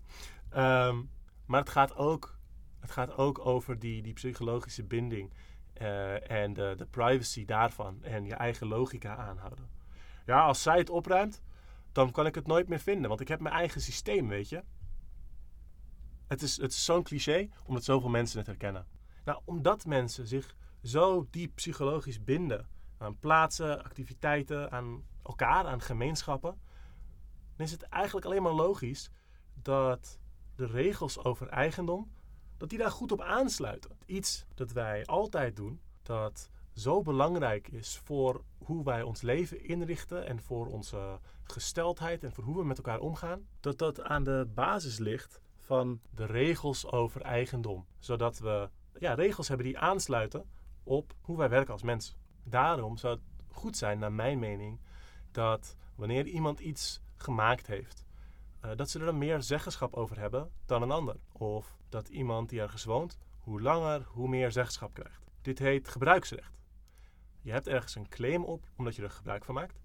Um, 0.57 1.11
maar 1.47 1.61
het 1.61 1.71
gaat 1.71 1.97
ook, 1.97 2.32
het 2.83 2.91
gaat 2.91 3.17
ook 3.17 3.47
over 3.47 3.79
die, 3.79 4.03
die 4.03 4.13
psychologische 4.13 4.83
binding 4.83 5.33
uh, 5.81 6.31
en 6.31 6.53
de, 6.53 6.75
de 6.77 6.87
privacy 6.87 7.45
daarvan 7.45 8.03
en 8.03 8.25
je 8.25 8.35
eigen 8.35 8.67
logica 8.67 9.17
aanhouden. 9.17 9.69
Ja, 10.27 10.45
als 10.45 10.63
zij 10.63 10.79
het 10.79 10.91
opruimt, 10.91 11.43
dan 11.93 12.11
kan 12.11 12.27
ik 12.27 12.35
het 12.35 12.47
nooit 12.47 12.69
meer 12.69 12.79
vinden, 12.79 13.09
want 13.09 13.21
ik 13.21 13.29
heb 13.29 13.41
mijn 13.41 13.55
eigen 13.55 13.81
systeem, 13.81 14.29
weet 14.29 14.49
je. 14.49 14.63
Het 16.29 16.43
is, 16.43 16.57
het 16.57 16.71
is 16.73 16.85
zo'n 16.85 17.03
cliché, 17.03 17.49
omdat 17.65 17.85
zoveel 17.85 18.09
mensen 18.09 18.39
het 18.39 18.47
herkennen. 18.47 18.87
Nou, 19.25 19.41
omdat 19.45 19.85
mensen 19.85 20.27
zich 20.27 20.57
zo 20.83 21.27
diep 21.31 21.55
psychologisch 21.55 22.25
binden 22.25 22.69
aan 22.99 23.19
plaatsen, 23.19 23.85
activiteiten, 23.85 24.71
aan 24.71 25.05
elkaar, 25.23 25.67
aan 25.67 25.81
gemeenschappen, 25.81 26.61
dan 27.57 27.67
is 27.67 27.73
het 27.73 27.83
eigenlijk 27.83 28.27
alleen 28.27 28.43
maar 28.43 28.53
logisch 28.53 29.11
dat 29.55 30.19
de 30.57 30.67
regels 30.67 31.25
over 31.25 31.49
eigendom, 31.49 32.13
dat 32.63 32.71
die 32.71 32.81
daar 32.81 32.91
goed 32.91 33.13
op 33.13 33.21
aansluiten. 33.21 33.91
Iets 34.07 34.45
dat 34.55 34.73
wij 34.73 35.07
altijd 35.07 35.57
doen, 35.57 35.81
dat 36.03 36.51
zo 36.75 37.03
belangrijk 37.03 37.69
is 37.69 38.01
voor 38.05 38.45
hoe 38.59 38.85
wij 38.85 39.03
ons 39.03 39.23
leven 39.23 39.65
inrichten 39.65 40.27
en 40.27 40.43
voor 40.43 40.67
onze 40.67 41.19
gesteldheid 41.45 42.25
en 42.25 42.33
voor 42.33 42.45
hoe 42.45 42.57
we 42.57 42.65
met 42.65 42.77
elkaar 42.77 43.01
omgaan, 43.01 43.47
dat 43.61 43.79
dat 43.79 44.03
aan 44.03 44.25
de 44.25 44.51
basis 44.55 44.99
ligt 44.99 45.41
van 45.57 46.01
de 46.11 46.25
regels 46.25 46.93
over 46.93 47.21
eigendom. 47.21 47.87
Zodat 47.99 48.39
we 48.39 48.71
ja, 48.99 49.15
regels 49.15 49.49
hebben 49.49 49.67
die 49.67 49.79
aansluiten 49.79 50.51
op 50.83 51.15
hoe 51.21 51.37
wij 51.37 51.49
werken 51.49 51.73
als 51.73 51.83
mens. 51.83 52.17
Daarom 52.45 52.97
zou 52.97 53.15
het 53.15 53.23
goed 53.57 53.77
zijn, 53.77 53.99
naar 53.99 54.13
mijn 54.13 54.39
mening, 54.39 54.81
dat 55.31 55.77
wanneer 55.95 56.27
iemand 56.27 56.61
iets 56.61 57.01
gemaakt 57.17 57.67
heeft, 57.67 58.07
uh, 58.65 58.71
dat 58.77 58.91
ze 58.91 59.01
er 59.01 59.15
meer 59.15 59.43
zeggenschap 59.43 59.95
over 59.95 60.19
hebben 60.19 60.51
dan 60.67 60.83
een 60.83 60.91
ander. 60.91 61.17
Of 61.33 61.77
dat 61.89 62.09
iemand 62.09 62.49
die 62.49 62.61
ergens 62.61 62.85
woont, 62.85 63.19
hoe 63.39 63.61
langer, 63.61 64.03
hoe 64.09 64.29
meer 64.29 64.53
zeggenschap 64.53 64.95
krijgt. 64.95 65.25
Dit 65.41 65.59
heet 65.59 65.89
gebruiksrecht. 65.89 66.61
Je 67.41 67.51
hebt 67.51 67.67
ergens 67.67 67.95
een 67.95 68.09
claim 68.09 68.45
op 68.45 68.69
omdat 68.77 68.97
je 68.97 69.03
er 69.03 69.11
gebruik 69.11 69.45
van 69.45 69.55
maakt. 69.55 69.81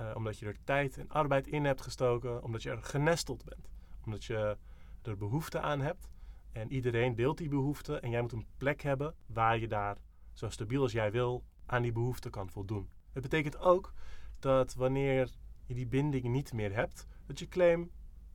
Uh, 0.00 0.10
omdat 0.14 0.38
je 0.38 0.46
er 0.46 0.56
tijd 0.64 0.98
en 0.98 1.08
arbeid 1.08 1.46
in 1.46 1.64
hebt 1.64 1.80
gestoken. 1.80 2.42
Omdat 2.42 2.62
je 2.62 2.70
er 2.70 2.82
genesteld 2.82 3.44
bent. 3.44 3.68
Omdat 4.04 4.24
je 4.24 4.56
er 5.02 5.16
behoefte 5.16 5.60
aan 5.60 5.80
hebt. 5.80 6.08
En 6.52 6.72
iedereen 6.72 7.14
deelt 7.14 7.38
die 7.38 7.48
behoefte. 7.48 8.00
En 8.00 8.10
jij 8.10 8.20
moet 8.20 8.32
een 8.32 8.46
plek 8.56 8.82
hebben 8.82 9.14
waar 9.26 9.58
je 9.58 9.68
daar 9.68 9.96
zo 10.32 10.48
stabiel 10.48 10.82
als 10.82 10.92
jij 10.92 11.10
wil 11.10 11.44
aan 11.66 11.82
die 11.82 11.92
behoefte 11.92 12.30
kan 12.30 12.50
voldoen. 12.50 12.90
Het 13.12 13.22
betekent 13.22 13.58
ook 13.58 13.92
dat 14.38 14.74
wanneer 14.74 15.30
je 15.64 15.74
die 15.74 15.86
binding 15.86 16.24
niet 16.24 16.52
meer 16.52 16.74
hebt, 16.74 17.06
dat 17.26 17.38
je 17.38 17.48
claim 17.48 17.90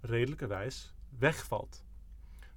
redelijkerwijs 0.08 0.96
wegvalt. 1.18 1.86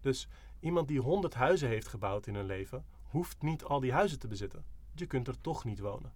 Dus 0.01 0.28
iemand 0.61 0.88
die 0.88 1.01
100 1.01 1.34
huizen 1.34 1.68
heeft 1.68 1.88
gebouwd 1.88 2.26
in 2.26 2.34
hun 2.34 2.46
leven, 2.46 2.84
hoeft 3.03 3.42
niet 3.42 3.64
al 3.64 3.80
die 3.80 3.92
huizen 3.92 4.18
te 4.18 4.28
bezitten. 4.28 4.64
Je 4.94 5.07
kunt 5.07 5.28
er 5.28 5.40
toch 5.40 5.64
niet 5.64 5.78
wonen. 5.78 6.12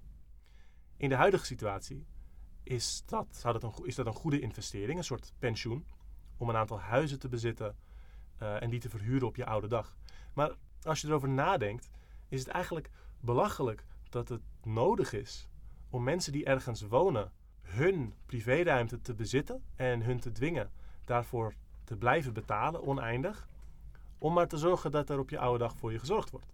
In 0.97 1.09
de 1.09 1.15
huidige 1.15 1.45
situatie 1.45 2.07
is 2.63 3.03
dat, 3.07 3.27
zou 3.31 3.59
dat 3.59 3.63
een, 3.63 3.87
is 3.87 3.95
dat 3.95 4.07
een 4.07 4.15
goede 4.15 4.41
investering, 4.41 4.99
een 4.99 5.05
soort 5.05 5.33
pensioen, 5.39 5.87
om 6.37 6.49
een 6.49 6.57
aantal 6.57 6.81
huizen 6.81 7.19
te 7.19 7.29
bezitten 7.29 7.77
uh, 8.43 8.63
en 8.63 8.71
die 8.71 8.81
te 8.81 8.89
verhuren 8.89 9.27
op 9.27 9.37
je 9.37 9.47
oude 9.47 9.69
dag. 9.69 9.97
Maar 10.33 10.53
als 10.83 11.01
je 11.01 11.09
erover 11.09 11.29
nadenkt, 11.29 11.91
is 12.29 12.41
het 12.41 12.49
eigenlijk 12.49 12.91
belachelijk 13.21 13.85
dat 14.09 14.29
het 14.29 14.43
nodig 14.63 15.13
is 15.13 15.49
om 15.91 16.03
mensen 16.03 16.33
die 16.33 16.45
ergens 16.45 16.83
wonen 16.83 17.33
hun 17.61 18.15
privéruimte 18.27 19.01
te 19.01 19.15
bezitten 19.15 19.63
en 19.77 20.03
hun 20.03 20.21
te 20.21 20.33
dwingen 20.33 20.71
daarvoor 21.05 21.55
te 21.85 21.97
blijven 21.97 22.33
betalen, 22.33 22.87
oneindig, 22.87 23.49
om 24.19 24.33
maar 24.33 24.49
te 24.49 24.59
zorgen 24.59 24.91
dat 24.91 25.11
er 25.11 25.19
op 25.19 25.31
je 25.31 25.39
oude 25.39 25.59
dag 25.59 25.77
voor 25.77 25.93
je 25.93 25.99
gezorgd 25.99 26.31
wordt. 26.31 26.53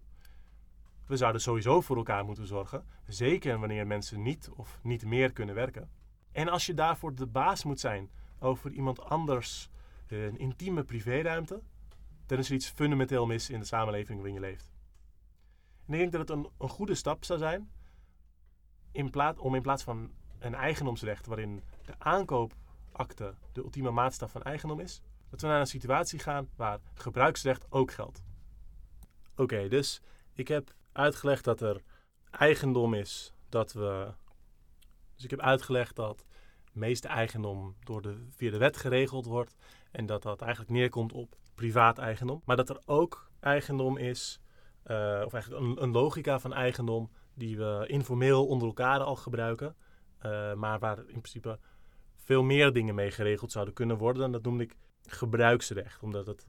We 1.05 1.17
zouden 1.17 1.41
sowieso 1.41 1.81
voor 1.81 1.97
elkaar 1.97 2.25
moeten 2.25 2.47
zorgen, 2.47 2.85
zeker 3.07 3.59
wanneer 3.59 3.87
mensen 3.87 4.21
niet 4.21 4.49
of 4.55 4.79
niet 4.83 5.05
meer 5.05 5.31
kunnen 5.33 5.55
werken. 5.55 5.89
En 6.31 6.49
als 6.49 6.65
je 6.65 6.73
daarvoor 6.73 7.15
de 7.15 7.27
baas 7.27 7.63
moet 7.63 7.79
zijn 7.79 8.09
over 8.39 8.71
iemand 8.71 9.01
anders 9.01 9.69
een 10.07 10.37
intieme 10.37 10.83
privéruimte, 10.83 11.61
dan 12.25 12.37
is 12.37 12.47
er 12.47 12.55
iets 12.55 12.69
fundamenteel 12.69 13.25
mis 13.25 13.49
in 13.49 13.59
de 13.59 13.65
samenleving 13.65 14.17
waarin 14.17 14.33
je 14.33 14.39
leeft. 14.39 14.71
En 15.85 15.93
ik 15.93 15.99
denk 15.99 16.11
dat 16.11 16.21
het 16.21 16.29
een, 16.29 16.49
een 16.57 16.69
goede 16.69 16.95
stap 16.95 17.23
zou 17.23 17.39
zijn 17.39 17.71
in 18.91 19.37
om 19.37 19.55
in 19.55 19.61
plaats 19.61 19.83
van 19.83 20.11
een 20.39 20.55
eigendomsrecht 20.55 21.25
waarin 21.25 21.63
de 21.85 21.93
aankoopakte 22.91 23.35
de 23.51 23.61
ultieme 23.61 23.91
maatstaf 23.91 24.31
van 24.31 24.43
eigendom 24.43 24.79
is, 24.79 25.01
dat 25.29 25.41
we 25.41 25.47
naar 25.47 25.59
een 25.59 25.67
situatie 25.67 26.19
gaan 26.19 26.49
waar 26.55 26.79
gebruiksrecht 26.93 27.65
ook 27.69 27.91
geldt. 27.91 28.23
Oké, 29.35 29.67
dus 29.67 30.01
ik 30.33 30.47
heb 30.47 30.73
uitgelegd 30.91 31.43
dat 31.43 31.61
er 31.61 31.81
eigendom 32.31 32.93
is 32.93 33.33
dat 33.49 33.73
we. 33.73 34.13
Dus 35.15 35.23
ik 35.23 35.29
heb 35.29 35.39
uitgelegd 35.39 35.95
dat 35.95 36.25
meeste 36.71 37.07
eigendom 37.07 37.75
door 37.79 38.01
de, 38.01 38.27
via 38.29 38.51
de 38.51 38.57
wet 38.57 38.77
geregeld 38.77 39.25
wordt 39.25 39.55
en 39.91 40.05
dat 40.05 40.21
dat 40.21 40.41
eigenlijk 40.41 40.71
neerkomt 40.71 41.13
op 41.13 41.35
privaat 41.55 41.97
eigendom. 41.97 42.41
Maar 42.45 42.55
dat 42.55 42.69
er 42.69 42.81
ook 42.85 43.29
eigendom 43.39 43.97
is, 43.97 44.39
uh, 44.85 45.21
of 45.25 45.33
eigenlijk 45.33 45.63
een, 45.63 45.83
een, 45.83 45.91
logica 45.91 46.39
van 46.39 46.53
eigendom 46.53 47.11
die 47.33 47.57
we 47.57 47.83
informeel 47.87 48.47
onder 48.47 48.67
elkaar 48.67 48.99
al 48.99 49.15
gebruiken, 49.15 49.75
uh, 50.25 50.53
maar 50.53 50.79
waar 50.79 50.97
in 50.97 51.21
principe 51.21 51.59
veel 52.23 52.43
meer 52.43 52.73
dingen 52.73 52.95
mee 52.95 53.11
geregeld 53.11 53.51
zouden 53.51 53.73
kunnen 53.73 53.97
worden. 53.97 54.23
En 54.23 54.31
dat 54.31 54.43
noemde 54.43 54.63
ik 54.63 54.75
gebruiksrecht, 55.05 56.03
omdat 56.03 56.27
het 56.27 56.47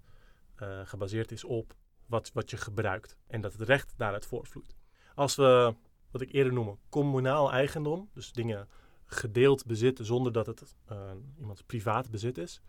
uh, 0.62 0.81
gebaseerd 0.85 1.33
is 1.33 1.45
op 1.45 1.75
wat, 2.07 2.31
wat 2.33 2.51
je 2.51 2.57
gebruikt 2.57 3.18
en 3.27 3.41
dat 3.41 3.53
het 3.53 3.62
recht 3.62 3.95
daaruit 3.97 4.27
voortvloeit. 4.27 4.77
Als 5.14 5.35
we, 5.35 5.75
wat 6.11 6.20
ik 6.20 6.33
eerder 6.33 6.53
noemde, 6.53 6.77
communaal 6.89 7.53
eigendom, 7.53 8.11
dus 8.14 8.33
dingen 8.33 8.68
gedeeld 9.07 9.66
bezitten 9.66 10.05
zonder 10.05 10.33
dat 10.33 10.47
het 10.47 10.77
uh, 10.93 11.11
iemands 11.39 11.62
privaat 11.62 12.11
bezit 12.11 12.39
is. 12.39 12.61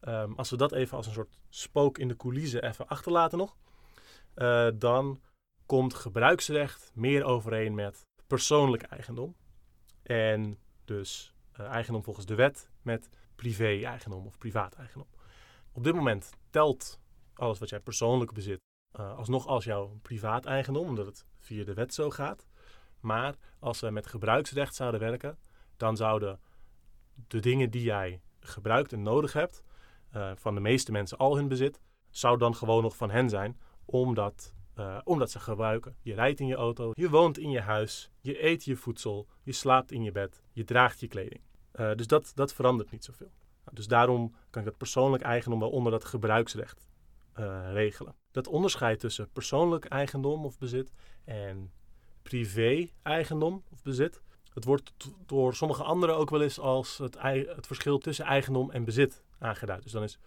Um, 0.00 0.34
als 0.34 0.50
we 0.50 0.56
dat 0.56 0.72
even 0.72 0.96
als 0.96 1.06
een 1.06 1.12
soort 1.12 1.40
spook 1.48 1.98
in 1.98 2.08
de 2.08 2.16
coulissen 2.16 2.64
even 2.64 2.88
achterlaten 2.88 3.38
nog, 3.38 3.56
uh, 4.34 4.68
dan 4.74 5.20
komt 5.66 5.94
gebruiksrecht 5.94 6.90
meer 6.94 7.24
overeen 7.24 7.74
met 7.74 8.06
persoonlijk 8.26 8.82
eigendom. 8.82 9.36
En 10.02 10.58
dus 10.84 11.31
eigendom 11.56 12.04
volgens 12.04 12.26
de 12.26 12.34
wet 12.34 12.70
met 12.82 13.08
privé-eigendom 13.34 14.26
of 14.26 14.38
privaat-eigendom. 14.38 15.08
Op 15.72 15.84
dit 15.84 15.94
moment 15.94 16.30
telt 16.50 17.00
alles 17.34 17.58
wat 17.58 17.68
jij 17.68 17.80
persoonlijk 17.80 18.32
bezit 18.32 18.60
uh, 19.00 19.16
alsnog 19.16 19.46
als 19.46 19.64
jouw 19.64 19.98
privaat-eigendom, 20.02 20.88
omdat 20.88 21.06
het 21.06 21.26
via 21.38 21.64
de 21.64 21.74
wet 21.74 21.94
zo 21.94 22.10
gaat. 22.10 22.46
Maar 23.00 23.34
als 23.58 23.80
we 23.80 23.90
met 23.90 24.06
gebruiksrecht 24.06 24.74
zouden 24.74 25.00
werken, 25.00 25.38
dan 25.76 25.96
zouden 25.96 26.40
de 27.26 27.40
dingen 27.40 27.70
die 27.70 27.82
jij 27.82 28.20
gebruikt 28.40 28.92
en 28.92 29.02
nodig 29.02 29.32
hebt, 29.32 29.62
uh, 30.16 30.32
van 30.34 30.54
de 30.54 30.60
meeste 30.60 30.92
mensen 30.92 31.18
al 31.18 31.36
hun 31.36 31.48
bezit, 31.48 31.80
zou 32.10 32.38
dan 32.38 32.54
gewoon 32.54 32.82
nog 32.82 32.96
van 32.96 33.10
hen 33.10 33.28
zijn, 33.28 33.60
omdat, 33.84 34.54
uh, 34.78 34.98
omdat 35.04 35.30
ze 35.30 35.40
gebruiken. 35.40 35.96
Je 36.02 36.14
rijdt 36.14 36.40
in 36.40 36.46
je 36.46 36.54
auto, 36.54 36.90
je 36.94 37.10
woont 37.10 37.38
in 37.38 37.50
je 37.50 37.60
huis, 37.60 38.10
je 38.20 38.44
eet 38.44 38.64
je 38.64 38.76
voedsel, 38.76 39.26
je 39.42 39.52
slaapt 39.52 39.92
in 39.92 40.02
je 40.02 40.12
bed, 40.12 40.42
je 40.52 40.64
draagt 40.64 41.00
je 41.00 41.08
kleding. 41.08 41.40
Uh, 41.74 41.94
dus 41.94 42.06
dat, 42.06 42.32
dat 42.34 42.52
verandert 42.52 42.90
niet 42.90 43.04
zoveel. 43.04 43.32
Dus 43.72 43.86
daarom 43.86 44.34
kan 44.50 44.62
ik 44.62 44.68
dat 44.68 44.76
persoonlijk 44.76 45.22
eigendom 45.22 45.60
wel 45.60 45.70
onder 45.70 45.92
dat 45.92 46.04
gebruiksrecht 46.04 46.90
regelen. 47.72 48.14
Dat 48.30 48.46
onderscheid 48.46 49.00
tussen 49.00 49.30
persoonlijk 49.30 49.84
eigendom 49.84 50.44
of 50.44 50.58
bezit 50.58 50.92
en 51.24 51.72
privé-eigendom 52.22 53.62
of 53.70 53.82
bezit, 53.82 54.22
het 54.54 54.64
wordt 54.64 54.92
door 55.26 55.54
sommige 55.54 55.82
anderen 55.82 56.16
ook 56.16 56.30
wel 56.30 56.42
eens 56.42 56.58
als 56.58 56.98
het, 56.98 57.16
het 57.56 57.66
verschil 57.66 57.98
tussen 57.98 58.24
eigendom 58.24 58.70
en 58.70 58.84
bezit 58.84 59.24
aangeduid. 59.38 59.82
Dus 59.82 59.92
dan 59.92 60.02
is 60.02 60.18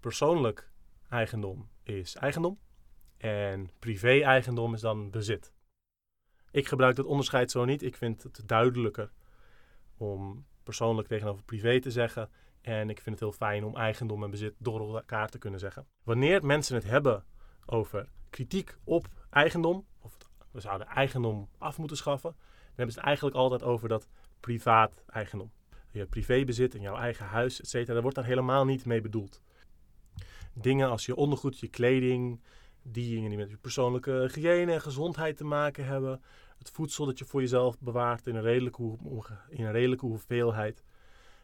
persoonlijk 0.00 0.70
eigendom 1.08 1.68
is 1.82 2.14
eigendom 2.14 2.58
en 3.24 3.70
privé-eigendom 3.78 4.74
is 4.74 4.80
dan 4.80 5.10
bezit. 5.10 5.52
Ik 6.50 6.68
gebruik 6.68 6.96
dat 6.96 7.06
onderscheid 7.06 7.50
zo 7.50 7.64
niet. 7.64 7.82
Ik 7.82 7.96
vind 7.96 8.22
het 8.22 8.42
duidelijker 8.46 9.10
om 9.96 10.46
persoonlijk 10.62 11.08
tegenover 11.08 11.44
privé 11.44 11.80
te 11.80 11.90
zeggen. 11.90 12.30
En 12.60 12.90
ik 12.90 13.00
vind 13.00 13.20
het 13.20 13.20
heel 13.20 13.32
fijn 13.32 13.64
om 13.64 13.76
eigendom 13.76 14.24
en 14.24 14.30
bezit 14.30 14.54
door 14.58 14.96
elkaar 14.96 15.28
te 15.28 15.38
kunnen 15.38 15.60
zeggen. 15.60 15.86
Wanneer 16.02 16.44
mensen 16.46 16.74
het 16.74 16.84
hebben 16.84 17.24
over 17.66 18.08
kritiek 18.30 18.76
op 18.84 19.08
eigendom, 19.30 19.86
of 20.00 20.16
we 20.50 20.60
zouden 20.60 20.86
eigendom 20.86 21.48
af 21.58 21.78
moeten 21.78 21.96
schaffen, 21.96 22.30
dan 22.30 22.66
hebben 22.66 22.92
ze 22.92 22.98
het 22.98 23.08
eigenlijk 23.08 23.36
altijd 23.36 23.62
over 23.62 23.88
dat 23.88 24.08
privaat 24.40 25.04
eigendom. 25.06 25.52
Je 25.90 26.06
privébezit 26.06 26.74
en 26.74 26.80
jouw 26.80 26.96
eigen 26.96 27.26
huis, 27.26 27.60
et 27.60 27.68
cetera, 27.68 27.92
daar 27.92 28.02
wordt 28.02 28.16
daar 28.16 28.26
helemaal 28.26 28.64
niet 28.64 28.84
mee 28.84 29.00
bedoeld. 29.00 29.42
Dingen 30.54 30.88
als 30.88 31.06
je 31.06 31.16
ondergoed, 31.16 31.58
je 31.60 31.68
kleding, 31.68 32.40
die 32.84 33.14
dingen 33.14 33.28
die 33.28 33.38
met 33.38 33.50
je 33.50 33.56
persoonlijke 33.56 34.10
hygiëne 34.10 34.72
en 34.72 34.80
gezondheid 34.80 35.36
te 35.36 35.44
maken 35.44 35.84
hebben. 35.84 36.22
Het 36.58 36.70
voedsel 36.70 37.06
dat 37.06 37.18
je 37.18 37.24
voor 37.24 37.40
jezelf 37.40 37.78
bewaart 37.78 38.26
in 38.26 38.34
een 38.34 38.42
redelijke, 38.42 38.96
in 39.48 39.64
een 39.64 39.72
redelijke 39.72 40.06
hoeveelheid. 40.06 40.84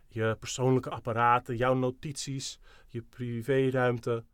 Je 0.09 0.37
persoonlijke 0.41 0.91
apparaten, 0.91 1.57
jouw 1.57 1.75
notities, 1.75 2.61
je 2.89 3.03
privéruimte, 3.03 4.25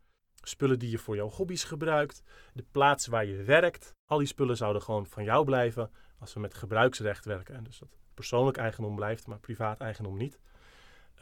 spullen 0.41 0.79
die 0.79 0.89
je 0.89 0.97
voor 0.97 1.15
jouw 1.15 1.29
hobby's 1.29 1.63
gebruikt, 1.63 2.23
de 2.53 2.65
plaats 2.71 3.07
waar 3.07 3.25
je 3.25 3.43
werkt. 3.43 3.95
Al 4.05 4.17
die 4.17 4.27
spullen 4.27 4.57
zouden 4.57 4.81
gewoon 4.81 5.05
van 5.05 5.23
jou 5.23 5.45
blijven 5.45 5.91
als 6.19 6.33
we 6.33 6.39
met 6.39 6.53
gebruiksrecht 6.53 7.25
werken. 7.25 7.55
En 7.55 7.63
dus 7.63 7.79
dat 7.79 7.97
persoonlijk 8.13 8.57
eigendom 8.57 8.95
blijft, 8.95 9.27
maar 9.27 9.39
privaat 9.39 9.79
eigendom 9.79 10.17
niet. 10.17 10.39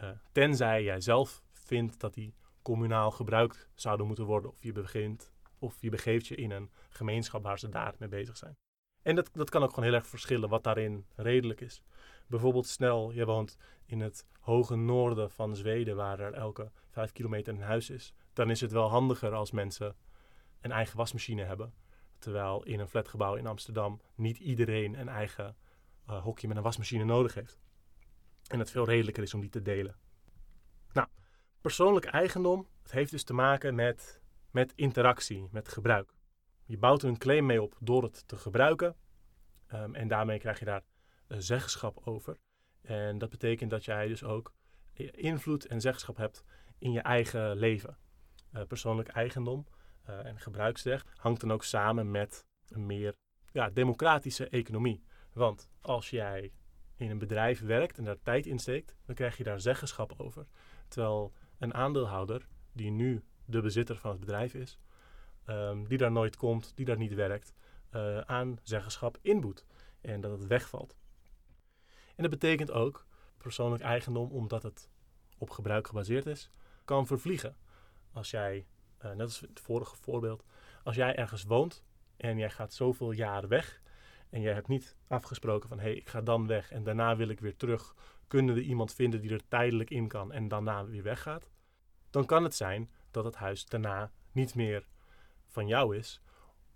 Uh, 0.03 0.09
tenzij 0.31 0.83
jij 0.83 1.01
zelf 1.01 1.43
vindt 1.51 1.99
dat 1.99 2.13
die 2.13 2.33
communaal 2.61 3.11
gebruikt 3.11 3.69
zouden 3.75 4.07
moeten 4.07 4.25
worden, 4.25 4.51
of 4.51 4.63
je 4.63 4.71
begint 4.71 5.33
of 5.65 5.81
je 5.81 5.89
begeeft 5.89 6.27
je 6.27 6.35
in 6.35 6.51
een 6.51 6.71
gemeenschap 6.89 7.43
waar 7.43 7.59
ze 7.59 7.69
daar 7.69 7.95
mee 7.99 8.09
bezig 8.09 8.37
zijn. 8.37 8.57
En 9.01 9.15
dat, 9.15 9.29
dat 9.33 9.49
kan 9.49 9.63
ook 9.63 9.69
gewoon 9.69 9.85
heel 9.85 9.93
erg 9.93 10.07
verschillen 10.07 10.49
wat 10.49 10.63
daarin 10.63 11.05
redelijk 11.15 11.61
is. 11.61 11.83
Bijvoorbeeld 12.27 12.67
snel, 12.67 13.11
je 13.11 13.25
woont 13.25 13.57
in 13.85 13.99
het 13.99 14.25
hoge 14.39 14.75
noorden 14.75 15.31
van 15.31 15.55
Zweden, 15.55 15.95
waar 15.95 16.19
er 16.19 16.33
elke 16.33 16.71
vijf 16.89 17.11
kilometer 17.11 17.53
een 17.53 17.61
huis 17.61 17.89
is. 17.89 18.13
Dan 18.33 18.49
is 18.49 18.61
het 18.61 18.71
wel 18.71 18.89
handiger 18.89 19.33
als 19.33 19.51
mensen 19.51 19.95
een 20.61 20.71
eigen 20.71 20.97
wasmachine 20.97 21.43
hebben. 21.43 21.73
Terwijl 22.19 22.63
in 22.63 22.79
een 22.79 22.87
flatgebouw 22.87 23.35
in 23.35 23.47
Amsterdam 23.47 24.01
niet 24.15 24.37
iedereen 24.37 24.99
een 24.99 25.09
eigen 25.09 25.55
uh, 26.09 26.23
hokje 26.23 26.47
met 26.47 26.57
een 26.57 26.63
wasmachine 26.63 27.03
nodig 27.03 27.33
heeft. 27.33 27.59
En 28.47 28.59
het 28.59 28.71
veel 28.71 28.85
redelijker 28.85 29.23
is 29.23 29.33
om 29.33 29.41
die 29.41 29.49
te 29.49 29.61
delen. 29.61 29.95
Nou, 30.93 31.07
persoonlijk 31.61 32.05
eigendom, 32.05 32.67
het 32.81 32.91
heeft 32.91 33.11
dus 33.11 33.23
te 33.23 33.33
maken 33.33 33.75
met, 33.75 34.21
met 34.55 34.73
interactie, 34.75 35.47
met 35.51 35.67
gebruik. 35.67 36.13
Je 36.65 36.77
bouwt 36.77 37.03
een 37.03 37.17
claim 37.17 37.45
mee 37.45 37.61
op 37.61 37.75
door 37.79 38.03
het 38.03 38.27
te 38.27 38.35
gebruiken. 38.37 38.95
Um, 39.73 39.95
en 39.95 40.07
daarmee 40.07 40.39
krijg 40.39 40.59
je 40.59 40.65
daar 40.65 40.83
een 41.27 41.41
zeggenschap 41.41 42.01
over. 42.03 42.37
En 42.81 43.17
dat 43.17 43.29
betekent 43.29 43.69
dat 43.69 43.85
jij 43.85 44.07
dus 44.07 44.23
ook 44.23 44.53
invloed 45.11 45.65
en 45.65 45.81
zeggenschap 45.81 46.17
hebt 46.17 46.43
in 46.77 46.91
je 46.91 46.99
eigen 46.99 47.57
leven. 47.57 47.97
Uh, 48.53 48.61
persoonlijk 48.63 49.09
eigendom 49.09 49.65
en 50.03 50.39
gebruiksrecht 50.39 51.11
hangt 51.15 51.41
dan 51.41 51.51
ook 51.51 51.63
samen 51.63 52.11
met 52.11 52.45
een 52.67 52.85
meer 52.85 53.15
ja, 53.51 53.69
democratische 53.69 54.49
economie. 54.49 55.03
Want 55.33 55.69
als 55.81 56.09
jij 56.09 56.51
in 56.95 57.09
een 57.09 57.19
bedrijf 57.19 57.61
werkt 57.61 57.97
en 57.97 58.03
daar 58.03 58.21
tijd 58.21 58.45
in 58.45 58.59
steekt, 58.59 58.95
dan 59.05 59.15
krijg 59.15 59.37
je 59.37 59.43
daar 59.43 59.59
zeggenschap 59.59 60.13
over. 60.17 60.47
Terwijl 60.87 61.33
een 61.59 61.73
aandeelhouder, 61.73 62.47
die 62.71 62.91
nu 62.91 63.23
de 63.45 63.61
bezitter 63.61 63.97
van 63.97 64.11
het 64.11 64.19
bedrijf 64.19 64.53
is, 64.53 64.79
ehm, 65.45 65.83
die 65.83 65.97
daar 65.97 66.11
nooit 66.11 66.35
komt, 66.35 66.71
die 66.75 66.85
daar 66.85 66.97
niet 66.97 67.13
werkt, 67.13 67.53
uh, 67.91 68.19
aan 68.19 68.59
zeggenschap 68.63 69.17
inboet. 69.21 69.65
En 70.01 70.21
dat 70.21 70.31
het 70.31 70.47
wegvalt. 70.47 70.97
En 72.15 72.23
dat 72.23 72.29
betekent 72.29 72.71
ook 72.71 73.05
persoonlijk 73.37 73.83
eigendom, 73.83 74.31
omdat 74.31 74.63
het 74.63 74.89
op 75.37 75.49
gebruik 75.49 75.87
gebaseerd 75.87 76.25
is, 76.25 76.51
kan 76.85 77.07
vervliegen. 77.07 77.57
Als 78.11 78.29
jij, 78.29 78.65
uh, 79.05 79.11
net 79.11 79.21
als 79.21 79.39
het 79.39 79.59
vorige 79.59 79.95
voorbeeld, 79.95 80.45
als 80.83 80.95
jij 80.95 81.15
ergens 81.15 81.43
woont 81.43 81.83
en 82.17 82.37
jij 82.37 82.49
gaat 82.49 82.73
zoveel 82.73 83.11
jaren 83.11 83.49
weg 83.49 83.81
en 84.29 84.41
jij 84.41 84.53
hebt 84.53 84.67
niet 84.67 84.95
afgesproken 85.07 85.69
van 85.69 85.79
hé, 85.79 85.83
hey, 85.83 85.95
ik 85.95 86.09
ga 86.09 86.21
dan 86.21 86.47
weg 86.47 86.71
en 86.71 86.83
daarna 86.83 87.15
wil 87.15 87.29
ik 87.29 87.39
weer 87.39 87.55
terug, 87.55 87.95
kunnen 88.27 88.55
we 88.55 88.61
iemand 88.61 88.93
vinden 88.93 89.21
die 89.21 89.31
er 89.31 89.47
tijdelijk 89.47 89.89
in 89.89 90.07
kan 90.07 90.31
en 90.31 90.47
daarna 90.47 90.85
weer 90.85 91.03
weggaat, 91.03 91.49
dan 92.09 92.25
kan 92.25 92.43
het 92.43 92.55
zijn 92.55 92.89
dat 93.15 93.25
het 93.25 93.35
huis 93.35 93.65
daarna 93.65 94.11
niet 94.31 94.55
meer 94.55 94.87
van 95.47 95.67
jou 95.67 95.97
is, 95.97 96.21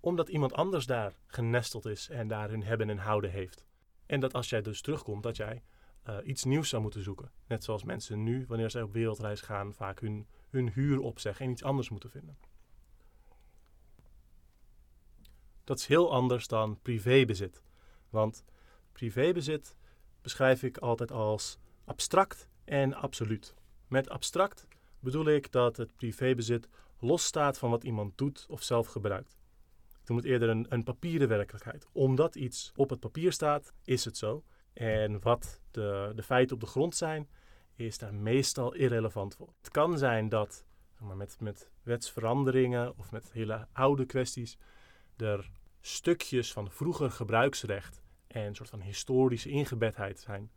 omdat 0.00 0.28
iemand 0.28 0.52
anders 0.52 0.86
daar 0.86 1.18
genesteld 1.26 1.86
is 1.86 2.08
en 2.08 2.28
daar 2.28 2.50
hun 2.50 2.62
hebben 2.62 2.90
en 2.90 2.98
houden 2.98 3.30
heeft. 3.30 3.64
En 4.06 4.20
dat 4.20 4.34
als 4.34 4.48
jij 4.48 4.62
dus 4.62 4.80
terugkomt, 4.80 5.22
dat 5.22 5.36
jij 5.36 5.62
uh, 6.08 6.16
iets 6.24 6.44
nieuws 6.44 6.68
zou 6.68 6.82
moeten 6.82 7.02
zoeken. 7.02 7.30
Net 7.46 7.64
zoals 7.64 7.84
mensen 7.84 8.22
nu, 8.22 8.44
wanneer 8.48 8.70
zij 8.70 8.82
op 8.82 8.92
wereldreis 8.92 9.40
gaan, 9.40 9.74
vaak 9.74 10.00
hun, 10.00 10.26
hun 10.50 10.70
huur 10.72 11.00
opzeggen 11.00 11.44
en 11.44 11.50
iets 11.50 11.62
anders 11.62 11.88
moeten 11.88 12.10
vinden. 12.10 12.38
Dat 15.64 15.78
is 15.78 15.86
heel 15.86 16.12
anders 16.12 16.46
dan 16.46 16.78
privébezit. 16.82 17.62
Want 18.08 18.44
privébezit 18.92 19.76
beschrijf 20.22 20.62
ik 20.62 20.78
altijd 20.78 21.12
als 21.12 21.58
abstract 21.84 22.48
en 22.64 22.94
absoluut. 22.94 23.54
Met 23.88 24.08
abstract 24.08 24.66
bedoel 25.00 25.26
ik 25.26 25.52
dat 25.52 25.76
het 25.76 25.96
privébezit 25.96 26.68
losstaat 26.98 27.58
van 27.58 27.70
wat 27.70 27.84
iemand 27.84 28.18
doet 28.18 28.46
of 28.48 28.62
zelf 28.62 28.86
gebruikt. 28.86 29.38
Ik 30.02 30.08
noem 30.08 30.16
het 30.16 30.26
eerder 30.26 30.48
een, 30.48 30.66
een 30.68 30.82
papieren 30.82 31.28
werkelijkheid. 31.28 31.86
Omdat 31.92 32.34
iets 32.34 32.72
op 32.76 32.90
het 32.90 33.00
papier 33.00 33.32
staat, 33.32 33.72
is 33.84 34.04
het 34.04 34.16
zo. 34.16 34.44
En 34.72 35.20
wat 35.20 35.60
de, 35.70 36.12
de 36.14 36.22
feiten 36.22 36.54
op 36.54 36.60
de 36.60 36.66
grond 36.66 36.96
zijn, 36.96 37.28
is 37.74 37.98
daar 37.98 38.14
meestal 38.14 38.74
irrelevant 38.74 39.34
voor. 39.34 39.52
Het 39.58 39.70
kan 39.70 39.98
zijn 39.98 40.28
dat 40.28 40.64
maar, 40.98 41.16
met, 41.16 41.36
met 41.40 41.70
wetsveranderingen 41.82 42.98
of 42.98 43.10
met 43.10 43.32
hele 43.32 43.66
oude 43.72 44.06
kwesties 44.06 44.58
er 45.16 45.50
stukjes 45.80 46.52
van 46.52 46.70
vroeger 46.70 47.10
gebruiksrecht 47.10 48.02
en 48.26 48.42
een 48.42 48.54
soort 48.54 48.68
van 48.68 48.80
historische 48.80 49.48
ingebedheid 49.48 50.20
zijn, 50.20 50.50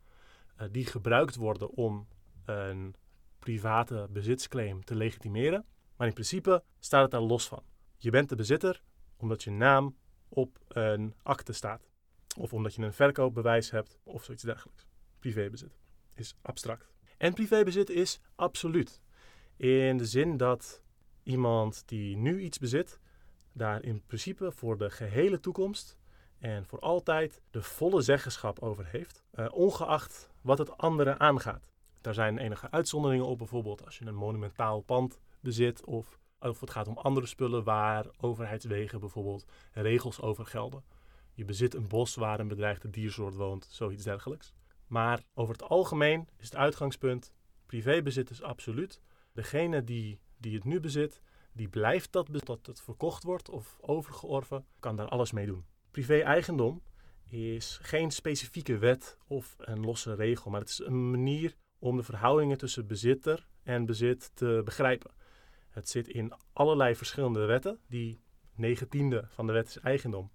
uh, 0.60 0.68
die 0.70 0.86
gebruikt 0.86 1.36
worden 1.36 1.70
om 1.70 2.08
een 2.44 2.94
private 3.44 4.08
bezitsclaim 4.10 4.84
te 4.84 4.94
legitimeren. 4.94 5.64
Maar 5.96 6.06
in 6.06 6.12
principe 6.12 6.62
staat 6.78 7.02
het 7.02 7.10
daar 7.10 7.20
los 7.20 7.48
van. 7.48 7.62
Je 7.96 8.10
bent 8.10 8.28
de 8.28 8.36
bezitter 8.36 8.82
omdat 9.16 9.42
je 9.42 9.50
naam 9.50 9.96
op 10.28 10.58
een 10.68 11.14
akte 11.22 11.52
staat. 11.52 11.88
Of 12.38 12.52
omdat 12.52 12.74
je 12.74 12.82
een 12.82 12.92
verkoopbewijs 12.92 13.70
hebt 13.70 13.98
of 14.02 14.24
zoiets 14.24 14.42
dergelijks. 14.42 14.86
Privébezit 15.18 15.78
is 16.14 16.34
abstract. 16.42 16.92
En 17.16 17.34
privébezit 17.34 17.90
is 17.90 18.20
absoluut. 18.34 19.00
In 19.56 19.96
de 19.96 20.06
zin 20.06 20.36
dat 20.36 20.82
iemand 21.22 21.82
die 21.86 22.16
nu 22.16 22.40
iets 22.40 22.58
bezit, 22.58 22.98
daar 23.52 23.82
in 23.82 24.02
principe 24.06 24.52
voor 24.52 24.78
de 24.78 24.90
gehele 24.90 25.40
toekomst 25.40 25.98
en 26.38 26.66
voor 26.66 26.80
altijd 26.80 27.40
de 27.50 27.62
volle 27.62 28.02
zeggenschap 28.02 28.58
over 28.58 28.86
heeft, 28.86 29.24
uh, 29.34 29.46
ongeacht 29.52 30.30
wat 30.40 30.58
het 30.58 30.76
andere 30.76 31.18
aangaat. 31.18 31.73
Daar 32.04 32.14
zijn 32.14 32.38
enige 32.38 32.70
uitzonderingen 32.70 33.26
op, 33.26 33.38
bijvoorbeeld 33.38 33.84
als 33.84 33.98
je 33.98 34.06
een 34.06 34.14
monumentaal 34.14 34.80
pand 34.80 35.20
bezit 35.40 35.84
of, 35.84 36.18
of 36.38 36.60
het 36.60 36.70
gaat 36.70 36.88
om 36.88 36.98
andere 36.98 37.26
spullen 37.26 37.64
waar 37.64 38.06
overheidswegen 38.20 39.00
bijvoorbeeld 39.00 39.46
regels 39.72 40.20
over 40.20 40.46
gelden. 40.46 40.84
Je 41.32 41.44
bezit 41.44 41.74
een 41.74 41.88
bos 41.88 42.14
waar 42.14 42.40
een 42.40 42.48
bedreigde 42.48 42.90
diersoort 42.90 43.34
woont, 43.34 43.66
zoiets 43.70 44.04
dergelijks. 44.04 44.52
Maar 44.86 45.22
over 45.34 45.52
het 45.52 45.62
algemeen 45.62 46.28
is 46.36 46.44
het 46.44 46.56
uitgangspunt: 46.56 47.32
privébezit 47.66 48.30
is 48.30 48.42
absoluut. 48.42 49.00
Degene 49.32 49.84
die, 49.84 50.20
die 50.36 50.54
het 50.54 50.64
nu 50.64 50.80
bezit, 50.80 51.20
die 51.52 51.68
blijft 51.68 52.12
dat 52.12 52.44
tot 52.44 52.66
het 52.66 52.80
verkocht 52.80 53.22
wordt 53.22 53.50
of 53.50 53.78
overgeorven, 53.80 54.66
kan 54.78 54.96
daar 54.96 55.08
alles 55.08 55.32
mee 55.32 55.46
doen. 55.46 55.64
Privé-eigendom 55.90 56.82
is 57.30 57.78
geen 57.82 58.10
specifieke 58.10 58.78
wet 58.78 59.18
of 59.26 59.56
een 59.58 59.80
losse 59.80 60.14
regel, 60.14 60.50
maar 60.50 60.60
het 60.60 60.68
is 60.68 60.78
een 60.78 61.10
manier 61.10 61.56
om 61.84 61.96
de 61.96 62.02
verhoudingen 62.02 62.58
tussen 62.58 62.86
bezitter 62.86 63.46
en 63.62 63.86
bezit 63.86 64.30
te 64.34 64.60
begrijpen. 64.64 65.10
Het 65.68 65.88
zit 65.88 66.08
in 66.08 66.32
allerlei 66.52 66.94
verschillende 66.94 67.44
wetten. 67.44 67.78
Die 67.88 68.20
negentiende 68.54 69.24
van 69.28 69.46
de 69.46 69.52
wet 69.52 69.66
is 69.66 69.78
eigendom. 69.78 70.30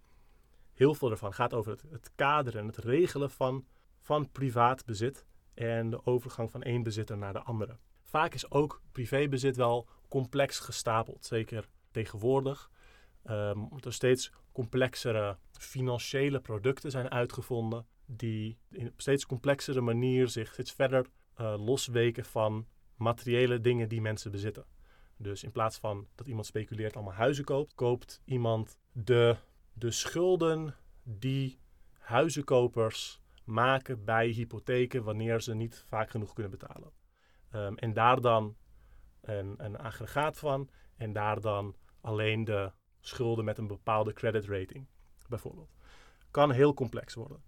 Heel 0.74 0.96
veel 0.96 1.12
ervan 1.12 1.34
gaat 1.34 1.54
over 1.54 1.72
het, 1.72 1.84
het 1.92 2.12
kaderen 2.16 2.62
en 2.62 2.68
het 2.68 2.78
regelen 2.78 3.30
van, 3.30 3.66
van 4.00 4.32
privaat 4.32 4.86
bezit 4.86 5.26
en 5.54 5.90
de 5.90 6.06
overgang 6.06 6.52
van 6.52 6.64
één 6.64 6.84
bezitter 6.84 7.18
naar 7.18 7.34
de 7.34 7.42
andere. 7.42 7.78
Vaak 8.04 8.34
is 8.34 8.52
ook 8.52 8.82
privébezit 8.92 9.56
wel 9.56 9.88
complex 10.08 10.60
gestapeld, 10.60 11.26
zeker 11.26 11.70
tegenwoordig. 11.92 12.72
Um, 13.26 13.70
er 13.86 13.94
steeds 13.94 14.32
complexere 14.52 15.38
financiële 15.52 16.40
producten 16.40 16.92
zijn 16.92 17.12
uitgevonden 17.12 17.86
die 18.06 18.58
in 18.72 18.86
een 18.86 18.94
steeds 18.98 19.26
complexere 19.26 19.82
manier 19.82 20.28
zich 20.28 20.52
steeds 20.52 20.72
verder 20.72 21.06
losweken 21.44 22.26
van 22.26 22.68
materiële 22.96 23.62
dingen 23.62 23.90
die 23.90 24.02
mensen 24.02 24.32
bezitten. 24.32 24.66
Dus 25.18 25.44
in 25.44 25.52
plaats 25.52 25.78
van 25.78 26.08
dat 26.16 26.28
iemand 26.28 26.46
speculeert 26.46 26.96
allemaal 26.96 27.14
huizen 27.14 27.44
koopt, 27.44 27.74
koopt 27.76 28.22
iemand 28.26 28.80
de, 28.92 29.36
de 29.74 29.92
schulden 29.92 30.76
die 31.04 31.60
huizenkopers 31.98 33.22
maken 33.44 34.06
bij 34.06 34.28
hypotheken 34.28 35.04
wanneer 35.04 35.42
ze 35.42 35.54
niet 35.54 35.84
vaak 35.88 36.10
genoeg 36.10 36.34
kunnen 36.34 36.52
betalen. 36.52 36.92
Um, 37.56 37.78
en 37.78 37.94
daar 37.94 38.22
dan 38.22 38.56
een, 39.22 39.54
een 39.58 39.78
aggregaat 39.78 40.38
van 40.38 40.70
en 40.96 41.14
daar 41.14 41.42
dan 41.42 41.76
alleen 42.02 42.44
de 42.44 42.72
schulden 43.00 43.46
met 43.46 43.58
een 43.58 43.68
bepaalde 43.68 44.14
credit 44.14 44.46
rating, 44.46 44.88
bijvoorbeeld. 45.28 45.76
Kan 46.32 46.52
heel 46.52 46.74
complex 46.74 47.14
worden. 47.14 47.44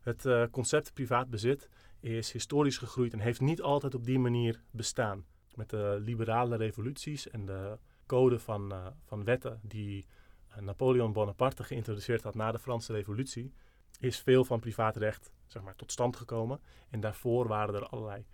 Het 0.00 0.24
uh, 0.24 0.44
concept 0.50 0.92
privaat 0.94 1.30
bezit 1.30 1.68
is 2.04 2.32
historisch 2.32 2.78
gegroeid 2.78 3.12
en 3.12 3.18
heeft 3.18 3.40
niet 3.40 3.62
altijd 3.62 3.94
op 3.94 4.04
die 4.04 4.18
manier 4.18 4.62
bestaan. 4.70 5.24
Met 5.54 5.70
de 5.70 5.96
liberale 6.00 6.56
revoluties 6.56 7.30
en 7.30 7.46
de 7.46 7.78
code 8.06 8.38
van, 8.38 8.72
uh, 8.72 8.86
van 9.04 9.24
wetten 9.24 9.60
die 9.62 10.06
uh, 10.50 10.62
Napoleon 10.62 11.12
Bonaparte 11.12 11.64
geïntroduceerd 11.64 12.22
had 12.22 12.34
na 12.34 12.52
de 12.52 12.58
Franse 12.58 12.92
Revolutie, 12.92 13.52
is 14.00 14.20
veel 14.20 14.44
van 14.44 14.60
privaatrecht 14.60 15.32
zeg 15.46 15.62
maar, 15.62 15.76
tot 15.76 15.92
stand 15.92 16.16
gekomen. 16.16 16.60
En 16.90 17.00
daarvoor 17.00 17.48
waren 17.48 17.74
er 17.74 17.86
allerlei 17.86 18.24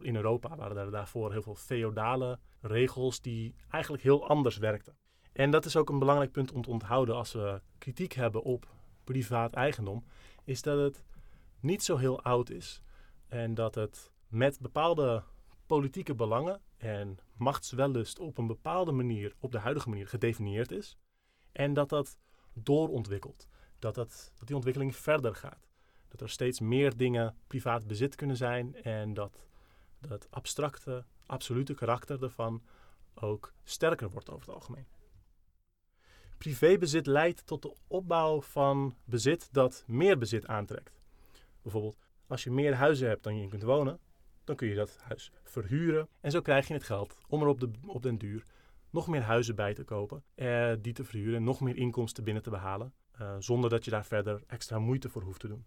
in 0.00 0.16
Europa 0.16 0.56
waren 0.56 0.76
er 0.76 0.90
daarvoor 0.90 1.32
heel 1.32 1.42
veel 1.42 1.54
feodale 1.54 2.38
regels 2.60 3.20
die 3.20 3.54
eigenlijk 3.70 4.02
heel 4.02 4.28
anders 4.28 4.56
werkten. 4.56 4.96
En 5.32 5.50
dat 5.50 5.64
is 5.64 5.76
ook 5.76 5.88
een 5.88 5.98
belangrijk 5.98 6.32
punt 6.32 6.52
om 6.52 6.62
te 6.62 6.70
onthouden 6.70 7.14
als 7.14 7.32
we 7.32 7.60
kritiek 7.78 8.12
hebben 8.12 8.42
op 8.42 8.68
privaat 9.04 9.52
eigendom, 9.52 10.04
is 10.44 10.62
dat 10.62 10.78
het 10.78 11.04
niet 11.62 11.82
zo 11.82 11.96
heel 11.96 12.22
oud 12.22 12.50
is 12.50 12.82
en 13.28 13.54
dat 13.54 13.74
het 13.74 14.12
met 14.28 14.60
bepaalde 14.60 15.22
politieke 15.66 16.14
belangen 16.14 16.60
en 16.76 17.18
machtswellust 17.36 18.18
op 18.18 18.38
een 18.38 18.46
bepaalde 18.46 18.92
manier, 18.92 19.34
op 19.38 19.52
de 19.52 19.58
huidige 19.58 19.88
manier, 19.88 20.08
gedefinieerd 20.08 20.70
is. 20.70 20.98
En 21.52 21.74
dat 21.74 21.88
dat 21.88 22.18
doorontwikkelt. 22.52 23.48
Dat, 23.78 23.94
dat, 23.94 24.32
dat 24.38 24.46
die 24.46 24.56
ontwikkeling 24.56 24.96
verder 24.96 25.34
gaat. 25.34 25.68
Dat 26.08 26.20
er 26.20 26.30
steeds 26.30 26.60
meer 26.60 26.96
dingen 26.96 27.36
privaat 27.46 27.86
bezit 27.86 28.14
kunnen 28.14 28.36
zijn 28.36 28.82
en 28.82 29.14
dat 29.14 29.46
dat 29.98 30.26
abstracte, 30.30 31.04
absolute 31.26 31.74
karakter 31.74 32.22
ervan 32.22 32.62
ook 33.14 33.52
sterker 33.64 34.10
wordt 34.10 34.30
over 34.30 34.46
het 34.46 34.54
algemeen. 34.54 34.86
Privébezit 36.38 37.06
leidt 37.06 37.46
tot 37.46 37.62
de 37.62 37.74
opbouw 37.86 38.40
van 38.40 38.96
bezit 39.04 39.48
dat 39.52 39.84
meer 39.86 40.18
bezit 40.18 40.46
aantrekt. 40.46 41.01
Bijvoorbeeld, 41.62 41.98
als 42.26 42.44
je 42.44 42.50
meer 42.50 42.74
huizen 42.74 43.08
hebt 43.08 43.22
dan 43.22 43.36
je 43.36 43.42
in 43.42 43.48
kunt 43.48 43.62
wonen, 43.62 43.98
dan 44.44 44.56
kun 44.56 44.68
je 44.68 44.74
dat 44.74 44.98
huis 45.00 45.32
verhuren. 45.42 46.08
En 46.20 46.30
zo 46.30 46.40
krijg 46.40 46.68
je 46.68 46.74
het 46.74 46.82
geld 46.82 47.16
om 47.28 47.42
er 47.42 47.48
op, 47.48 47.60
de, 47.60 47.70
op 47.86 48.02
den 48.02 48.18
duur 48.18 48.44
nog 48.90 49.08
meer 49.08 49.22
huizen 49.22 49.54
bij 49.54 49.74
te 49.74 49.84
kopen, 49.84 50.24
eh, 50.34 50.72
die 50.80 50.92
te 50.92 51.04
verhuren, 51.04 51.44
nog 51.44 51.60
meer 51.60 51.76
inkomsten 51.76 52.24
binnen 52.24 52.42
te 52.42 52.50
behalen, 52.50 52.92
eh, 53.12 53.36
zonder 53.38 53.70
dat 53.70 53.84
je 53.84 53.90
daar 53.90 54.04
verder 54.04 54.42
extra 54.46 54.78
moeite 54.78 55.08
voor 55.08 55.22
hoeft 55.22 55.40
te 55.40 55.48
doen. 55.48 55.66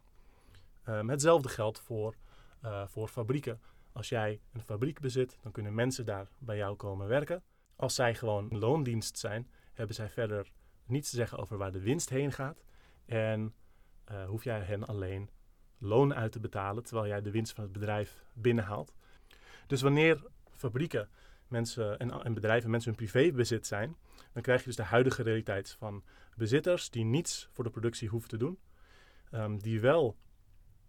Um, 0.88 1.10
hetzelfde 1.10 1.50
geldt 1.50 1.80
voor, 1.80 2.16
uh, 2.64 2.88
voor 2.88 3.08
fabrieken. 3.08 3.62
Als 3.92 4.10
jij 4.10 4.42
een 4.54 4.62
fabriek 4.62 5.00
bezit, 5.00 5.38
dan 5.42 5.52
kunnen 5.52 5.74
mensen 5.74 6.06
daar 6.06 6.28
bij 6.38 6.58
jou 6.58 6.76
komen 6.76 7.08
werken. 7.08 7.44
Als 7.76 7.96
zij 7.96 8.16
gewoon 8.16 8.48
loondienst 8.50 9.18
zijn, 9.18 9.50
hebben 9.74 9.96
zij 9.96 10.10
verder 10.10 10.52
niets 10.86 11.10
te 11.10 11.16
zeggen 11.16 11.38
over 11.38 11.58
waar 11.58 11.72
de 11.72 11.80
winst 11.80 12.10
heen 12.10 12.32
gaat. 12.32 12.64
En 13.06 13.54
uh, 14.12 14.26
hoef 14.26 14.44
jij 14.44 14.60
hen 14.60 14.86
alleen 14.88 15.30
loon 15.78 16.14
uit 16.14 16.32
te 16.32 16.40
betalen 16.40 16.84
terwijl 16.84 17.08
jij 17.08 17.22
de 17.22 17.32
winst 17.32 17.54
van 17.54 17.64
het 17.64 17.74
bedrijf 17.74 18.24
binnenhaalt. 18.34 18.94
Dus 19.68 19.82
wanneer 19.82 20.24
fabrieken 20.52 21.10
mensen 21.48 22.00
en, 22.00 22.24
en 22.24 22.34
bedrijven 22.34 22.70
mensen 22.70 22.90
hun 22.90 23.00
privébezit 23.00 23.68
zijn, 23.68 23.96
dan 24.34 24.42
krijg 24.42 24.60
je 24.60 24.66
dus 24.66 24.76
de 24.76 24.84
huidige 24.84 25.24
realiteit 25.24 25.76
van 25.80 26.04
bezitters 26.36 26.90
die 26.90 27.04
niets 27.04 27.48
voor 27.52 27.64
de 27.64 27.70
productie 27.70 28.10
hoeven 28.10 28.30
te 28.30 28.38
doen, 28.38 28.60
um, 29.32 29.62
die 29.62 29.80
wel 29.80 30.16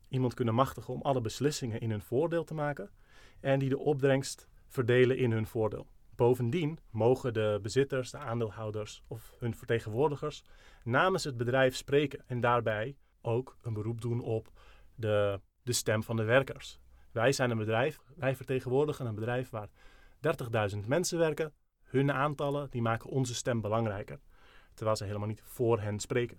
iemand 0.09 0.35
kunnen 0.35 0.55
machtigen 0.55 0.95
om 0.95 1.03
alle 1.03 1.21
beslissingen 1.21 1.81
in 1.81 1.91
hun 1.91 2.03
voordeel 2.03 2.45
te 2.45 2.55
maken 2.55 2.91
en 3.41 3.59
die 3.59 3.69
de 3.69 3.79
opbrengst 3.79 4.49
verdelen 4.69 5.17
in 5.19 5.33
hun 5.33 5.47
voordeel. 5.47 5.87
Bovendien 6.15 6.79
mogen 6.91 7.33
de 7.33 7.59
bezitters, 7.63 8.11
de 8.11 8.19
aandeelhouders 8.19 9.03
of 9.07 9.35
hun 9.39 9.55
vertegenwoordigers 9.55 10.45
namens 10.83 11.25
het 11.25 11.37
bedrijf 11.37 11.77
spreken 11.77 12.25
en 12.27 12.41
daarbij 12.41 12.97
ook 13.21 13.57
een 13.63 13.73
beroep 13.73 14.01
doen 14.01 14.21
op 14.21 14.51
de, 14.97 15.41
de 15.63 15.73
stem 15.73 16.03
van 16.03 16.17
de 16.17 16.25
werkers. 16.25 16.79
Wij 17.13 17.33
zijn 17.33 17.51
een 17.51 17.59
bedrijf, 17.59 18.01
wij 18.17 18.37
vertegenwoordigen 18.37 19.07
een 19.07 19.15
bedrijf 19.15 19.51
waar 19.51 19.69
30.000 20.75 20.87
mensen 20.87 21.19
werken. 21.19 21.53
Hun 21.83 22.13
aantallen 22.13 22.71
die 22.71 22.83
maken 22.83 23.11
onze 23.11 23.35
stem 23.35 23.61
belangrijker, 23.61 24.21
terwijl 24.75 24.97
ze 24.97 25.05
helemaal 25.05 25.29
niet 25.29 25.43
voor 25.45 25.81
hen 25.81 26.01
spreken. 26.01 26.39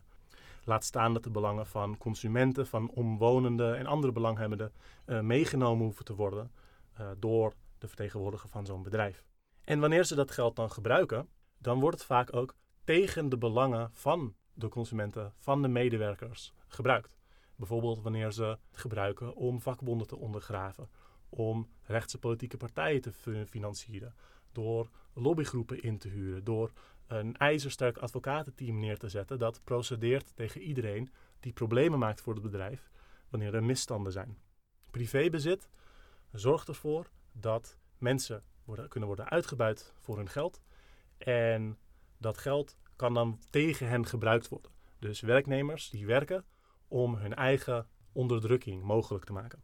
Laat 0.64 0.84
staan 0.84 1.14
dat 1.14 1.24
de 1.24 1.30
belangen 1.30 1.68
van 1.68 1.98
consumenten, 1.98 2.68
van 2.68 2.90
omwonenden 2.90 3.78
en 3.78 3.86
andere 3.86 4.14
belanghebbenden 4.14 4.72
uh, 5.06 5.20
meegenomen 5.20 5.84
hoeven 5.84 6.06
te 6.06 6.16
worden 6.16 6.52
uh, 7.00 7.08
door 7.20 7.54
de 7.78 7.88
vertegenwoordiger 7.88 8.50
van 8.50 8.66
zo'n 8.66 8.84
bedrijf. 8.84 9.24
En 9.64 9.80
wanneer 9.80 10.04
ze 10.04 10.16
dat 10.16 10.32
geld 10.32 10.56
dan 10.56 10.72
gebruiken, 10.72 11.30
dan 11.58 11.80
wordt 11.80 11.98
het 11.98 12.06
vaak 12.06 12.36
ook 12.36 12.56
tegen 12.84 13.30
de 13.30 13.38
belangen 13.38 13.90
van 13.94 14.36
de 14.54 14.68
consumenten, 14.68 15.34
van 15.38 15.62
de 15.62 15.68
medewerkers 15.68 16.54
gebruikt. 16.68 17.17
Bijvoorbeeld 17.58 18.02
wanneer 18.02 18.32
ze 18.32 18.58
gebruiken 18.72 19.36
om 19.36 19.62
vakbonden 19.62 20.08
te 20.08 20.18
ondergraven, 20.18 20.90
om 21.30 21.68
rechtse 21.84 22.18
politieke 22.18 22.58
partijen 22.58 23.02
te 23.02 23.12
financieren, 23.48 24.16
door 24.52 24.90
lobbygroepen 25.14 25.82
in 25.82 25.98
te 25.98 26.08
huren, 26.08 26.44
door 26.44 26.72
een 27.08 27.38
ijzersterk 27.38 27.98
advocatenteam 27.98 28.80
neer 28.80 28.98
te 28.98 29.10
zetten 29.10 29.40
dat 29.40 29.62
procedeert 29.64 30.36
tegen 30.36 30.62
iedereen 30.62 31.10
die 31.40 31.54
problemen 31.54 32.00
maakt 32.00 32.22
voor 32.22 32.34
het 32.34 32.44
bedrijf 32.44 32.90
wanneer 33.30 33.56
er 33.56 33.64
misstanden 33.64 34.12
zijn. 34.12 34.38
Privébezit 34.92 35.70
zorgt 36.32 36.68
ervoor 36.68 37.10
dat 37.32 37.78
mensen 37.98 38.44
worden, 38.64 38.90
kunnen 38.90 39.10
worden 39.10 39.30
uitgebuit 39.30 39.94
voor 40.00 40.18
hun 40.18 40.30
geld 40.30 40.62
en 41.18 41.78
dat 42.18 42.38
geld 42.38 42.78
kan 42.96 43.14
dan 43.14 43.40
tegen 43.50 43.88
hen 43.88 44.06
gebruikt 44.06 44.48
worden. 44.48 44.72
Dus 45.00 45.22
werknemers 45.22 45.90
die 45.90 46.06
werken 46.06 46.46
om 46.88 47.16
hun 47.16 47.34
eigen 47.34 47.88
onderdrukking 48.12 48.84
mogelijk 48.84 49.26
te 49.26 49.34
maken. 49.34 49.64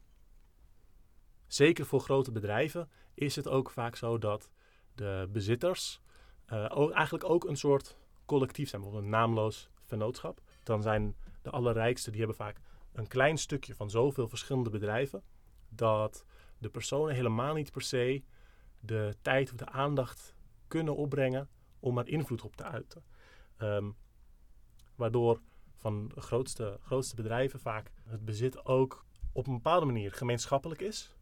Zeker 1.47 1.85
voor 1.85 1.99
grote 1.99 2.31
bedrijven 2.31 2.89
is 3.13 3.35
het 3.35 3.47
ook 3.47 3.69
vaak 3.69 3.95
zo 3.95 4.17
dat 4.17 4.51
de 4.95 5.29
bezitters 5.31 6.01
uh, 6.47 6.65
ook, 6.69 6.91
eigenlijk 6.91 7.29
ook 7.29 7.45
een 7.45 7.57
soort 7.57 7.97
collectief 8.25 8.69
zijn, 8.69 8.81
bijvoorbeeld 8.81 9.13
een 9.13 9.19
naamloos 9.19 9.69
vennootschap. 9.85 10.41
Dan 10.63 10.81
zijn 10.81 11.15
de 11.41 11.49
allerrijkste, 11.49 12.09
die 12.09 12.19
hebben 12.19 12.37
vaak 12.37 12.59
een 12.93 13.07
klein 13.07 13.37
stukje 13.37 13.75
van 13.75 13.89
zoveel 13.89 14.27
verschillende 14.27 14.69
bedrijven, 14.69 15.23
dat 15.69 16.25
de 16.57 16.69
personen 16.69 17.15
helemaal 17.15 17.53
niet 17.53 17.71
per 17.71 17.81
se 17.81 18.23
de 18.79 19.15
tijd 19.21 19.51
of 19.51 19.57
de 19.57 19.69
aandacht 19.69 20.35
kunnen 20.67 20.95
opbrengen 20.95 21.49
om 21.79 21.97
er 21.97 22.07
invloed 22.07 22.41
op 22.41 22.55
te 22.55 22.63
uiten. 22.63 23.03
Ehm, 23.57 23.91
waardoor 24.95 25.41
van 25.83 26.11
grootste, 26.15 26.79
grootste 26.81 27.15
bedrijven 27.15 27.59
vaak 27.59 27.91
het 28.09 28.25
bezit 28.25 28.65
ook 28.65 29.05
op 29.31 29.47
een 29.47 29.53
bepaalde 29.53 29.85
manier 29.85 30.11
gemeenschappelijk 30.11 30.81
is. 30.81 31.15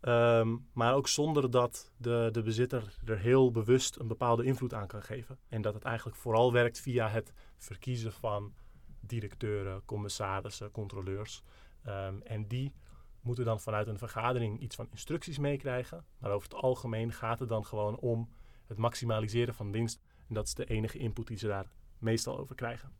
Ehm, 0.00 0.56
maar 0.72 0.94
ook 0.94 1.08
zonder 1.08 1.50
dat 1.50 1.92
de, 1.96 2.28
de 2.32 2.42
bezitter 2.42 2.96
er 3.04 3.18
heel 3.18 3.50
bewust 3.50 3.96
een 3.96 4.06
bepaalde 4.06 4.44
invloed 4.44 4.74
aan 4.74 4.86
kan 4.86 5.02
geven. 5.02 5.38
En 5.48 5.62
dat 5.62 5.74
het 5.74 5.84
eigenlijk 5.84 6.16
vooral 6.16 6.52
werkt 6.52 6.80
via 6.80 7.08
het 7.08 7.32
verkiezen 7.56 8.12
van 8.12 8.54
directeuren, 9.00 9.84
commissarissen, 9.84 10.70
controleurs. 10.70 11.42
Um, 11.86 12.22
en 12.22 12.48
die 12.48 12.72
moeten 13.20 13.44
dan 13.44 13.60
vanuit 13.60 13.86
een 13.86 13.98
vergadering 13.98 14.60
iets 14.60 14.76
van 14.76 14.88
instructies 14.90 15.38
meekrijgen. 15.38 16.04
Maar 16.18 16.30
over 16.30 16.48
het 16.48 16.62
algemeen 16.62 17.12
gaat 17.12 17.38
het 17.38 17.48
dan 17.48 17.64
gewoon 17.64 17.98
om 17.98 18.28
het 18.66 18.78
maximaliseren 18.78 19.54
van 19.54 19.72
winst. 19.72 20.00
En 20.28 20.34
dat 20.34 20.46
is 20.46 20.54
de 20.54 20.64
enige 20.64 20.98
input 20.98 21.26
die 21.26 21.38
ze 21.38 21.46
daar 21.46 21.70
meestal 21.98 22.38
over 22.38 22.54
krijgen. 22.54 22.99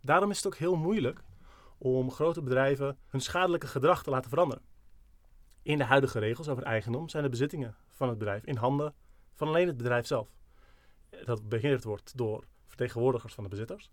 Daarom 0.00 0.30
is 0.30 0.36
het 0.36 0.46
ook 0.46 0.56
heel 0.56 0.76
moeilijk 0.76 1.20
om 1.78 2.10
grote 2.10 2.42
bedrijven 2.42 2.98
hun 3.06 3.20
schadelijke 3.20 3.66
gedrag 3.66 4.02
te 4.02 4.10
laten 4.10 4.30
veranderen. 4.30 4.64
In 5.62 5.78
de 5.78 5.84
huidige 5.84 6.18
regels 6.18 6.48
over 6.48 6.62
eigendom 6.62 7.08
zijn 7.08 7.22
de 7.22 7.28
bezittingen 7.28 7.76
van 7.88 8.08
het 8.08 8.18
bedrijf 8.18 8.44
in 8.44 8.56
handen 8.56 8.94
van 9.34 9.48
alleen 9.48 9.66
het 9.66 9.76
bedrijf 9.76 10.06
zelf. 10.06 10.28
Dat 11.24 11.48
beheerd 11.48 11.84
wordt 11.84 12.16
door 12.16 12.44
vertegenwoordigers 12.66 13.34
van 13.34 13.44
de 13.44 13.50
bezitters. 13.50 13.90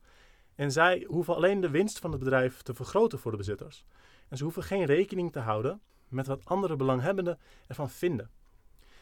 En 0.55 0.71
zij 0.71 1.05
hoeven 1.07 1.35
alleen 1.35 1.61
de 1.61 1.69
winst 1.69 1.99
van 1.99 2.11
het 2.11 2.19
bedrijf 2.19 2.61
te 2.61 2.73
vergroten 2.73 3.19
voor 3.19 3.31
de 3.31 3.37
bezitters. 3.37 3.85
En 4.27 4.37
ze 4.37 4.43
hoeven 4.43 4.63
geen 4.63 4.85
rekening 4.85 5.31
te 5.31 5.39
houden 5.39 5.81
met 6.07 6.27
wat 6.27 6.45
andere 6.45 6.75
belanghebbenden 6.75 7.39
ervan 7.67 7.89
vinden. 7.89 8.29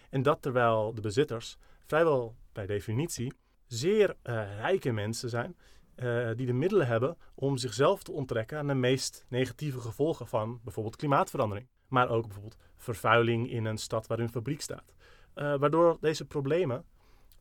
En 0.10 0.22
dat 0.22 0.41
terwijl 0.41 0.93
de 0.93 1.01
bezitters 1.01 1.58
vrijwel 1.86 2.36
bij 2.51 2.66
definitie 2.66 3.34
zeer 3.68 4.10
uh, 4.10 4.56
rijke 4.56 4.91
mensen 4.91 5.30
zijn 5.30 5.58
uh, 5.96 6.30
die 6.36 6.46
de 6.46 6.54
middelen 6.54 6.88
hebben 6.88 7.18
om 7.36 7.58
zichzelf 7.58 8.04
te 8.04 8.12
onttrekken 8.12 8.58
aan 8.58 8.68
de 8.68 8.74
meest 8.74 9.26
negatieve 9.28 9.80
gevolgen 9.80 10.28
van 10.28 10.60
bijvoorbeeld 10.64 10.96
klimaatverandering. 10.96 11.68
Maar 11.88 12.10
ook 12.10 12.24
bijvoorbeeld 12.24 12.58
vervuiling 12.78 13.50
in 13.50 13.66
een 13.66 13.78
stad 13.78 14.08
waar 14.08 14.20
een 14.20 14.30
fabriek 14.30 14.62
staat. 14.62 14.94
Uh, 15.36 15.56
waardoor 15.56 15.98
deze 16.00 16.26
problemen 16.26 16.86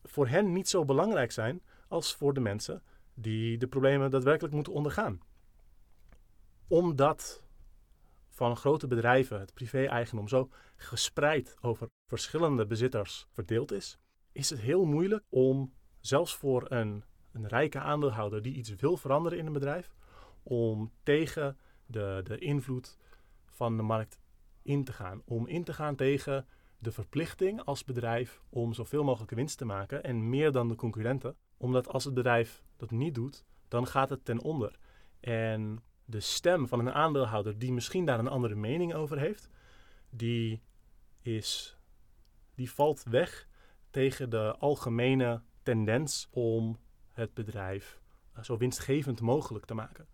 voor 0.03 0.27
hen 0.27 0.53
niet 0.53 0.69
zo 0.69 0.85
belangrijk 0.85 1.31
zijn 1.31 1.61
als 1.87 2.15
voor 2.15 2.33
de 2.33 2.39
mensen 2.39 2.83
die 3.13 3.57
de 3.57 3.67
problemen 3.67 4.11
daadwerkelijk 4.11 4.53
moeten 4.53 4.73
ondergaan. 4.73 5.19
Omdat 6.67 7.43
van 8.29 8.57
grote 8.57 8.87
bedrijven 8.87 9.39
het 9.39 9.53
privé-eigendom 9.53 10.27
zo 10.27 10.49
gespreid 10.75 11.55
over 11.61 11.89
verschillende 12.07 12.65
bezitters 12.65 13.27
verdeeld 13.31 13.71
is, 13.71 13.99
is 14.31 14.49
het 14.49 14.59
heel 14.59 14.85
moeilijk 14.85 15.25
om 15.29 15.73
zelfs 15.99 16.35
voor 16.35 16.71
een 16.71 17.03
een 17.33 17.47
rijke 17.47 17.79
aandeelhouder 17.79 18.41
die 18.41 18.53
iets 18.53 18.75
wil 18.75 18.97
veranderen 18.97 19.37
in 19.37 19.45
een 19.45 19.53
bedrijf, 19.53 19.95
om 20.43 20.91
tegen 21.03 21.57
de, 21.85 22.21
de 22.23 22.37
invloed 22.37 22.97
van 23.45 23.77
de 23.77 23.83
markt 23.83 24.19
in 24.61 24.83
te 24.83 24.93
gaan. 24.93 25.21
Om 25.25 25.47
in 25.47 25.63
te 25.63 25.73
gaan 25.73 25.95
tegen 25.95 26.47
de 26.77 26.91
verplichting 26.91 27.63
als 27.63 27.83
bedrijf 27.83 28.41
om 28.49 28.73
zoveel 28.73 29.03
mogelijk 29.03 29.31
winst 29.31 29.57
te 29.57 29.65
maken 29.65 30.03
en 30.03 30.29
meer 30.29 30.51
dan 30.51 30.67
de 30.67 30.75
concurrenten. 30.75 31.35
Omdat 31.57 31.87
als 31.87 32.03
het 32.03 32.13
bedrijf 32.13 32.63
dat 32.77 32.91
niet 32.91 33.15
doet, 33.15 33.45
dan 33.67 33.87
gaat 33.87 34.09
het 34.09 34.25
ten 34.25 34.41
onder. 34.41 34.79
En 35.19 35.83
de 36.05 36.19
stem 36.19 36.67
van 36.67 36.79
een 36.79 36.91
aandeelhouder 36.91 37.57
die 37.57 37.71
misschien 37.71 38.05
daar 38.05 38.19
een 38.19 38.27
andere 38.27 38.55
mening 38.55 38.93
over 38.93 39.19
heeft, 39.19 39.49
die, 40.09 40.61
is, 41.21 41.77
die 42.55 42.71
valt 42.71 43.03
weg 43.03 43.47
tegen 43.89 44.29
de 44.29 44.55
algemene 44.57 45.41
tendens 45.63 46.27
om 46.31 46.77
het 47.13 47.33
bedrijf 47.33 47.99
eh, 48.33 48.43
zo 48.43 48.57
winstgevend 48.57 49.21
mogelijk 49.21 49.65
te 49.65 49.73
maken. 49.73 50.07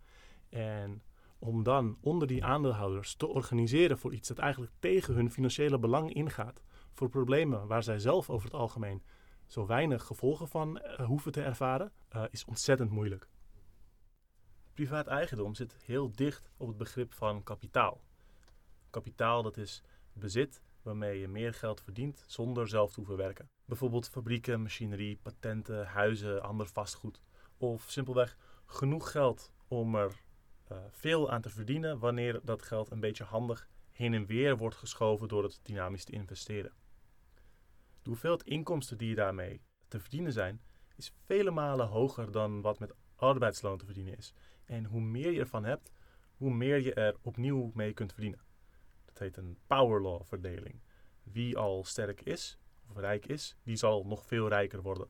En 0.48 1.02
om 1.38 1.62
dan 1.62 1.98
onder 2.00 2.28
die 2.28 2.44
aandeelhouders 2.44 3.14
te 3.14 3.26
organiseren 3.26 3.98
voor 3.98 4.14
iets 4.14 4.28
dat 4.28 4.38
eigenlijk 4.38 4.72
tegen 4.78 5.14
hun 5.14 5.30
financiële 5.30 5.78
belang 5.78 6.14
ingaat, 6.14 6.62
voor 6.92 7.08
problemen 7.08 7.66
waar 7.66 7.82
zij 7.82 7.98
zelf 7.98 8.30
over 8.30 8.44
het 8.44 8.60
algemeen 8.60 9.02
zo 9.46 9.66
weinig 9.66 10.04
gevolgen 10.04 10.48
van 10.48 10.78
uh, 10.78 11.06
hoeven 11.06 11.32
te 11.32 11.42
ervaren, 11.42 11.92
uh, 12.16 12.24
is 12.30 12.44
ontzettend 12.44 12.90
moeilijk. 12.90 13.28
Privaat 14.72 15.06
eigendom 15.06 15.54
zit 15.54 15.76
heel 15.84 16.12
dicht 16.12 16.50
op 16.56 16.68
het 16.68 16.76
begrip 16.76 17.12
van 17.12 17.42
kapitaal. 17.42 18.00
Kapitaal 18.90 19.42
dat 19.42 19.56
is 19.56 19.82
bezit 20.12 20.62
waarmee 20.82 21.20
je 21.20 21.28
meer 21.28 21.54
geld 21.54 21.80
verdient 21.80 22.24
zonder 22.26 22.68
zelf 22.68 22.90
te 22.90 22.96
hoeven 22.96 23.16
werken. 23.16 23.50
Bijvoorbeeld 23.64 24.08
fabrieken, 24.08 24.62
machinerie, 24.62 25.18
patenten, 25.22 25.86
huizen, 25.86 26.42
ander 26.42 26.66
vastgoed. 26.66 27.20
Of 27.56 27.90
simpelweg 27.90 28.36
genoeg 28.66 29.10
geld 29.10 29.52
om 29.68 29.94
er 29.94 30.12
uh, 30.72 30.78
veel 30.90 31.30
aan 31.30 31.40
te 31.40 31.50
verdienen 31.50 31.98
wanneer 31.98 32.40
dat 32.42 32.62
geld 32.62 32.90
een 32.90 33.00
beetje 33.00 33.24
handig 33.24 33.68
heen 33.90 34.14
en 34.14 34.26
weer 34.26 34.56
wordt 34.56 34.76
geschoven 34.76 35.28
door 35.28 35.42
het 35.42 35.60
dynamisch 35.62 36.04
te 36.04 36.12
investeren. 36.12 36.72
De 38.02 38.08
hoeveelheid 38.08 38.42
inkomsten 38.42 38.98
die 38.98 39.08
je 39.08 39.14
daarmee 39.14 39.60
te 39.88 40.00
verdienen 40.00 40.32
zijn, 40.32 40.62
is 40.96 41.12
vele 41.24 41.50
malen 41.50 41.86
hoger 41.86 42.32
dan 42.32 42.60
wat 42.60 42.78
met 42.78 42.94
arbeidsloon 43.16 43.78
te 43.78 43.84
verdienen 43.84 44.16
is. 44.16 44.34
En 44.64 44.84
hoe 44.84 45.00
meer 45.00 45.30
je 45.30 45.40
ervan 45.40 45.64
hebt, 45.64 45.92
hoe 46.36 46.54
meer 46.54 46.80
je 46.80 46.94
er 46.94 47.16
opnieuw 47.22 47.70
mee 47.74 47.92
kunt 47.92 48.12
verdienen. 48.12 48.40
Heet 49.20 49.36
een 49.36 49.58
power 49.66 50.00
law 50.00 50.24
verdeling. 50.24 50.80
Wie 51.22 51.58
al 51.58 51.84
sterk 51.84 52.20
is, 52.20 52.58
of 52.88 52.96
rijk 52.96 53.26
is, 53.26 53.56
die 53.62 53.76
zal 53.76 54.04
nog 54.06 54.26
veel 54.26 54.48
rijker 54.48 54.82
worden. 54.82 55.08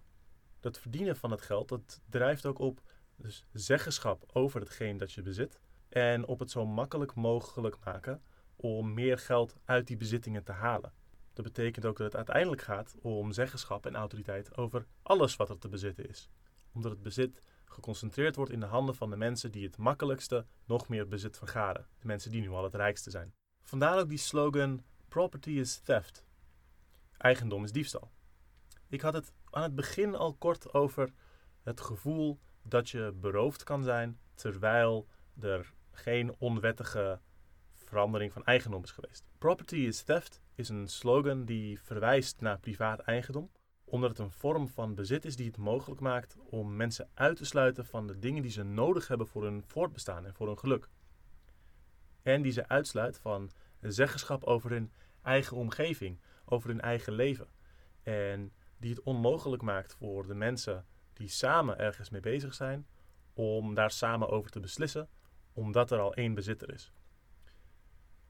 Dat 0.61 0.79
verdienen 0.79 1.17
van 1.17 1.31
het 1.31 1.43
geld, 1.43 1.69
dat 1.69 2.01
drijft 2.09 2.47
ook 2.47 2.59
op 2.59 2.83
dus 3.17 3.47
zeggenschap 3.53 4.25
over 4.33 4.61
hetgeen 4.61 4.97
dat 4.97 5.13
je 5.13 5.23
bezit. 5.23 5.61
En 5.89 6.27
op 6.27 6.39
het 6.39 6.51
zo 6.51 6.67
makkelijk 6.67 7.15
mogelijk 7.15 7.77
maken 7.85 8.23
om 8.57 8.95
meer 8.95 9.19
geld 9.19 9.57
uit 9.65 9.87
die 9.87 9.97
bezittingen 9.97 10.45
te 10.45 10.53
halen. 10.53 10.93
Dat 11.33 11.45
betekent 11.45 11.87
ook 11.87 11.97
dat 11.97 12.07
het 12.07 12.17
uiteindelijk 12.17 12.63
gaat 12.63 12.95
om 13.01 13.33
zeggenschap 13.33 13.87
en 13.87 13.95
autoriteit 13.95 14.57
over 14.57 14.87
alles 15.03 15.37
wat 15.37 15.51
er 15.51 15.59
te 15.59 15.69
bezitten 15.69 16.09
is. 16.09 16.31
Omdat 16.73 16.93
het 16.93 17.03
bezit 17.03 17.43
geconcentreerd 17.65 18.37
wordt 18.37 18.53
in 18.53 18.61
de 18.61 18.67
handen 18.67 18.95
van 18.95 19.11
de 19.11 19.17
mensen 19.17 19.53
die 19.53 19.67
het 19.67 19.77
makkelijkste 19.77 20.47
nog 20.65 20.89
meer 20.89 21.09
bezit 21.09 21.39
vergaren. 21.39 21.87
De 21.99 22.07
mensen 22.07 22.31
die 22.31 22.41
nu 22.41 22.51
al 22.51 22.65
het 22.65 22.75
rijkste 22.75 23.11
zijn. 23.11 23.35
Vandaar 23.71 23.99
ook 23.99 24.09
die 24.09 24.19
slogan: 24.19 24.83
Property 25.09 25.51
is 25.51 25.79
theft. 25.79 26.25
Eigendom 27.17 27.65
is 27.65 27.73
diefstal. 27.73 28.11
Ik 28.89 29.01
had 29.01 29.15
het 29.15 29.33
aan 29.51 29.63
het 29.63 29.75
begin 29.75 30.15
al 30.15 30.35
kort 30.35 30.75
over 30.75 31.13
het 31.63 31.81
gevoel 31.81 32.39
dat 32.63 32.91
je 32.91 33.13
beroofd 33.21 33.63
kan 33.63 33.83
zijn 33.83 34.19
terwijl 34.35 35.07
er 35.41 35.73
geen 35.91 36.35
onwettige 36.39 37.21
verandering 37.75 38.33
van 38.33 38.45
eigendom 38.45 38.83
is 38.83 38.91
geweest. 38.91 39.25
Property 39.39 39.77
is 39.77 40.03
theft 40.03 40.41
is 40.55 40.69
een 40.69 40.89
slogan 40.89 41.45
die 41.45 41.81
verwijst 41.81 42.41
naar 42.41 42.59
privaat 42.59 43.01
eigendom, 43.01 43.51
omdat 43.85 44.11
het 44.11 44.19
een 44.19 44.31
vorm 44.31 44.69
van 44.69 44.95
bezit 44.95 45.25
is 45.25 45.37
die 45.37 45.47
het 45.47 45.57
mogelijk 45.57 46.01
maakt 46.01 46.37
om 46.45 46.77
mensen 46.77 47.11
uit 47.15 47.37
te 47.37 47.45
sluiten 47.45 47.87
van 47.87 48.07
de 48.07 48.19
dingen 48.19 48.43
die 48.43 48.51
ze 48.51 48.63
nodig 48.63 49.09
hebben 49.09 49.27
voor 49.27 49.43
hun 49.43 49.63
voortbestaan 49.67 50.27
en 50.27 50.35
voor 50.35 50.47
hun 50.47 50.59
geluk. 50.59 50.89
En 52.23 52.43
die 52.43 52.53
ze 52.53 52.69
uitsluit 52.69 53.19
van 53.19 53.51
zeggenschap 53.81 54.45
over 54.45 54.71
hun 54.71 54.93
eigen 55.23 55.57
omgeving, 55.57 56.21
over 56.45 56.69
hun 56.69 56.81
eigen 56.81 57.13
leven. 57.13 57.49
En 58.03 58.53
die 58.77 58.91
het 58.91 59.03
onmogelijk 59.03 59.63
maakt 59.63 59.95
voor 59.95 60.27
de 60.27 60.35
mensen 60.35 60.87
die 61.13 61.29
samen 61.29 61.79
ergens 61.79 62.11
mee 62.11 62.21
bezig 62.21 62.55
zijn, 62.55 62.87
om 63.35 63.75
daar 63.75 63.91
samen 63.91 64.29
over 64.29 64.51
te 64.51 64.61
beslissen, 64.61 65.09
omdat 65.53 65.91
er 65.91 65.99
al 65.99 66.15
één 66.15 66.35
bezitter 66.35 66.73
is. 66.73 66.93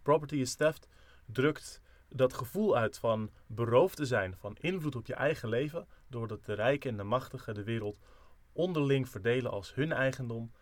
Property 0.02 0.36
is 0.36 0.54
theft 0.54 0.88
drukt 1.26 1.80
dat 2.08 2.32
gevoel 2.32 2.76
uit 2.76 2.98
van 2.98 3.30
beroofd 3.46 3.96
te 3.96 4.06
zijn 4.06 4.36
van 4.36 4.56
invloed 4.60 4.96
op 4.96 5.06
je 5.06 5.14
eigen 5.14 5.48
leven, 5.48 5.86
doordat 6.08 6.44
de 6.44 6.52
rijken 6.52 6.90
en 6.90 6.96
de 6.96 7.02
machtigen 7.02 7.54
de 7.54 7.64
wereld 7.64 7.98
onderling 8.52 9.08
verdelen 9.08 9.50
als 9.50 9.74
hun 9.74 9.92
eigendom, 9.92 10.52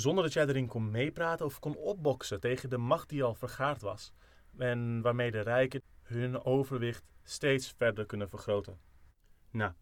zonder 0.00 0.24
dat 0.24 0.32
jij 0.32 0.46
erin 0.46 0.66
kon 0.66 0.90
meepraten 0.90 1.46
of 1.46 1.58
kon 1.58 1.76
opboksen 1.76 2.40
tegen 2.40 2.70
de 2.70 2.78
macht 2.78 3.08
die 3.08 3.22
al 3.22 3.34
vergaard 3.34 3.80
was, 3.80 4.12
en 4.58 5.00
waarmee 5.00 5.30
de 5.30 5.40
rijken 5.40 5.82
hun 6.02 6.44
overwicht 6.44 7.04
steeds 7.22 7.74
verder 7.76 8.06
kunnen 8.06 8.28
vergroten. 8.28 8.78
Nou, 9.50 9.72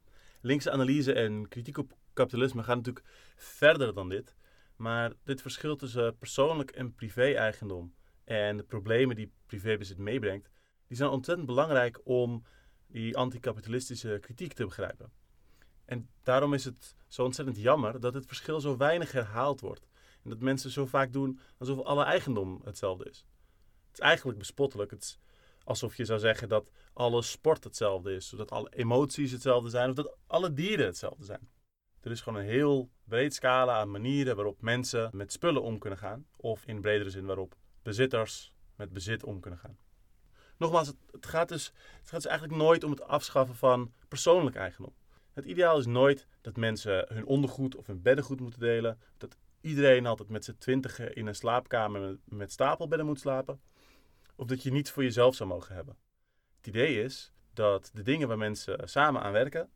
linkse 0.41 0.71
analyse 0.71 1.13
en 1.13 1.49
kritiek 1.49 1.79
op 1.79 1.93
kapitalisme 2.13 2.63
gaan 2.63 2.77
natuurlijk 2.77 3.07
verder 3.37 3.95
dan 3.95 4.09
dit, 4.09 4.37
maar 4.77 5.13
dit 5.25 5.43
verschil 5.43 5.77
tussen 5.77 6.19
persoonlijk 6.19 6.71
en 6.71 6.95
privé-eigendom 6.95 7.95
en 8.25 8.57
de 8.57 8.63
problemen 8.63 9.17
die 9.17 9.33
privébezit 9.47 9.99
meebrengt, 9.99 10.51
die 10.87 10.97
zijn 10.97 11.11
ontzettend 11.11 11.47
belangrijk 11.47 12.01
om 12.05 12.45
die 12.87 13.17
anticapitalistische 13.17 14.19
kritiek 14.21 14.53
te 14.53 14.65
begrijpen. 14.65 15.13
En 15.85 16.09
daarom 16.23 16.55
is 16.55 16.65
het 16.65 16.97
zo 17.07 17.25
ontzettend 17.25 17.57
jammer 17.57 18.01
dat 18.01 18.15
het 18.15 18.27
verschil 18.27 18.61
zo 18.61 18.77
weinig 18.77 19.13
herhaald 19.13 19.61
wordt. 19.61 19.91
En 20.25 20.31
dat 20.31 20.41
mensen 20.41 20.71
zo 20.71 20.87
vaak 20.87 21.13
doen 21.13 21.39
alsof 21.59 21.79
alle 21.79 22.05
eigendom 22.05 22.61
hetzelfde 22.65 23.05
is. 23.05 23.27
Het 23.87 23.93
is 23.93 23.99
eigenlijk 23.99 24.39
bespottelijk. 24.39 24.91
Het 24.91 25.03
is 25.03 25.19
alsof 25.65 25.97
je 25.97 26.05
zou 26.05 26.19
zeggen 26.19 26.49
dat 26.49 26.71
alle 26.93 27.23
sport 27.23 27.65
hetzelfde 27.65 28.15
is, 28.15 28.29
zodat 28.29 28.51
alle 28.51 28.71
emoties 28.75 29.33
hetzelfde 29.33 29.71
zijn, 29.71 29.89
of 29.89 29.95
dat 29.95 30.17
alle 30.27 30.53
dieren 30.53 30.87
hetzelfde 30.87 31.25
zijn. 31.25 31.49
Er 32.01 32.11
is 32.11 32.21
gewoon 32.21 32.39
een 32.39 32.47
heel 32.47 32.91
breed 33.05 33.35
scala 33.35 33.79
aan 33.79 33.91
manieren 33.91 34.37
waarop 34.37 34.63
mensen 34.63 35.11
met 35.13 35.33
spullen 35.33 35.63
om 35.63 35.79
kunnen 35.79 35.99
gaan, 35.99 36.27
of 36.37 36.65
in 36.67 36.81
bredere 36.81 37.11
zin 37.11 37.27
waarop 37.27 37.57
bezitters 37.83 38.53
met 38.77 38.93
bezit 38.93 39.25
om 39.25 39.41
kunnen 39.41 39.61
gaan. 39.61 39.79
Nogmaals, 40.57 40.87
het, 40.87 41.27
gaat 41.27 41.49
dus, 41.49 41.67
het 41.99 42.09
gaat 42.09 42.23
dus 42.23 42.31
eigenlijk 42.31 42.63
nooit 42.63 42.85
om 42.85 42.91
het 42.91 43.03
afschaffen 43.03 43.57
van 43.57 43.93
persoonlijk 44.09 44.57
eigendom. 44.57 44.95
Het 45.33 45.45
ideaal 45.45 45.79
is 45.79 45.87
nooit 45.87 46.27
dat 46.41 46.57
mensen 46.57 47.07
hun 47.09 47.27
ondergoed 47.27 47.77
of 47.77 47.87
hun 47.87 48.03
beddengoed 48.03 48.41
moeten 48.41 48.61
delen. 48.61 49.01
Dat 49.19 49.37
iedereen 49.63 50.07
altijd 50.07 50.29
met 50.29 50.45
z'n 50.45 50.57
twintigen 50.59 51.15
in 51.15 51.27
een 51.27 51.35
slaapkamer 51.35 52.19
met, 52.25 52.53
stapelbedden 52.53 53.07
moet 53.07 53.21
slapen. 53.21 53.61
Of 54.37 54.47
dat 54.47 54.63
je 54.63 54.73
niets 54.73 54.91
voor 54.91 55.03
jezelf 55.03 55.35
zou 55.35 55.49
mogen 55.49 55.75
hebben. 55.75 55.97
Het 56.57 56.67
idee 56.67 57.03
is 57.03 57.33
dat 57.53 57.91
de 57.93 58.03
dingen 58.03 58.29
waar 58.29 58.39
mensen 58.39 58.89
samen 58.89 59.23
aan 59.23 59.33
werken, 59.33 59.71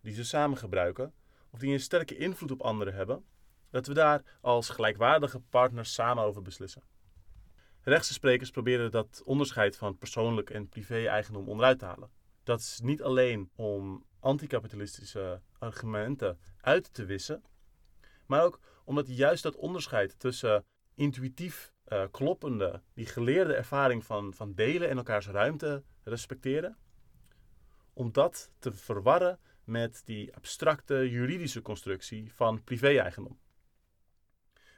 die 0.00 0.14
ze 0.14 0.24
samen 0.24 0.58
gebruiken, 0.58 1.14
of 1.50 1.58
die 1.58 1.72
een 1.72 1.80
sterke 1.80 2.16
invloed 2.16 2.50
op 2.50 2.62
anderen 2.62 2.94
hebben, 2.94 3.24
dat 3.70 3.86
we 3.86 3.94
daar 3.94 4.38
als 4.40 4.68
gelijkwaardige 4.68 5.40
partners 5.40 5.94
samen 5.94 6.24
over 6.24 6.42
beslissen. 6.42 6.82
Rechtse 7.82 8.12
sprekers 8.12 8.50
proberen 8.50 8.90
dat 8.90 9.22
onderscheid 9.24 9.76
van 9.76 9.98
persoonlijk 9.98 10.50
en 10.50 10.68
privé-eigendom 10.68 11.48
onderuit 11.48 11.78
te 11.78 11.84
halen. 11.84 12.10
Dat 12.42 12.60
is 12.60 12.80
niet 12.82 13.02
alleen 13.02 13.50
om 13.54 14.04
anticapitalistische 14.20 15.42
argumenten 15.58 16.38
uit 16.60 16.94
te 16.94 17.04
wissen, 17.04 17.42
maar 18.28 18.44
ook 18.44 18.60
omdat 18.84 19.16
juist 19.16 19.42
dat 19.42 19.56
onderscheid 19.56 20.18
tussen 20.18 20.64
intuïtief 20.94 21.72
uh, 21.88 22.04
kloppende, 22.10 22.82
die 22.94 23.06
geleerde 23.06 23.54
ervaring 23.54 24.04
van, 24.04 24.34
van 24.34 24.54
delen 24.54 24.88
en 24.88 24.96
elkaars 24.96 25.26
ruimte 25.26 25.82
respecteren, 26.02 26.76
om 27.92 28.12
dat 28.12 28.50
te 28.58 28.72
verwarren 28.72 29.38
met 29.64 30.02
die 30.04 30.34
abstracte 30.34 31.10
juridische 31.10 31.62
constructie 31.62 32.32
van 32.32 32.64
privé-eigendom. 32.64 33.38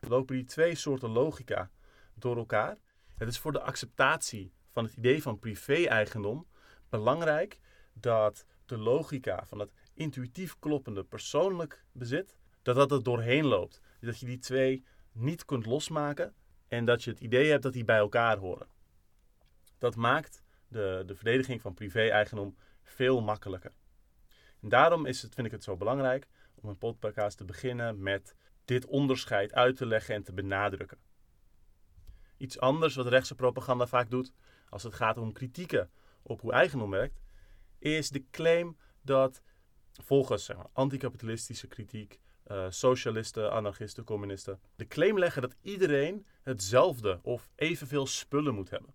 Lopen 0.01 0.37
die 0.37 0.45
twee 0.45 0.75
soorten 0.75 1.11
logica 1.11 1.71
door 2.15 2.37
elkaar 2.37 2.79
het 3.21 3.29
is 3.29 3.39
voor 3.39 3.53
de 3.53 3.61
acceptatie 3.61 4.53
van 4.71 4.85
het 4.85 4.97
idee 4.97 5.23
van 5.23 5.39
privé-eigendom 5.39 6.47
belangrijk 6.89 7.61
dat 7.93 8.45
de 8.67 8.79
logica 8.79 9.47
van 9.47 9.59
het 9.59 9.73
intuïtief 9.95 10.59
kloppende 10.59 11.05
persoonlijk 11.05 11.85
bezit, 11.93 12.37
dat 12.63 12.77
dat 12.77 12.93
er 12.93 13.03
doorheen 13.03 13.45
loopt. 13.45 13.81
Dat 14.01 14.19
je 14.19 14.27
die 14.27 14.39
twee 14.39 14.85
niet 15.13 15.45
kunt 15.45 15.67
losmaken 15.67 16.35
en 16.69 16.85
dat 16.85 17.05
je 17.05 17.11
het 17.11 17.21
idee 17.21 17.51
hebt 17.51 17.63
dat 17.63 17.73
die 17.73 17.85
bij 17.85 17.99
elkaar 17.99 18.39
horen. 18.39 18.69
Dat 19.79 19.97
maakt 19.97 20.43
de, 20.69 21.03
de 21.07 21.15
verdediging 21.15 21.61
van 21.61 21.75
privé-eigendom 21.75 22.57
veel 22.83 23.21
makkelijker. 23.21 23.73
En 24.61 24.69
daarom 24.69 25.07
is 25.07 25.23
het, 25.23 25.35
vind 25.35 25.47
ik 25.47 25.53
het 25.53 25.65
zo 25.65 25.77
belangrijk 25.77 26.29
om 26.55 26.69
een 26.69 26.79
podcast 26.79 27.37
te 27.37 27.45
beginnen 27.45 28.03
met 28.03 28.35
dit 28.65 28.87
onderscheid 28.87 29.53
uit 29.53 29.77
te 29.77 29.87
leggen 29.87 30.15
en 30.15 30.23
te 30.23 30.33
benadrukken. 30.33 30.99
Iets 32.37 32.59
anders 32.59 32.95
wat 32.95 33.07
rechtse 33.07 33.35
propaganda 33.35 33.87
vaak 33.87 34.11
doet, 34.11 34.33
als 34.69 34.83
het 34.83 34.95
gaat 34.95 35.19
om 35.19 35.33
kritieken 35.33 35.91
op 36.23 36.41
hoe 36.41 36.53
eigendom 36.53 36.91
werkt, 36.91 37.21
is 37.79 38.11
de 38.11 38.25
claim 38.31 38.77
dat 39.03 39.43
volgens 39.93 40.45
zeg 40.45 40.57
maar, 40.57 40.69
anticapitalistische 40.73 41.67
kritiek, 41.67 42.21
uh, 42.51 42.67
socialisten, 42.69 43.53
anarchisten, 43.53 44.05
communisten, 44.05 44.61
de 44.77 44.87
claim 44.87 45.19
leggen 45.19 45.43
dat 45.43 45.57
iedereen 45.63 46.27
hetzelfde 46.43 47.19
of 47.23 47.49
evenveel 47.55 48.07
spullen 48.07 48.55
moet 48.55 48.71
hebben. 48.71 48.95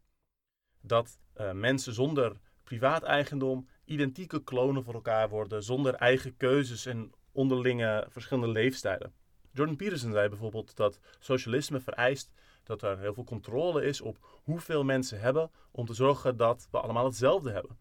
Dat 0.82 1.20
uh, 1.38 1.52
mensen 1.52 1.94
zonder 1.94 2.40
privaat 2.64 3.04
eigendom 3.04 3.68
identieke 3.86 4.44
klonen 4.44 4.84
voor 4.84 4.94
elkaar 4.94 5.30
worden, 5.30 5.64
zonder 5.64 5.94
eigen 5.94 6.38
keuzes 6.38 6.86
en 6.86 7.12
onderlinge 7.32 8.06
verschillende 8.10 8.52
leefstijlen. 8.52 9.14
Jordan 9.52 9.76
Peterson 9.76 10.12
zei 10.12 10.30
bijvoorbeeld 10.30 10.76
dat 10.76 11.00
socialisme 11.20 11.80
vereist 11.80 12.32
dat 12.64 12.82
er 12.82 13.00
heel 13.00 13.14
veel 13.14 13.24
controle 13.24 13.84
is 13.86 14.02
op 14.02 14.18
hoeveel 14.44 14.84
mensen 14.84 15.20
hebben 15.20 15.52
om 15.72 15.86
te 15.86 15.94
zorgen 15.94 16.38
dat 16.38 16.68
we 16.72 16.80
allemaal 16.80 17.06
hetzelfde 17.06 17.52
hebben. 17.52 17.78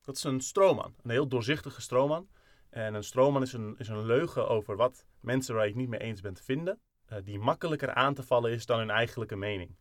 Dat 0.00 0.16
is 0.16 0.24
een 0.24 0.40
stroomman, 0.40 0.94
een 1.02 1.10
heel 1.10 1.28
doorzichtige 1.28 1.80
stroomman. 1.80 2.28
En 2.70 2.94
een 2.94 3.04
stroomman 3.04 3.42
is 3.42 3.52
een, 3.52 3.74
is 3.78 3.88
een 3.88 4.06
leugen 4.06 4.48
over 4.48 4.76
wat 4.76 5.06
mensen 5.20 5.54
waar 5.54 5.64
je 5.64 5.70
het 5.70 5.78
niet 5.78 5.88
mee 5.88 6.00
eens 6.00 6.20
bent 6.20 6.40
vinden, 6.40 6.80
uh, 7.08 7.18
die 7.24 7.38
makkelijker 7.38 7.94
aan 7.94 8.14
te 8.14 8.22
vallen 8.22 8.50
is 8.50 8.66
dan 8.66 8.78
hun 8.78 8.90
eigenlijke 8.90 9.36
mening. 9.36 9.76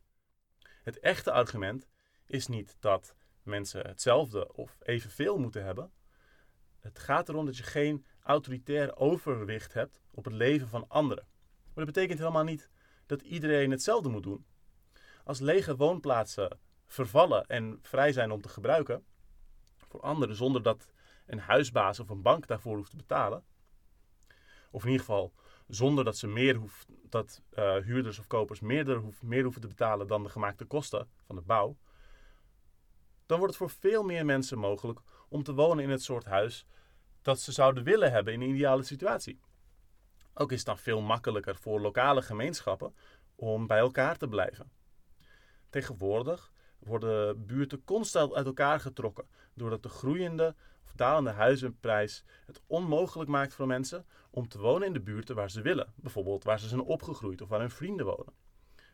Het 0.83 0.99
echte 0.99 1.31
argument 1.31 1.87
is 2.25 2.47
niet 2.47 2.77
dat 2.79 3.15
mensen 3.43 3.87
hetzelfde 3.87 4.53
of 4.53 4.77
evenveel 4.81 5.37
moeten 5.37 5.63
hebben. 5.63 5.91
Het 6.79 6.99
gaat 6.99 7.29
erom 7.29 7.45
dat 7.45 7.57
je 7.57 7.63
geen 7.63 8.05
autoritair 8.23 8.95
overwicht 8.95 9.73
hebt 9.73 10.01
op 10.11 10.25
het 10.25 10.33
leven 10.33 10.67
van 10.67 10.87
anderen. 10.87 11.27
Maar 11.63 11.85
dat 11.85 11.93
betekent 11.93 12.19
helemaal 12.19 12.43
niet 12.43 12.69
dat 13.05 13.21
iedereen 13.21 13.71
hetzelfde 13.71 14.09
moet 14.09 14.23
doen. 14.23 14.45
Als 15.23 15.39
lege 15.39 15.75
woonplaatsen 15.75 16.59
vervallen 16.87 17.45
en 17.45 17.79
vrij 17.81 18.11
zijn 18.11 18.31
om 18.31 18.41
te 18.41 18.49
gebruiken 18.49 19.05
voor 19.77 20.01
anderen 20.01 20.35
zonder 20.35 20.63
dat 20.63 20.87
een 21.29 21.39
huisbaas 21.39 21.99
of 21.99 22.09
een 22.09 22.21
bank 22.21 22.47
daarvoor 22.47 22.75
hoeft 22.75 22.89
te 22.89 22.95
betalen, 22.95 23.43
of 24.71 24.83
in 24.83 24.91
ieder 24.91 25.05
geval 25.05 25.33
zonder 25.67 26.03
dat 26.03 26.17
ze 26.17 26.27
meer 26.27 26.55
hoeft, 26.55 26.87
dat 27.09 27.41
uh, 27.53 27.75
huurders 27.75 28.19
of 28.19 28.27
kopers 28.27 28.59
meer, 28.59 28.95
hoef, 28.95 29.23
meer 29.23 29.43
hoeven 29.43 29.61
te 29.61 29.67
betalen 29.67 30.07
dan 30.07 30.23
de 30.23 30.29
gemaakte 30.29 30.65
kosten 30.65 31.09
van 31.25 31.35
de 31.35 31.41
bouw, 31.41 31.77
dan 33.25 33.37
wordt 33.37 33.53
het 33.53 33.63
voor 33.63 33.79
veel 33.79 34.03
meer 34.03 34.25
mensen 34.25 34.57
mogelijk 34.57 34.99
om 35.27 35.43
te 35.43 35.53
wonen 35.53 35.83
in 35.83 35.89
het 35.89 36.03
soort 36.03 36.25
huis 36.25 36.65
dat 37.21 37.39
ze 37.39 37.51
zouden 37.51 37.83
willen 37.83 38.11
hebben 38.11 38.33
in 38.33 38.41
een 38.41 38.49
ideale 38.49 38.83
situatie. 38.83 39.39
Ook 40.33 40.51
is 40.51 40.57
het 40.57 40.67
dan 40.67 40.77
veel 40.77 41.01
makkelijker 41.01 41.55
voor 41.55 41.81
lokale 41.81 42.21
gemeenschappen 42.21 42.95
om 43.35 43.67
bij 43.67 43.79
elkaar 43.79 44.17
te 44.17 44.27
blijven. 44.27 44.71
Tegenwoordig 45.69 46.51
worden 46.79 47.45
buurten 47.45 47.83
constant 47.83 48.33
uit 48.33 48.45
elkaar 48.45 48.79
getrokken 48.79 49.27
doordat 49.53 49.83
de 49.83 49.89
groeiende 49.89 50.55
of 50.89 50.95
dalende 50.95 51.29
huizenprijs 51.29 52.23
het 52.45 52.61
onmogelijk 52.67 53.29
maakt 53.29 53.53
voor 53.53 53.67
mensen 53.67 54.05
om 54.29 54.47
te 54.47 54.59
wonen 54.59 54.87
in 54.87 54.93
de 54.93 55.01
buurten 55.01 55.35
waar 55.35 55.51
ze 55.51 55.61
willen, 55.61 55.93
bijvoorbeeld 55.95 56.43
waar 56.43 56.59
ze 56.59 56.67
zijn 56.67 56.81
opgegroeid 56.81 57.41
of 57.41 57.49
waar 57.49 57.59
hun 57.59 57.69
vrienden 57.69 58.05
wonen. 58.05 58.33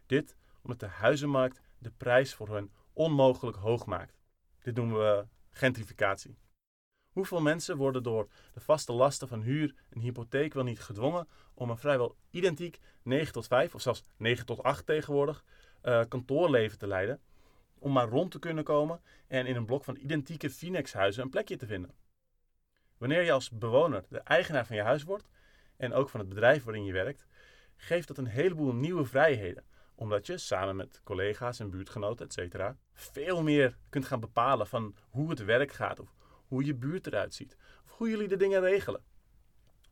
Dit 0.06 0.36
omdat 0.62 0.80
de 0.80 0.86
huizenmarkt 0.86 1.62
de 1.78 1.91
prijs 1.98 2.34
voor 2.34 2.56
hen 2.56 2.72
onmogelijk 2.93 3.58
hoog 3.58 3.86
maakt. 3.86 4.22
Dit 4.64 4.76
noemen 4.76 4.98
we 4.98 5.28
gentrificatie. 5.52 6.38
Hoeveel 7.10 7.41
mensen 7.41 7.78
worden 7.78 8.04
door 8.04 8.28
de 8.54 8.60
vaste 8.60 8.93
lasten 8.93 9.28
van 9.28 9.41
huur 9.41 9.76
en 9.89 10.00
hypotheek 10.00 10.54
wel 10.54 10.64
niet 10.64 10.80
gedwongen 10.80 11.28
om 11.54 11.70
een 11.70 11.78
vrijwel 11.78 12.16
identiek 12.30 12.80
9 13.02 13.34
tot 13.34 13.48
5 13.48 13.76
of 13.76 13.82
zelfs 13.82 14.04
9 14.18 14.46
tot 14.46 14.64
8 14.64 14.86
tegenwoordig 14.86 15.43
uh, 15.84 16.04
kantoorleven 16.08 16.78
te 16.78 16.88
leiden, 16.88 17.22
om 17.86 17.91
maar 17.91 18.09
rond 18.09 18.31
te 18.31 18.39
kunnen 18.39 18.63
komen 18.63 19.01
en 19.27 19.45
in 19.45 19.55
een 19.55 19.65
blok 19.65 19.83
van 19.83 19.95
identieke 19.95 20.49
Phoenix-huizen 20.49 21.23
een 21.23 21.29
plekje 21.29 21.55
te 21.55 21.65
vinden. 21.65 21.91
Wanneer 22.97 23.21
je 23.21 23.31
als 23.31 23.49
bewoner 23.49 24.05
de 24.09 24.19
eigenaar 24.19 24.65
van 24.65 24.75
je 24.75 24.81
huis 24.81 25.03
wordt 25.03 25.29
en 25.77 25.93
ook 25.93 26.09
van 26.09 26.19
het 26.19 26.29
bedrijf 26.29 26.63
waarin 26.63 26.86
je 26.86 26.93
werkt, 26.93 27.25
geeft 27.75 28.07
dat 28.07 28.17
een 28.17 28.25
heleboel 28.25 28.73
nieuwe 28.73 29.05
vrijheden, 29.05 29.63
omdat 29.95 30.25
je 30.25 30.38
samen 30.38 30.75
met 30.75 31.01
collega's 31.03 31.59
en 31.59 31.69
buurtgenoten, 31.69 32.27
etc., 32.27 32.73
veel 32.93 33.43
meer 33.43 33.77
kunt 33.89 34.05
gaan 34.05 34.19
bepalen 34.19 34.67
van 34.67 34.95
hoe 35.09 35.29
het 35.29 35.43
werk 35.43 35.71
gaat 35.71 35.99
of 35.99 36.15
hoe 36.47 36.65
je 36.65 36.75
buurt 36.75 37.07
eruit 37.07 37.33
ziet 37.33 37.57
of 37.86 37.91
hoe 37.91 38.09
jullie 38.09 38.27
de 38.27 38.38
dingen 38.38 38.61
regelen. 38.61 39.03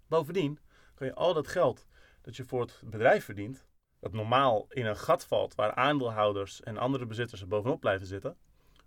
Bovendien 0.07 0.59
kan 0.95 1.07
je 1.07 1.13
al 1.13 1.33
dat 1.33 1.47
geld 1.47 1.87
dat 2.21 2.35
je 2.35 2.43
voor 2.43 2.61
het 2.61 2.81
bedrijf 2.85 3.25
verdient, 3.25 3.65
dat 4.03 4.13
normaal 4.13 4.65
in 4.69 4.85
een 4.85 4.97
gat 4.97 5.25
valt 5.25 5.55
waar 5.55 5.73
aandeelhouders 5.73 6.61
en 6.61 6.77
andere 6.77 7.05
bezitters 7.05 7.41
er 7.41 7.47
bovenop 7.47 7.79
blijven 7.79 8.07
zitten, 8.07 8.37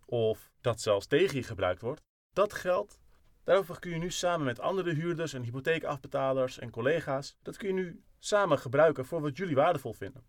of 0.04 0.52
dat 0.60 0.80
zelfs 0.80 1.06
tegen 1.06 1.36
je 1.36 1.42
gebruikt 1.42 1.80
wordt, 1.80 2.02
dat 2.32 2.52
geld, 2.52 3.00
daarover 3.44 3.78
kun 3.78 3.90
je 3.90 3.96
nu 3.96 4.10
samen 4.10 4.46
met 4.46 4.60
andere 4.60 4.94
huurders 4.94 5.32
en 5.32 5.42
hypotheekafbetalers 5.42 6.58
en 6.58 6.70
collega's, 6.70 7.36
dat 7.42 7.56
kun 7.56 7.68
je 7.68 7.74
nu 7.74 8.02
samen 8.18 8.58
gebruiken 8.58 9.04
voor 9.04 9.20
wat 9.20 9.36
jullie 9.36 9.54
waardevol 9.54 9.92
vinden. 9.92 10.24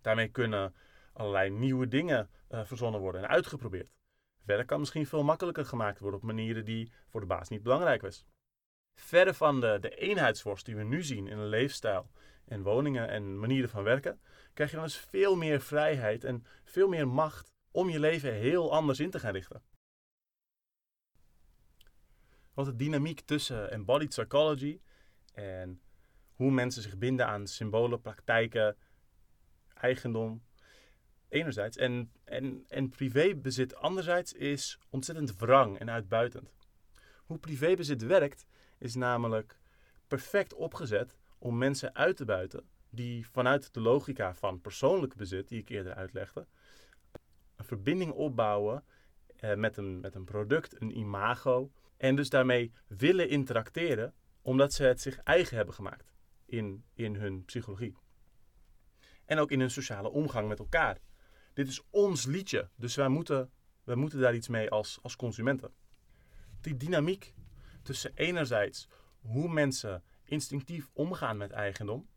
Daarmee 0.00 0.28
kunnen 0.28 0.74
allerlei 1.12 1.50
nieuwe 1.50 1.88
dingen 1.88 2.30
uh, 2.50 2.64
verzonnen 2.64 3.00
worden 3.00 3.22
en 3.22 3.28
uitgeprobeerd. 3.28 3.90
Werk 4.44 4.66
kan 4.66 4.78
misschien 4.78 5.06
veel 5.06 5.24
makkelijker 5.24 5.64
gemaakt 5.64 5.98
worden 5.98 6.20
op 6.20 6.26
manieren 6.26 6.64
die 6.64 6.92
voor 7.08 7.20
de 7.20 7.26
baas 7.26 7.48
niet 7.48 7.62
belangrijk 7.62 8.02
was. 8.02 8.26
Verre 8.96 9.34
van 9.34 9.60
de, 9.60 9.78
de 9.80 9.96
eenheidsworst 9.96 10.64
die 10.64 10.76
we 10.76 10.82
nu 10.82 11.02
zien 11.02 11.26
in 11.26 11.38
een 11.38 11.48
leefstijl 11.48 12.10
en 12.44 12.62
woningen 12.62 13.08
en 13.08 13.38
manieren 13.38 13.68
van 13.68 13.82
werken, 13.82 14.20
krijg 14.54 14.70
je 14.70 14.76
dan 14.76 14.84
eens 14.84 14.96
veel 14.96 15.36
meer 15.36 15.60
vrijheid 15.60 16.24
en 16.24 16.46
veel 16.64 16.88
meer 16.88 17.08
macht 17.08 17.52
om 17.70 17.88
je 17.88 18.00
leven 18.00 18.32
heel 18.32 18.72
anders 18.72 19.00
in 19.00 19.10
te 19.10 19.18
gaan 19.18 19.32
richten. 19.32 19.62
Wat 22.54 22.66
de 22.66 22.76
dynamiek 22.76 23.20
tussen 23.20 23.70
embodied 23.70 24.08
psychology 24.08 24.80
en 25.32 25.80
hoe 26.32 26.50
mensen 26.50 26.82
zich 26.82 26.98
binden 26.98 27.26
aan 27.26 27.46
symbolen, 27.46 28.00
praktijken, 28.00 28.76
eigendom, 29.74 30.42
enerzijds, 31.28 31.76
en, 31.76 32.12
en, 32.24 32.64
en 32.68 32.88
privébezit 32.88 33.74
anderzijds, 33.74 34.32
is 34.32 34.78
ontzettend 34.90 35.36
wrang 35.36 35.78
en 35.78 35.90
uitbuitend. 35.90 36.54
Hoe 37.24 37.38
privébezit 37.38 38.02
werkt, 38.02 38.46
is 38.78 38.94
namelijk 38.94 39.58
perfect 40.06 40.54
opgezet 40.54 41.16
om 41.38 41.58
mensen 41.58 41.94
uit 41.94 42.16
te 42.16 42.24
buiten 42.24 42.68
die 42.90 43.28
vanuit 43.28 43.74
de 43.74 43.80
logica 43.80 44.34
van 44.34 44.60
persoonlijk 44.60 45.14
bezit, 45.14 45.48
die 45.48 45.60
ik 45.60 45.68
eerder 45.68 45.94
uitlegde, 45.94 46.46
een 47.56 47.64
verbinding 47.64 48.12
opbouwen 48.12 48.84
eh, 49.36 49.54
met, 49.54 49.76
een, 49.76 50.00
met 50.00 50.14
een 50.14 50.24
product, 50.24 50.80
een 50.80 50.98
imago, 50.98 51.70
en 51.96 52.16
dus 52.16 52.28
daarmee 52.28 52.72
willen 52.86 53.28
interacteren 53.28 54.14
omdat 54.42 54.72
ze 54.72 54.82
het 54.82 55.00
zich 55.00 55.18
eigen 55.18 55.56
hebben 55.56 55.74
gemaakt 55.74 56.14
in, 56.44 56.84
in 56.94 57.14
hun 57.14 57.44
psychologie. 57.44 57.96
En 59.24 59.38
ook 59.38 59.50
in 59.50 59.60
hun 59.60 59.70
sociale 59.70 60.10
omgang 60.10 60.48
met 60.48 60.58
elkaar. 60.58 60.98
Dit 61.52 61.68
is 61.68 61.82
ons 61.90 62.24
liedje, 62.24 62.70
dus 62.76 62.94
wij 62.94 63.08
moeten, 63.08 63.50
wij 63.84 63.94
moeten 63.94 64.20
daar 64.20 64.34
iets 64.34 64.48
mee 64.48 64.70
als, 64.70 64.98
als 65.02 65.16
consumenten. 65.16 65.72
Die 66.60 66.76
dynamiek 66.76 67.34
tussen 67.86 68.12
enerzijds 68.14 68.88
hoe 69.20 69.48
mensen 69.48 70.02
instinctief 70.24 70.88
omgaan 70.92 71.36
met 71.36 71.50
eigendom 71.50 72.08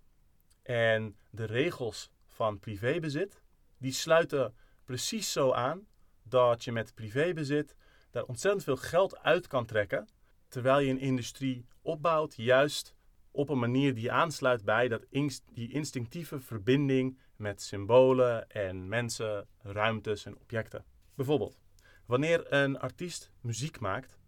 en 0.61 1.15
de 1.29 1.45
regels 1.45 2.11
van 2.25 2.59
privébezit, 2.59 3.41
die 3.77 3.91
sluiten 3.91 4.55
precies 4.85 5.31
zo 5.31 5.51
aan 5.51 5.87
dat 6.23 6.63
je 6.63 6.71
met 6.71 6.93
privébezit 6.93 7.75
daar 8.11 8.23
ontzettend 8.23 8.63
veel 8.63 8.77
geld 8.77 9.17
uit 9.17 9.47
kan 9.47 9.65
trekken, 9.65 10.07
terwijl 10.47 10.79
je 10.79 10.91
een 10.91 10.99
industrie 10.99 11.65
opbouwt 11.81 12.35
juist 12.35 12.95
op 13.31 13.49
een 13.49 13.59
manier 13.59 13.93
die 13.93 14.11
aansluit 14.11 14.63
bij 14.63 14.87
dat 14.87 15.05
die 15.53 15.71
instinctieve 15.71 16.39
verbinding 16.39 17.19
met 17.35 17.61
symbolen 17.61 18.49
en 18.49 18.87
mensen, 18.87 19.47
ruimtes 19.61 20.25
en 20.25 20.37
objecten. 20.37 20.85
Bijvoorbeeld, 21.15 21.59
wanneer 22.05 22.53
een 22.53 22.79
artiest 22.79 23.31
muziek 23.41 23.79
maakt 23.79 24.18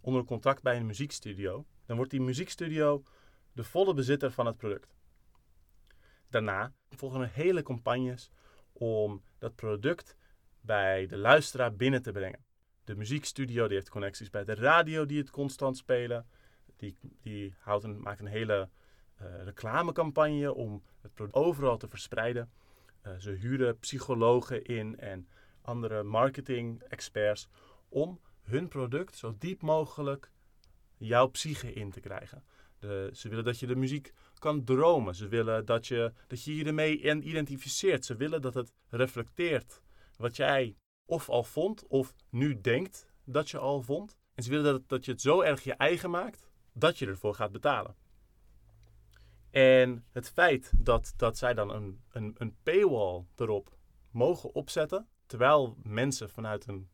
onder 0.00 0.24
contract 0.24 0.62
bij 0.62 0.76
een 0.76 0.86
muziekstudio, 0.86 1.66
dan 1.86 1.96
wordt 1.96 2.10
die 2.10 2.20
muziekstudio 2.20 3.04
de 3.52 3.64
volle 3.64 3.94
bezitter 3.94 4.30
van 4.32 4.46
het 4.46 4.56
product. 4.56 4.94
Daarna 6.28 6.72
volgen 6.90 7.20
er 7.20 7.30
hele 7.32 7.62
campagnes 7.62 8.30
om 8.72 9.22
dat 9.38 9.54
product 9.54 10.16
bij 10.60 11.06
de 11.06 11.16
luisteraar 11.16 11.74
binnen 11.74 12.02
te 12.02 12.12
brengen. 12.12 12.44
De 12.84 12.94
muziekstudio 12.96 13.66
die 13.66 13.76
heeft 13.76 13.88
connecties 13.88 14.30
bij 14.30 14.44
de 14.44 14.54
radio 14.54 15.06
die 15.06 15.18
het 15.18 15.30
constant 15.30 15.76
spelen. 15.76 16.26
Die, 16.76 16.96
die 17.20 17.54
maakt 17.96 18.20
een 18.20 18.26
hele 18.26 18.68
uh, 19.20 19.42
reclamecampagne 19.42 20.54
om 20.54 20.82
het 21.00 21.14
product 21.14 21.36
overal 21.36 21.76
te 21.76 21.88
verspreiden. 21.88 22.50
Uh, 23.06 23.12
ze 23.18 23.30
huren 23.30 23.78
psychologen 23.78 24.64
in 24.64 24.98
en 24.98 25.28
andere 25.62 26.02
marketing-experts 26.02 27.48
om 27.88 28.20
hun 28.50 28.68
product 28.68 29.16
zo 29.16 29.34
diep 29.38 29.62
mogelijk 29.62 30.30
jouw 30.96 31.26
psyche 31.26 31.72
in 31.72 31.90
te 31.90 32.00
krijgen. 32.00 32.44
De, 32.78 33.10
ze 33.12 33.28
willen 33.28 33.44
dat 33.44 33.58
je 33.58 33.66
de 33.66 33.76
muziek 33.76 34.12
kan 34.38 34.64
dromen. 34.64 35.14
Ze 35.14 35.28
willen 35.28 35.64
dat 35.66 35.86
je, 35.86 36.12
dat 36.26 36.44
je 36.44 36.64
ermee 36.64 37.22
identificeert. 37.22 38.04
Ze 38.04 38.16
willen 38.16 38.42
dat 38.42 38.54
het 38.54 38.72
reflecteert 38.88 39.82
wat 40.16 40.36
jij 40.36 40.76
of 41.04 41.28
al 41.28 41.42
vond 41.42 41.86
of 41.86 42.14
nu 42.30 42.60
denkt 42.60 43.06
dat 43.24 43.50
je 43.50 43.58
al 43.58 43.82
vond. 43.82 44.16
En 44.34 44.42
ze 44.42 44.50
willen 44.50 44.72
dat, 44.72 44.88
dat 44.88 45.04
je 45.04 45.10
het 45.10 45.20
zo 45.20 45.40
erg 45.40 45.64
je 45.64 45.74
eigen 45.74 46.10
maakt 46.10 46.48
dat 46.72 46.98
je 46.98 47.06
ervoor 47.06 47.34
gaat 47.34 47.52
betalen. 47.52 47.96
En 49.50 50.04
het 50.10 50.30
feit 50.30 50.72
dat, 50.76 51.12
dat 51.16 51.38
zij 51.38 51.54
dan 51.54 51.70
een, 51.70 52.00
een, 52.12 52.34
een 52.38 52.56
paywall 52.62 53.24
erop 53.36 53.76
mogen 54.10 54.54
opzetten, 54.54 55.08
terwijl 55.26 55.76
mensen 55.82 56.30
vanuit 56.30 56.68
een. 56.68 56.88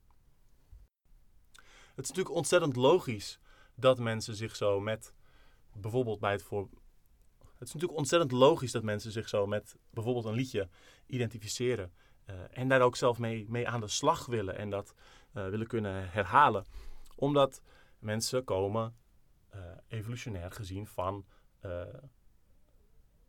Het 1.96 2.04
is 2.04 2.10
natuurlijk 2.10 2.36
ontzettend 2.36 2.76
logisch 2.76 3.38
dat 3.74 3.98
mensen 3.98 4.34
zich 4.34 4.56
zo 4.56 4.80
met 4.80 5.14
bijvoorbeeld 5.72 6.20
bij 6.20 6.32
het 6.32 6.42
voor. 6.42 6.68
Het 7.38 7.68
is 7.68 7.72
natuurlijk 7.72 7.98
ontzettend 7.98 8.32
logisch 8.32 8.72
dat 8.72 8.82
mensen 8.82 9.12
zich 9.12 9.28
zo 9.28 9.46
met 9.46 9.76
bijvoorbeeld 9.90 10.24
een 10.24 10.34
liedje 10.34 10.68
identificeren. 11.06 11.92
Uh, 12.30 12.34
en 12.50 12.68
daar 12.68 12.80
ook 12.80 12.96
zelf 12.96 13.18
mee, 13.18 13.46
mee 13.48 13.68
aan 13.68 13.80
de 13.80 13.88
slag 13.88 14.26
willen 14.26 14.56
en 14.56 14.70
dat 14.70 14.94
uh, 15.34 15.48
willen 15.48 15.66
kunnen 15.66 16.10
herhalen. 16.10 16.64
Omdat 17.14 17.62
mensen 17.98 18.44
komen, 18.44 18.96
uh, 19.54 19.60
evolutionair 19.88 20.50
gezien, 20.50 20.86
van 20.86 21.24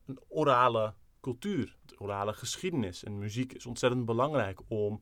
een 0.05 0.19
orale 0.27 0.93
cultuur, 1.21 1.77
orale 1.97 2.33
geschiedenis. 2.33 3.03
En 3.03 3.17
muziek 3.17 3.53
is 3.53 3.65
ontzettend 3.65 4.05
belangrijk 4.05 4.59
om 4.67 5.01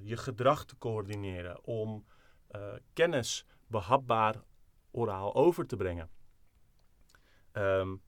je 0.00 0.16
gedrag 0.16 0.64
te 0.64 0.78
coördineren, 0.78 1.64
om 1.64 2.04
kennis 2.92 3.46
behapbaar 3.66 4.42
oraal 4.90 5.34
over 5.34 5.66
te 5.66 5.76
brengen. 5.76 6.10
Um, 7.52 8.02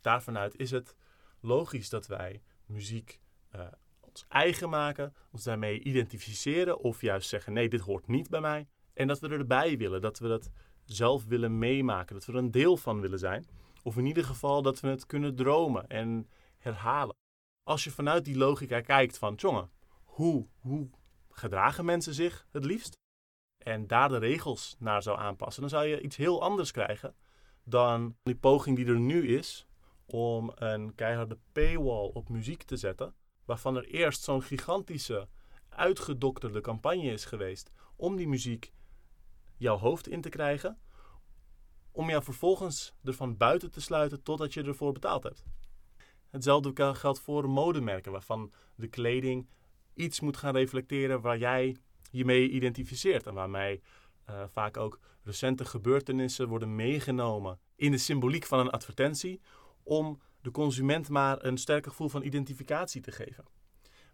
daarvanuit 0.00 0.56
is 0.56 0.70
het 0.70 0.96
logisch 1.40 1.88
dat 1.88 2.06
wij 2.06 2.42
muziek 2.66 3.20
uh, 3.54 3.66
ons 4.00 4.24
eigen 4.28 4.68
maken, 4.68 5.14
ons 5.30 5.42
daarmee 5.42 5.80
identificeren 5.82 6.78
of 6.78 7.00
juist 7.00 7.28
zeggen: 7.28 7.52
nee, 7.52 7.68
dit 7.68 7.80
hoort 7.80 8.06
niet 8.06 8.28
bij 8.28 8.40
mij. 8.40 8.68
En 8.92 9.06
dat 9.06 9.18
we 9.18 9.28
erbij 9.28 9.76
willen, 9.76 10.00
dat 10.00 10.18
we 10.18 10.28
dat 10.28 10.50
zelf 10.84 11.24
willen 11.24 11.58
meemaken, 11.58 12.14
dat 12.14 12.24
we 12.24 12.32
er 12.32 12.38
een 12.38 12.50
deel 12.50 12.76
van 12.76 13.00
willen 13.00 13.18
zijn. 13.18 13.46
Of 13.82 13.96
in 13.96 14.06
ieder 14.06 14.24
geval 14.24 14.62
dat 14.62 14.80
we 14.80 14.88
het 14.88 15.06
kunnen 15.06 15.34
dromen 15.34 15.88
en 15.88 16.28
herhalen. 16.58 17.16
Als 17.62 17.84
je 17.84 17.90
vanuit 17.90 18.24
die 18.24 18.36
logica 18.36 18.80
kijkt 18.80 19.18
van, 19.18 19.34
jongen, 19.34 19.70
hoe, 20.04 20.46
hoe 20.58 20.90
gedragen 21.30 21.84
mensen 21.84 22.14
zich 22.14 22.46
het 22.50 22.64
liefst? 22.64 22.99
En 23.62 23.86
daar 23.86 24.08
de 24.08 24.18
regels 24.18 24.76
naar 24.78 25.02
zou 25.02 25.18
aanpassen, 25.18 25.60
dan 25.60 25.70
zou 25.70 25.86
je 25.86 26.00
iets 26.00 26.16
heel 26.16 26.42
anders 26.42 26.70
krijgen 26.70 27.14
dan 27.64 28.16
die 28.22 28.36
poging 28.36 28.76
die 28.76 28.86
er 28.86 29.00
nu 29.00 29.36
is 29.36 29.66
om 30.06 30.52
een 30.54 30.94
keiharde 30.94 31.38
paywall 31.52 32.10
op 32.12 32.28
muziek 32.28 32.62
te 32.62 32.76
zetten, 32.76 33.14
waarvan 33.44 33.76
er 33.76 33.84
eerst 33.84 34.22
zo'n 34.22 34.42
gigantische, 34.42 35.28
uitgedokterde 35.68 36.60
campagne 36.60 37.12
is 37.12 37.24
geweest 37.24 37.70
om 37.96 38.16
die 38.16 38.28
muziek 38.28 38.72
jouw 39.56 39.76
hoofd 39.76 40.08
in 40.08 40.20
te 40.20 40.28
krijgen, 40.28 40.78
om 41.92 42.08
jou 42.10 42.22
vervolgens 42.22 42.94
ervan 43.04 43.36
buiten 43.36 43.70
te 43.70 43.80
sluiten 43.80 44.22
totdat 44.22 44.54
je 44.54 44.62
ervoor 44.62 44.92
betaald 44.92 45.22
hebt. 45.22 45.44
Hetzelfde 46.30 46.94
geldt 46.94 47.20
voor 47.20 47.48
modemerken, 47.48 48.12
waarvan 48.12 48.52
de 48.74 48.88
kleding 48.88 49.48
iets 49.94 50.20
moet 50.20 50.36
gaan 50.36 50.54
reflecteren 50.54 51.20
waar 51.20 51.38
jij 51.38 51.76
je 52.10 52.24
mee 52.24 52.48
identificeert 52.48 53.26
en 53.26 53.34
waarmee 53.34 53.82
uh, 54.30 54.42
vaak 54.48 54.76
ook 54.76 54.98
recente 55.22 55.64
gebeurtenissen 55.64 56.48
worden 56.48 56.74
meegenomen 56.74 57.58
in 57.76 57.90
de 57.90 57.98
symboliek 57.98 58.44
van 58.44 58.58
een 58.58 58.70
advertentie 58.70 59.40
om 59.82 60.20
de 60.40 60.50
consument 60.50 61.08
maar 61.08 61.44
een 61.44 61.58
sterk 61.58 61.86
gevoel 61.86 62.08
van 62.08 62.22
identificatie 62.22 63.00
te 63.00 63.12
geven. 63.12 63.44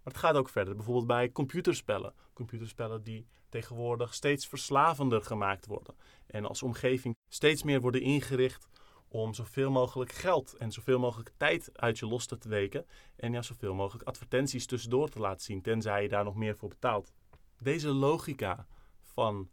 Maar 0.07 0.15
het 0.15 0.17
gaat 0.17 0.35
ook 0.35 0.49
verder, 0.49 0.75
bijvoorbeeld 0.75 1.07
bij 1.07 1.33
computerspellen. 1.33 2.15
Computerspellen 2.33 3.03
die 3.03 3.27
tegenwoordig 3.49 4.15
steeds 4.15 4.47
verslavender 4.47 5.23
gemaakt 5.23 5.67
worden 5.67 5.95
en 6.27 6.45
als 6.45 6.63
omgeving 6.63 7.17
steeds 7.29 7.63
meer 7.63 7.81
worden 7.81 8.01
ingericht 8.01 8.69
om 9.09 9.35
zoveel 9.35 9.71
mogelijk 9.71 10.13
geld 10.13 10.55
en 10.55 10.73
zoveel 10.73 10.99
mogelijk 10.99 11.31
tijd 11.37 11.71
uit 11.73 11.99
je 11.99 12.07
los 12.07 12.27
te 12.27 12.39
weken 12.49 12.87
en 13.17 13.33
ja, 13.33 13.43
zoveel 13.43 13.75
mogelijk 13.75 14.09
advertenties 14.09 14.67
tussendoor 14.67 15.09
te 15.09 15.19
laten 15.19 15.45
zien, 15.45 15.63
tenzij 15.63 16.03
je 16.03 16.09
daar 16.09 16.25
nog 16.25 16.35
meer 16.35 16.57
voor 16.57 16.69
betaalt. 16.69 17.13
Deze 17.59 17.89
logica 17.89 18.67
van 19.03 19.51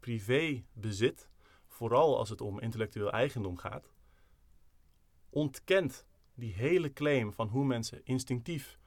privébezit, 0.00 1.28
vooral 1.66 2.18
als 2.18 2.28
het 2.28 2.40
om 2.40 2.60
intellectueel 2.60 3.12
eigendom 3.12 3.56
gaat, 3.56 3.92
ontkent 5.30 6.06
die 6.34 6.52
hele 6.52 6.92
claim 6.92 7.32
van 7.32 7.48
hoe 7.48 7.64
mensen 7.64 8.04
instinctief 8.04 8.78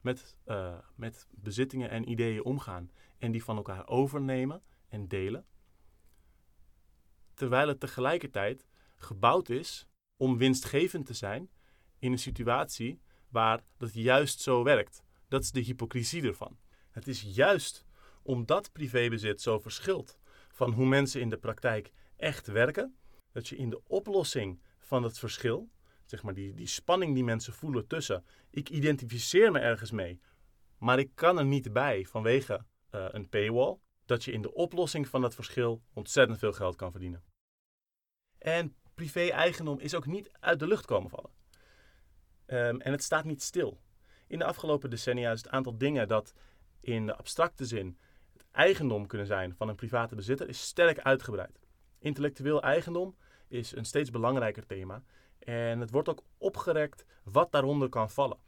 met, 0.00 0.36
uh, 0.46 0.78
met 0.94 1.28
bezittingen 1.30 1.90
en 1.90 2.10
ideeën 2.10 2.44
omgaan 2.44 2.90
en 3.18 3.32
die 3.32 3.44
van 3.44 3.56
elkaar 3.56 3.88
overnemen 3.88 4.62
en 4.88 5.08
delen, 5.08 5.46
terwijl 7.34 7.68
het 7.68 7.80
tegelijkertijd 7.80 8.66
gebouwd 8.96 9.48
is 9.48 9.88
om 10.16 10.38
winstgevend 10.38 11.06
te 11.06 11.14
zijn 11.14 11.50
in 11.98 12.12
een 12.12 12.18
situatie 12.18 13.00
waar 13.28 13.64
dat 13.76 13.94
juist 13.94 14.40
zo 14.40 14.62
werkt. 14.62 15.04
Dat 15.28 15.42
is 15.42 15.50
de 15.50 15.60
hypocrisie 15.60 16.22
ervan. 16.22 16.58
Het 16.90 17.08
is 17.08 17.22
juist 17.22 17.84
omdat 18.22 18.72
privébezit 18.72 19.40
zo 19.40 19.58
verschilt 19.58 20.18
van 20.50 20.72
hoe 20.72 20.86
mensen 20.86 21.20
in 21.20 21.28
de 21.28 21.36
praktijk 21.36 21.92
echt 22.16 22.46
werken, 22.46 22.96
dat 23.32 23.48
je 23.48 23.56
in 23.56 23.70
de 23.70 23.82
oplossing 23.86 24.60
van 24.78 25.02
het 25.02 25.18
verschil, 25.18 25.70
zeg 26.04 26.22
maar 26.22 26.34
die, 26.34 26.54
die 26.54 26.66
spanning 26.66 27.14
die 27.14 27.24
mensen 27.24 27.52
voelen 27.52 27.86
tussen, 27.86 28.24
ik 28.50 28.68
identificeer 28.68 29.52
me 29.52 29.58
ergens 29.58 29.90
mee, 29.90 30.20
maar 30.78 30.98
ik 30.98 31.10
kan 31.14 31.38
er 31.38 31.44
niet 31.44 31.72
bij 31.72 32.04
vanwege 32.04 32.64
uh, 32.94 33.06
een 33.10 33.28
paywall, 33.28 33.78
dat 34.04 34.24
je 34.24 34.32
in 34.32 34.42
de 34.42 34.54
oplossing 34.54 35.08
van 35.08 35.20
dat 35.20 35.34
verschil 35.34 35.82
ontzettend 35.92 36.38
veel 36.38 36.52
geld 36.52 36.76
kan 36.76 36.90
verdienen. 36.90 37.22
En 38.38 38.76
privé-eigendom 38.94 39.78
is 39.78 39.94
ook 39.94 40.06
niet 40.06 40.30
uit 40.40 40.58
de 40.58 40.66
lucht 40.66 40.84
komen 40.84 41.10
vallen. 41.10 41.30
Um, 42.46 42.80
en 42.80 42.92
het 42.92 43.02
staat 43.02 43.24
niet 43.24 43.42
stil. 43.42 43.80
In 44.26 44.38
de 44.38 44.44
afgelopen 44.44 44.90
decennia 44.90 45.32
is 45.32 45.42
het 45.42 45.52
aantal 45.52 45.78
dingen 45.78 46.08
dat 46.08 46.34
in 46.80 47.06
de 47.06 47.16
abstracte 47.16 47.64
zin 47.64 47.98
eigendom 48.52 49.06
kunnen 49.06 49.26
zijn 49.26 49.54
van 49.54 49.68
een 49.68 49.74
private 49.74 50.14
bezitter 50.14 50.48
is 50.48 50.62
sterk 50.62 50.98
uitgebreid. 50.98 51.60
Intellectueel 51.98 52.62
eigendom 52.62 53.16
is 53.48 53.76
een 53.76 53.84
steeds 53.84 54.10
belangrijker 54.10 54.66
thema 54.66 55.02
en 55.38 55.80
het 55.80 55.90
wordt 55.90 56.08
ook 56.08 56.22
opgerekt 56.38 57.04
wat 57.24 57.52
daaronder 57.52 57.88
kan 57.88 58.10
vallen. 58.10 58.38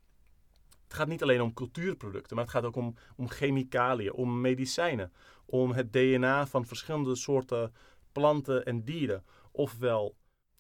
Het 0.85 0.95
gaat 0.95 1.09
niet 1.09 1.23
alleen 1.23 1.41
om 1.41 1.55
cultuurproducten, 1.55 2.37
maar 2.37 2.45
het 2.45 2.55
gaat 2.55 2.65
ook 2.65 2.77
om, 2.77 2.95
om 3.17 3.29
chemicaliën, 3.29 4.13
om 4.13 4.41
medicijnen, 4.41 5.13
om 5.45 5.73
het 5.73 5.93
DNA 5.93 6.47
van 6.47 6.67
verschillende 6.67 7.15
soorten 7.15 7.75
planten 8.13 8.65
en 8.65 8.85
dieren, 8.85 9.25
ofwel 9.51 10.17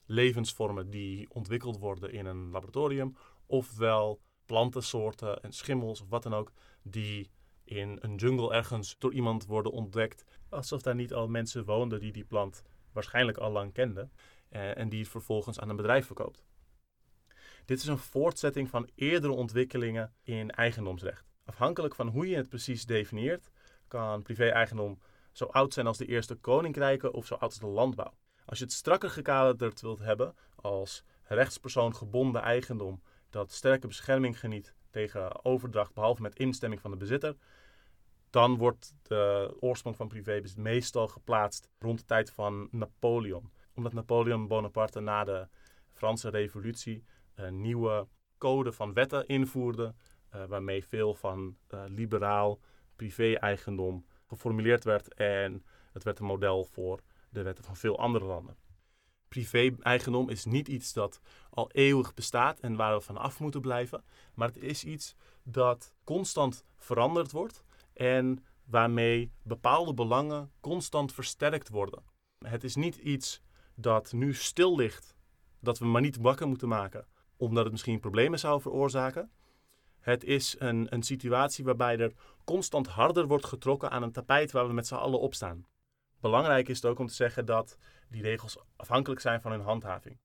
levensvormen 0.07 0.90
die 0.90 1.30
ontwikkeld 1.30 1.78
worden 1.78 2.12
in 2.12 2.26
een 2.26 2.51
laboratorium, 2.51 3.16
ofwel 3.47 4.20
plantensoorten 4.47 5.43
en 5.43 5.53
schimmels 5.53 6.01
of 6.01 6.09
wat 6.09 6.22
dan 6.22 6.34
ook, 6.34 6.53
die 6.82 7.30
in 7.77 7.99
een 8.01 8.14
jungle 8.14 8.53
ergens 8.53 8.99
door 8.99 9.12
iemand 9.12 9.47
worden 9.47 9.73
ontdekt. 9.73 10.25
Alsof 10.49 10.83
daar 10.83 10.95
niet 10.95 11.12
al 11.12 11.29
mensen 11.29 11.64
woonden 11.64 12.01
die 12.01 12.12
die 12.12 12.25
plant 12.25 12.62
waarschijnlijk 12.93 13.39
al 13.39 13.51
lang 13.51 13.73
kenden 13.73 14.12
eh, 14.49 14.77
en 14.77 14.89
die 14.89 15.01
het 15.01 15.09
vervolgens 15.09 15.61
aan 15.61 15.68
een 15.68 15.77
bedrijf 15.77 16.07
verkoopt. 16.07 16.45
Dit 17.64 17.79
is 17.79 17.87
een 17.87 17.99
voortzetting 17.99 18.70
van 18.70 18.89
eerdere 18.95 19.33
ontwikkelingen 19.33 20.14
in 20.23 20.51
eigendomsrecht. 20.51 21.33
Afhankelijk 21.45 21.95
van 21.95 22.09
hoe 22.09 22.29
je 22.29 22.37
het 22.37 22.49
precies 22.49 22.87
definieert, 22.87 23.51
kan 23.89 24.23
privé-eigendom 24.23 24.99
zo 25.33 25.45
oud 25.45 25.73
zijn 25.73 25.87
als 25.87 25.99
de 25.99 26.07
eerste 26.07 26.35
koninkrijken 26.35 27.12
of 27.12 27.27
zo 27.27 27.35
oud 27.35 27.43
als 27.43 27.59
de 27.59 27.66
landbouw. 27.66 28.14
Als 28.45 28.59
je 28.59 28.64
het 28.64 28.73
strakker 28.73 29.11
gekaderd 29.11 29.81
wilt 29.81 29.99
hebben 29.99 30.35
als 30.55 31.05
rechtspersoon 31.23 31.95
gebonden 31.95 32.43
eigendom 32.43 33.03
dat 33.31 33.53
sterke 33.53 33.87
bescherming 33.87 34.39
geniet 34.39 34.75
tegen 34.91 35.45
overdracht, 35.45 35.95
behalve 35.95 36.23
met 36.23 36.37
instemming 36.37 36.81
van 36.81 36.91
de 36.91 36.97
bezitter, 36.97 37.37
dan 38.33 38.57
wordt 38.57 38.95
de 39.03 39.55
oorsprong 39.61 39.97
van 39.97 40.09
privébezit 40.09 40.57
meestal 40.57 41.09
geplaatst 41.09 41.68
rond 41.78 41.99
de 41.99 42.05
tijd 42.05 42.30
van 42.30 42.68
Napoleon. 42.70 43.53
Omdat 43.74 43.93
Napoleon 43.93 44.47
Bonaparte 44.47 45.01
na 45.01 45.24
de 45.24 45.49
Franse 45.93 46.28
Revolutie 46.28 47.05
een 47.35 47.61
nieuwe 47.61 48.07
code 48.39 48.72
van 48.72 48.93
wetten 48.93 49.26
invoerde, 49.26 49.95
uh, 50.35 50.45
waarmee 50.45 50.85
veel 50.85 51.14
van 51.14 51.57
uh, 51.74 51.83
liberaal 51.87 52.61
privé-eigendom 52.97 54.07
geformuleerd 54.26 54.85
werd 54.85 55.14
en 55.14 55.64
het 55.93 56.05
werd 56.05 56.18
een 56.18 56.26
model 56.26 56.64
voor 56.64 57.01
de 57.30 57.43
wetten 57.43 57.64
van 57.64 57.76
veel 57.76 57.99
andere 57.99 58.24
landen. 58.24 58.57
Privé-eigendom 59.28 60.28
is 60.28 60.45
niet 60.45 60.68
iets 60.68 60.93
dat 60.93 61.20
al 61.51 61.70
eeuwig 61.70 62.14
bestaat 62.14 62.61
en 62.61 62.76
waar 62.76 62.95
we 62.95 63.01
van 63.01 63.16
af 63.16 63.41
moeten 63.41 63.61
blijven, 63.61 64.05
maar 64.35 64.49
het 64.49 64.62
is 64.62 64.85
iets 64.85 65.16
dat 65.43 65.95
constant 66.05 66.64
veranderd 66.76 67.33
wordt 67.33 67.64
en 67.95 68.45
waarmee 68.64 69.32
bepaalde 69.43 69.95
belangen 69.95 70.53
constant 70.61 71.12
versterkt 71.12 71.68
worden. 71.68 72.03
Het 72.38 72.64
is 72.64 72.74
niet 72.74 72.97
iets 72.97 73.43
dat 73.74 74.12
nu 74.12 74.34
stil 74.34 74.76
ligt, 74.76 75.16
dat 75.61 75.78
we 75.78 75.84
maar 75.84 76.01
niet 76.01 76.16
wakker 76.16 76.49
moeten 76.49 76.68
maken, 76.68 77.07
omdat 77.36 77.62
het 77.62 77.72
misschien 77.72 78.01
problemen 78.01 78.38
zou 78.38 78.61
veroorzaken. 78.61 79.30
Het 80.01 80.24
is 80.24 80.57
een, 80.59 80.86
een 80.90 81.03
situatie 81.03 81.64
waarbij 81.64 81.99
er 81.99 82.12
constant 82.45 82.86
harder 82.86 83.26
wordt 83.26 83.47
getrokken 83.47 83.90
aan 83.90 84.03
een 84.03 84.12
tapijt 84.12 84.53
waar 84.53 84.66
we 84.66 84.72
met 84.72 84.86
z'n 84.86 84.95
allen 84.95 85.20
op 85.20 85.34
staan. 85.34 85.66
Belangrijk 86.20 86.68
is 86.68 86.76
het 86.76 86.90
ook 86.90 86.99
om 86.99 87.07
te 87.07 87.14
zeggen 87.14 87.47
dat 87.47 87.76
die 88.09 88.22
regels 88.22 88.59
afhankelijk 88.76 89.20
zijn 89.20 89.40
van 89.40 89.51
hun 89.51 89.61
handhaving. 89.61 90.18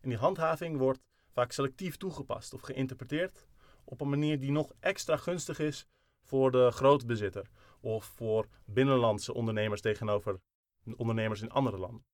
En 0.00 0.08
die 0.08 0.18
handhaving 0.18 0.78
wordt 0.78 1.00
vaak 1.32 1.52
selectief 1.52 1.96
toegepast 1.96 2.54
of 2.54 2.60
geïnterpreteerd 2.60 3.46
op 3.84 4.00
een 4.00 4.08
manier 4.08 4.40
die 4.40 4.52
nog 4.52 4.72
extra 4.80 5.16
gunstig 5.16 5.58
is 5.58 5.86
voor 6.22 6.50
de 6.50 6.70
grootbezitter 6.70 7.46
of 7.80 8.04
voor 8.04 8.46
binnenlandse 8.64 9.34
ondernemers 9.34 9.80
tegenover 9.80 10.40
ondernemers 10.96 11.42
in 11.42 11.50
andere 11.50 11.78
landen. 11.78 12.04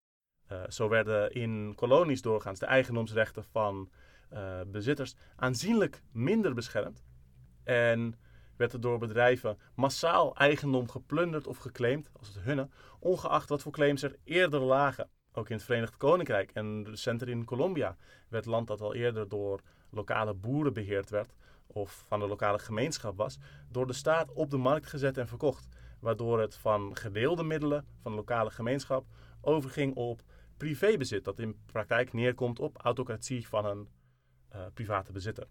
Uh, 0.53 0.63
zo 0.69 0.89
werden 0.89 1.33
in 1.33 1.73
kolonies 1.77 2.23
doorgaans 2.23 2.59
de 2.59 2.67
eigendomsrechten 2.67 3.45
van 3.45 3.91
uh, 4.33 4.61
bezitters 4.67 5.15
aanzienlijk 5.37 6.03
minder 6.13 6.55
beschermd. 6.55 7.05
En 7.65 8.15
werd 8.57 8.73
er 8.73 8.81
door 8.81 8.99
bedrijven 8.99 9.59
massaal 9.75 10.37
eigendom 10.37 10.89
geplunderd 10.89 11.47
of 11.47 11.59
geclaimd, 11.59 12.11
als 12.13 12.29
het 12.29 12.45
hunne, 12.45 12.69
ongeacht 12.99 13.49
wat 13.49 13.63
voor 13.63 13.73
claims 13.73 14.03
er 14.03 14.17
eerder 14.25 14.61
lagen. 14.61 15.11
Ook 15.33 15.49
in 15.49 15.57
het 15.57 15.65
Verenigd 15.65 15.97
Koninkrijk 15.97 16.51
en 16.51 16.85
recenter 16.85 17.29
in 17.29 17.45
Colombia 17.45 17.97
werd 18.29 18.47
land 18.47 18.67
dat 18.67 18.81
al 18.81 18.95
eerder 18.95 19.29
door 19.29 19.61
lokale 19.91 20.35
boeren 20.35 20.73
beheerd 20.73 21.11
werd, 21.11 21.35
of 21.77 22.05
van 22.07 22.21
de 22.21 22.27
lokale 22.27 22.59
gemeenschap 22.59 23.17
was, 23.17 23.39
door 23.69 23.87
de 23.87 23.93
staat 23.93 24.33
op 24.33 24.51
de 24.51 24.57
markt 24.57 24.87
gezet 24.87 25.19
en 25.19 25.29
verkocht. 25.29 25.69
Waardoor 26.01 26.41
het 26.41 26.57
van 26.57 26.97
gedeelde 26.97 27.43
middelen 27.43 27.87
van 28.03 28.11
de 28.11 28.17
lokale 28.17 28.51
gemeenschap 28.51 29.07
overging 29.41 29.95
op 29.95 30.23
privébezit, 30.57 31.25
dat 31.25 31.39
in 31.39 31.61
praktijk 31.67 32.13
neerkomt 32.13 32.61
op 32.61 32.77
autocratie 32.77 33.49
van 33.49 33.65
een 33.65 33.89
uh, 34.55 34.67
private 34.75 35.13
bezitter. 35.13 35.47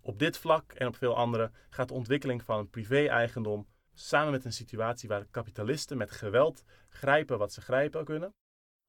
Op 0.00 0.18
dit 0.18 0.38
vlak 0.38 0.72
en 0.72 0.86
op 0.86 0.96
veel 0.96 1.16
andere 1.16 1.50
gaat 1.70 1.88
de 1.88 1.94
ontwikkeling 1.94 2.42
van 2.42 2.70
privé-eigendom 2.70 3.66
samen 3.94 4.32
met 4.32 4.44
een 4.44 4.52
situatie 4.52 5.08
waar 5.08 5.26
kapitalisten 5.30 5.96
met 5.96 6.10
geweld 6.10 6.64
grijpen 6.88 7.38
wat 7.38 7.52
ze 7.52 7.60
grijpen 7.60 8.04
kunnen, 8.04 8.34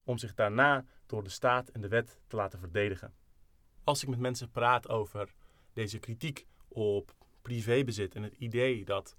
om 0.03 0.17
zich 0.17 0.33
daarna 0.33 0.85
door 1.05 1.23
de 1.23 1.29
staat 1.29 1.69
en 1.69 1.81
de 1.81 1.87
wet 1.87 2.19
te 2.27 2.35
laten 2.35 2.59
verdedigen. 2.59 3.13
Als 3.83 4.03
ik 4.03 4.09
met 4.09 4.19
mensen 4.19 4.49
praat 4.49 4.89
over 4.89 5.35
deze 5.77 5.99
kritiek 5.99 6.47
op 6.67 7.15
privébezit 7.41 8.15
en 8.15 8.23
het 8.23 8.33
idee 8.33 8.85
dat 8.85 9.15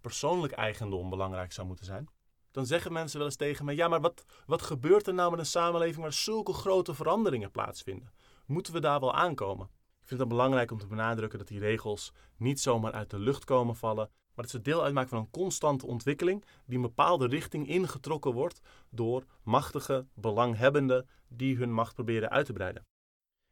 persoonlijk 0.00 0.52
eigendom 0.52 1.10
belangrijk 1.10 1.52
zou 1.52 1.66
moeten 1.66 1.84
zijn, 1.84 2.08
dan 2.50 2.66
zeggen 2.66 2.92
mensen 2.92 3.18
wel 3.18 3.26
eens 3.26 3.36
tegen 3.36 3.64
me: 3.64 3.74
ja, 3.74 3.88
maar 3.88 4.00
wat, 4.00 4.24
wat 4.46 4.62
gebeurt 4.62 5.06
er 5.06 5.14
nou 5.14 5.30
met 5.30 5.38
een 5.38 5.46
samenleving 5.46 6.02
waar 6.02 6.12
zulke 6.12 6.52
grote 6.52 6.94
veranderingen 6.94 7.50
plaatsvinden? 7.50 8.12
Moeten 8.46 8.72
we 8.72 8.80
daar 8.80 9.00
wel 9.00 9.14
aankomen? 9.14 9.66
Ik 10.00 10.06
vind 10.06 10.20
het 10.20 10.28
belangrijk 10.28 10.70
om 10.70 10.78
te 10.78 10.86
benadrukken 10.86 11.38
dat 11.38 11.48
die 11.48 11.58
regels 11.58 12.12
niet 12.36 12.60
zomaar 12.60 12.92
uit 12.92 13.10
de 13.10 13.18
lucht 13.18 13.44
komen 13.44 13.76
vallen, 13.76 14.10
maar 14.34 14.44
dat 14.44 14.50
ze 14.50 14.60
deel 14.60 14.82
uitmaken 14.82 15.10
van 15.10 15.18
een 15.18 15.30
constante 15.30 15.86
ontwikkeling 15.86 16.44
die 16.66 16.76
een 16.76 16.82
bepaalde 16.82 17.26
richting 17.26 17.68
ingetrokken 17.68 18.32
wordt 18.32 18.60
door 18.88 19.24
machtige 19.42 20.06
belanghebbenden 20.14 21.08
die 21.28 21.56
hun 21.56 21.72
macht 21.72 21.94
proberen 21.94 22.30
uit 22.30 22.46
te 22.46 22.52
breiden. 22.52 22.86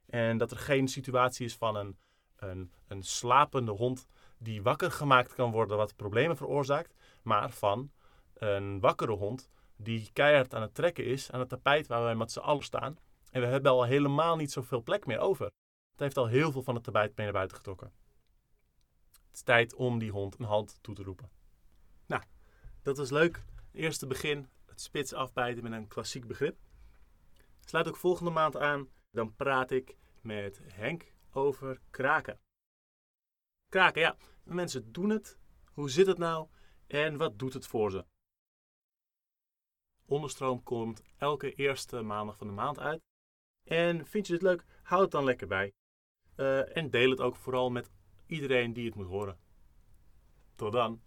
En 0.07 0.39
dat 0.39 0.51
er 0.51 0.59
geen 0.59 0.89
situatie 0.89 1.47
is 1.47 1.57
van 1.57 1.77
een, 1.77 1.97
een, 2.39 2.73
een 2.89 3.03
slapende 3.03 3.73
hond 3.73 4.07
die 4.39 4.63
wakker 4.63 4.91
gemaakt 4.91 5.35
kan 5.35 5.51
worden 5.51 5.77
wat 5.77 5.97
problemen 5.97 6.37
veroorzaakt, 6.37 6.95
maar 7.23 7.51
van 7.51 7.91
een 8.35 8.81
wakkere 8.81 9.13
hond 9.13 9.49
die 9.77 10.11
keihard 10.13 10.55
aan 10.55 10.63
het 10.63 10.75
trekken 10.75 11.05
is 11.05 11.31
aan 11.31 11.41
het 11.41 11.49
tapijt 11.49 11.87
waar 11.87 12.03
wij 12.03 12.15
met 12.15 12.33
z'n 12.33 12.39
allen 12.39 12.63
staan. 12.63 12.99
En 13.31 13.41
we 13.41 13.47
hebben 13.47 13.73
al 13.73 13.85
helemaal 13.85 14.37
niet 14.37 14.53
zoveel 14.53 14.83
plek 14.83 15.07
meer 15.07 15.19
over. 15.19 15.45
Het 15.91 16.01
heeft 16.01 16.17
al 16.17 16.27
heel 16.27 16.53
veel 16.53 16.63
van 16.63 16.75
het 16.75 16.85
tapijt 16.85 17.17
mee 17.17 17.27
naar 17.27 17.35
buiten 17.35 17.57
getrokken. 17.57 17.93
Het 19.11 19.37
is 19.37 19.43
tijd 19.43 19.75
om 19.75 19.99
die 19.99 20.11
hond 20.11 20.39
een 20.39 20.45
hand 20.45 20.79
toe 20.81 20.95
te 20.95 21.03
roepen. 21.03 21.31
Nou, 22.07 22.23
dat 22.83 22.97
was 22.97 23.11
leuk. 23.11 23.45
Eerste 23.73 24.07
begin, 24.07 24.49
het 24.67 24.81
spits 24.81 25.13
afbijten 25.13 25.63
met 25.63 25.73
een 25.73 25.89
klassiek 25.89 26.27
begrip. 26.27 26.59
Sluit 27.65 27.89
ook 27.89 27.97
volgende 27.97 28.31
maand 28.31 28.57
aan. 28.57 28.89
Dan 29.11 29.35
praat 29.35 29.71
ik 29.71 29.97
met 30.21 30.61
Henk 30.65 31.13
over 31.33 31.81
kraken. 31.91 32.41
Kraken, 33.69 34.01
ja. 34.01 34.17
Mensen 34.43 34.93
doen 34.93 35.11
het. 35.11 35.39
Hoe 35.73 35.91
zit 35.91 36.07
het 36.07 36.19
nou? 36.19 36.49
En 36.87 37.17
wat 37.17 37.39
doet 37.39 37.53
het 37.53 37.67
voor 37.67 37.91
ze? 37.91 38.05
Onderstroom 40.05 40.63
komt 40.63 41.03
elke 41.17 41.55
eerste 41.55 42.03
maandag 42.03 42.37
van 42.37 42.47
de 42.47 42.53
maand 42.53 42.79
uit. 42.79 43.01
En 43.65 44.07
vind 44.07 44.27
je 44.27 44.33
het 44.33 44.43
leuk? 44.43 44.65
Houd 44.83 45.03
het 45.03 45.11
dan 45.11 45.25
lekker 45.25 45.47
bij. 45.47 45.73
Uh, 46.37 46.77
en 46.77 46.91
deel 46.91 47.11
het 47.11 47.21
ook 47.21 47.37
vooral 47.37 47.71
met 47.71 47.91
iedereen 48.27 48.73
die 48.73 48.87
het 48.87 48.95
moet 48.95 49.07
horen. 49.07 49.39
Tot 50.55 50.73
dan. 50.73 51.03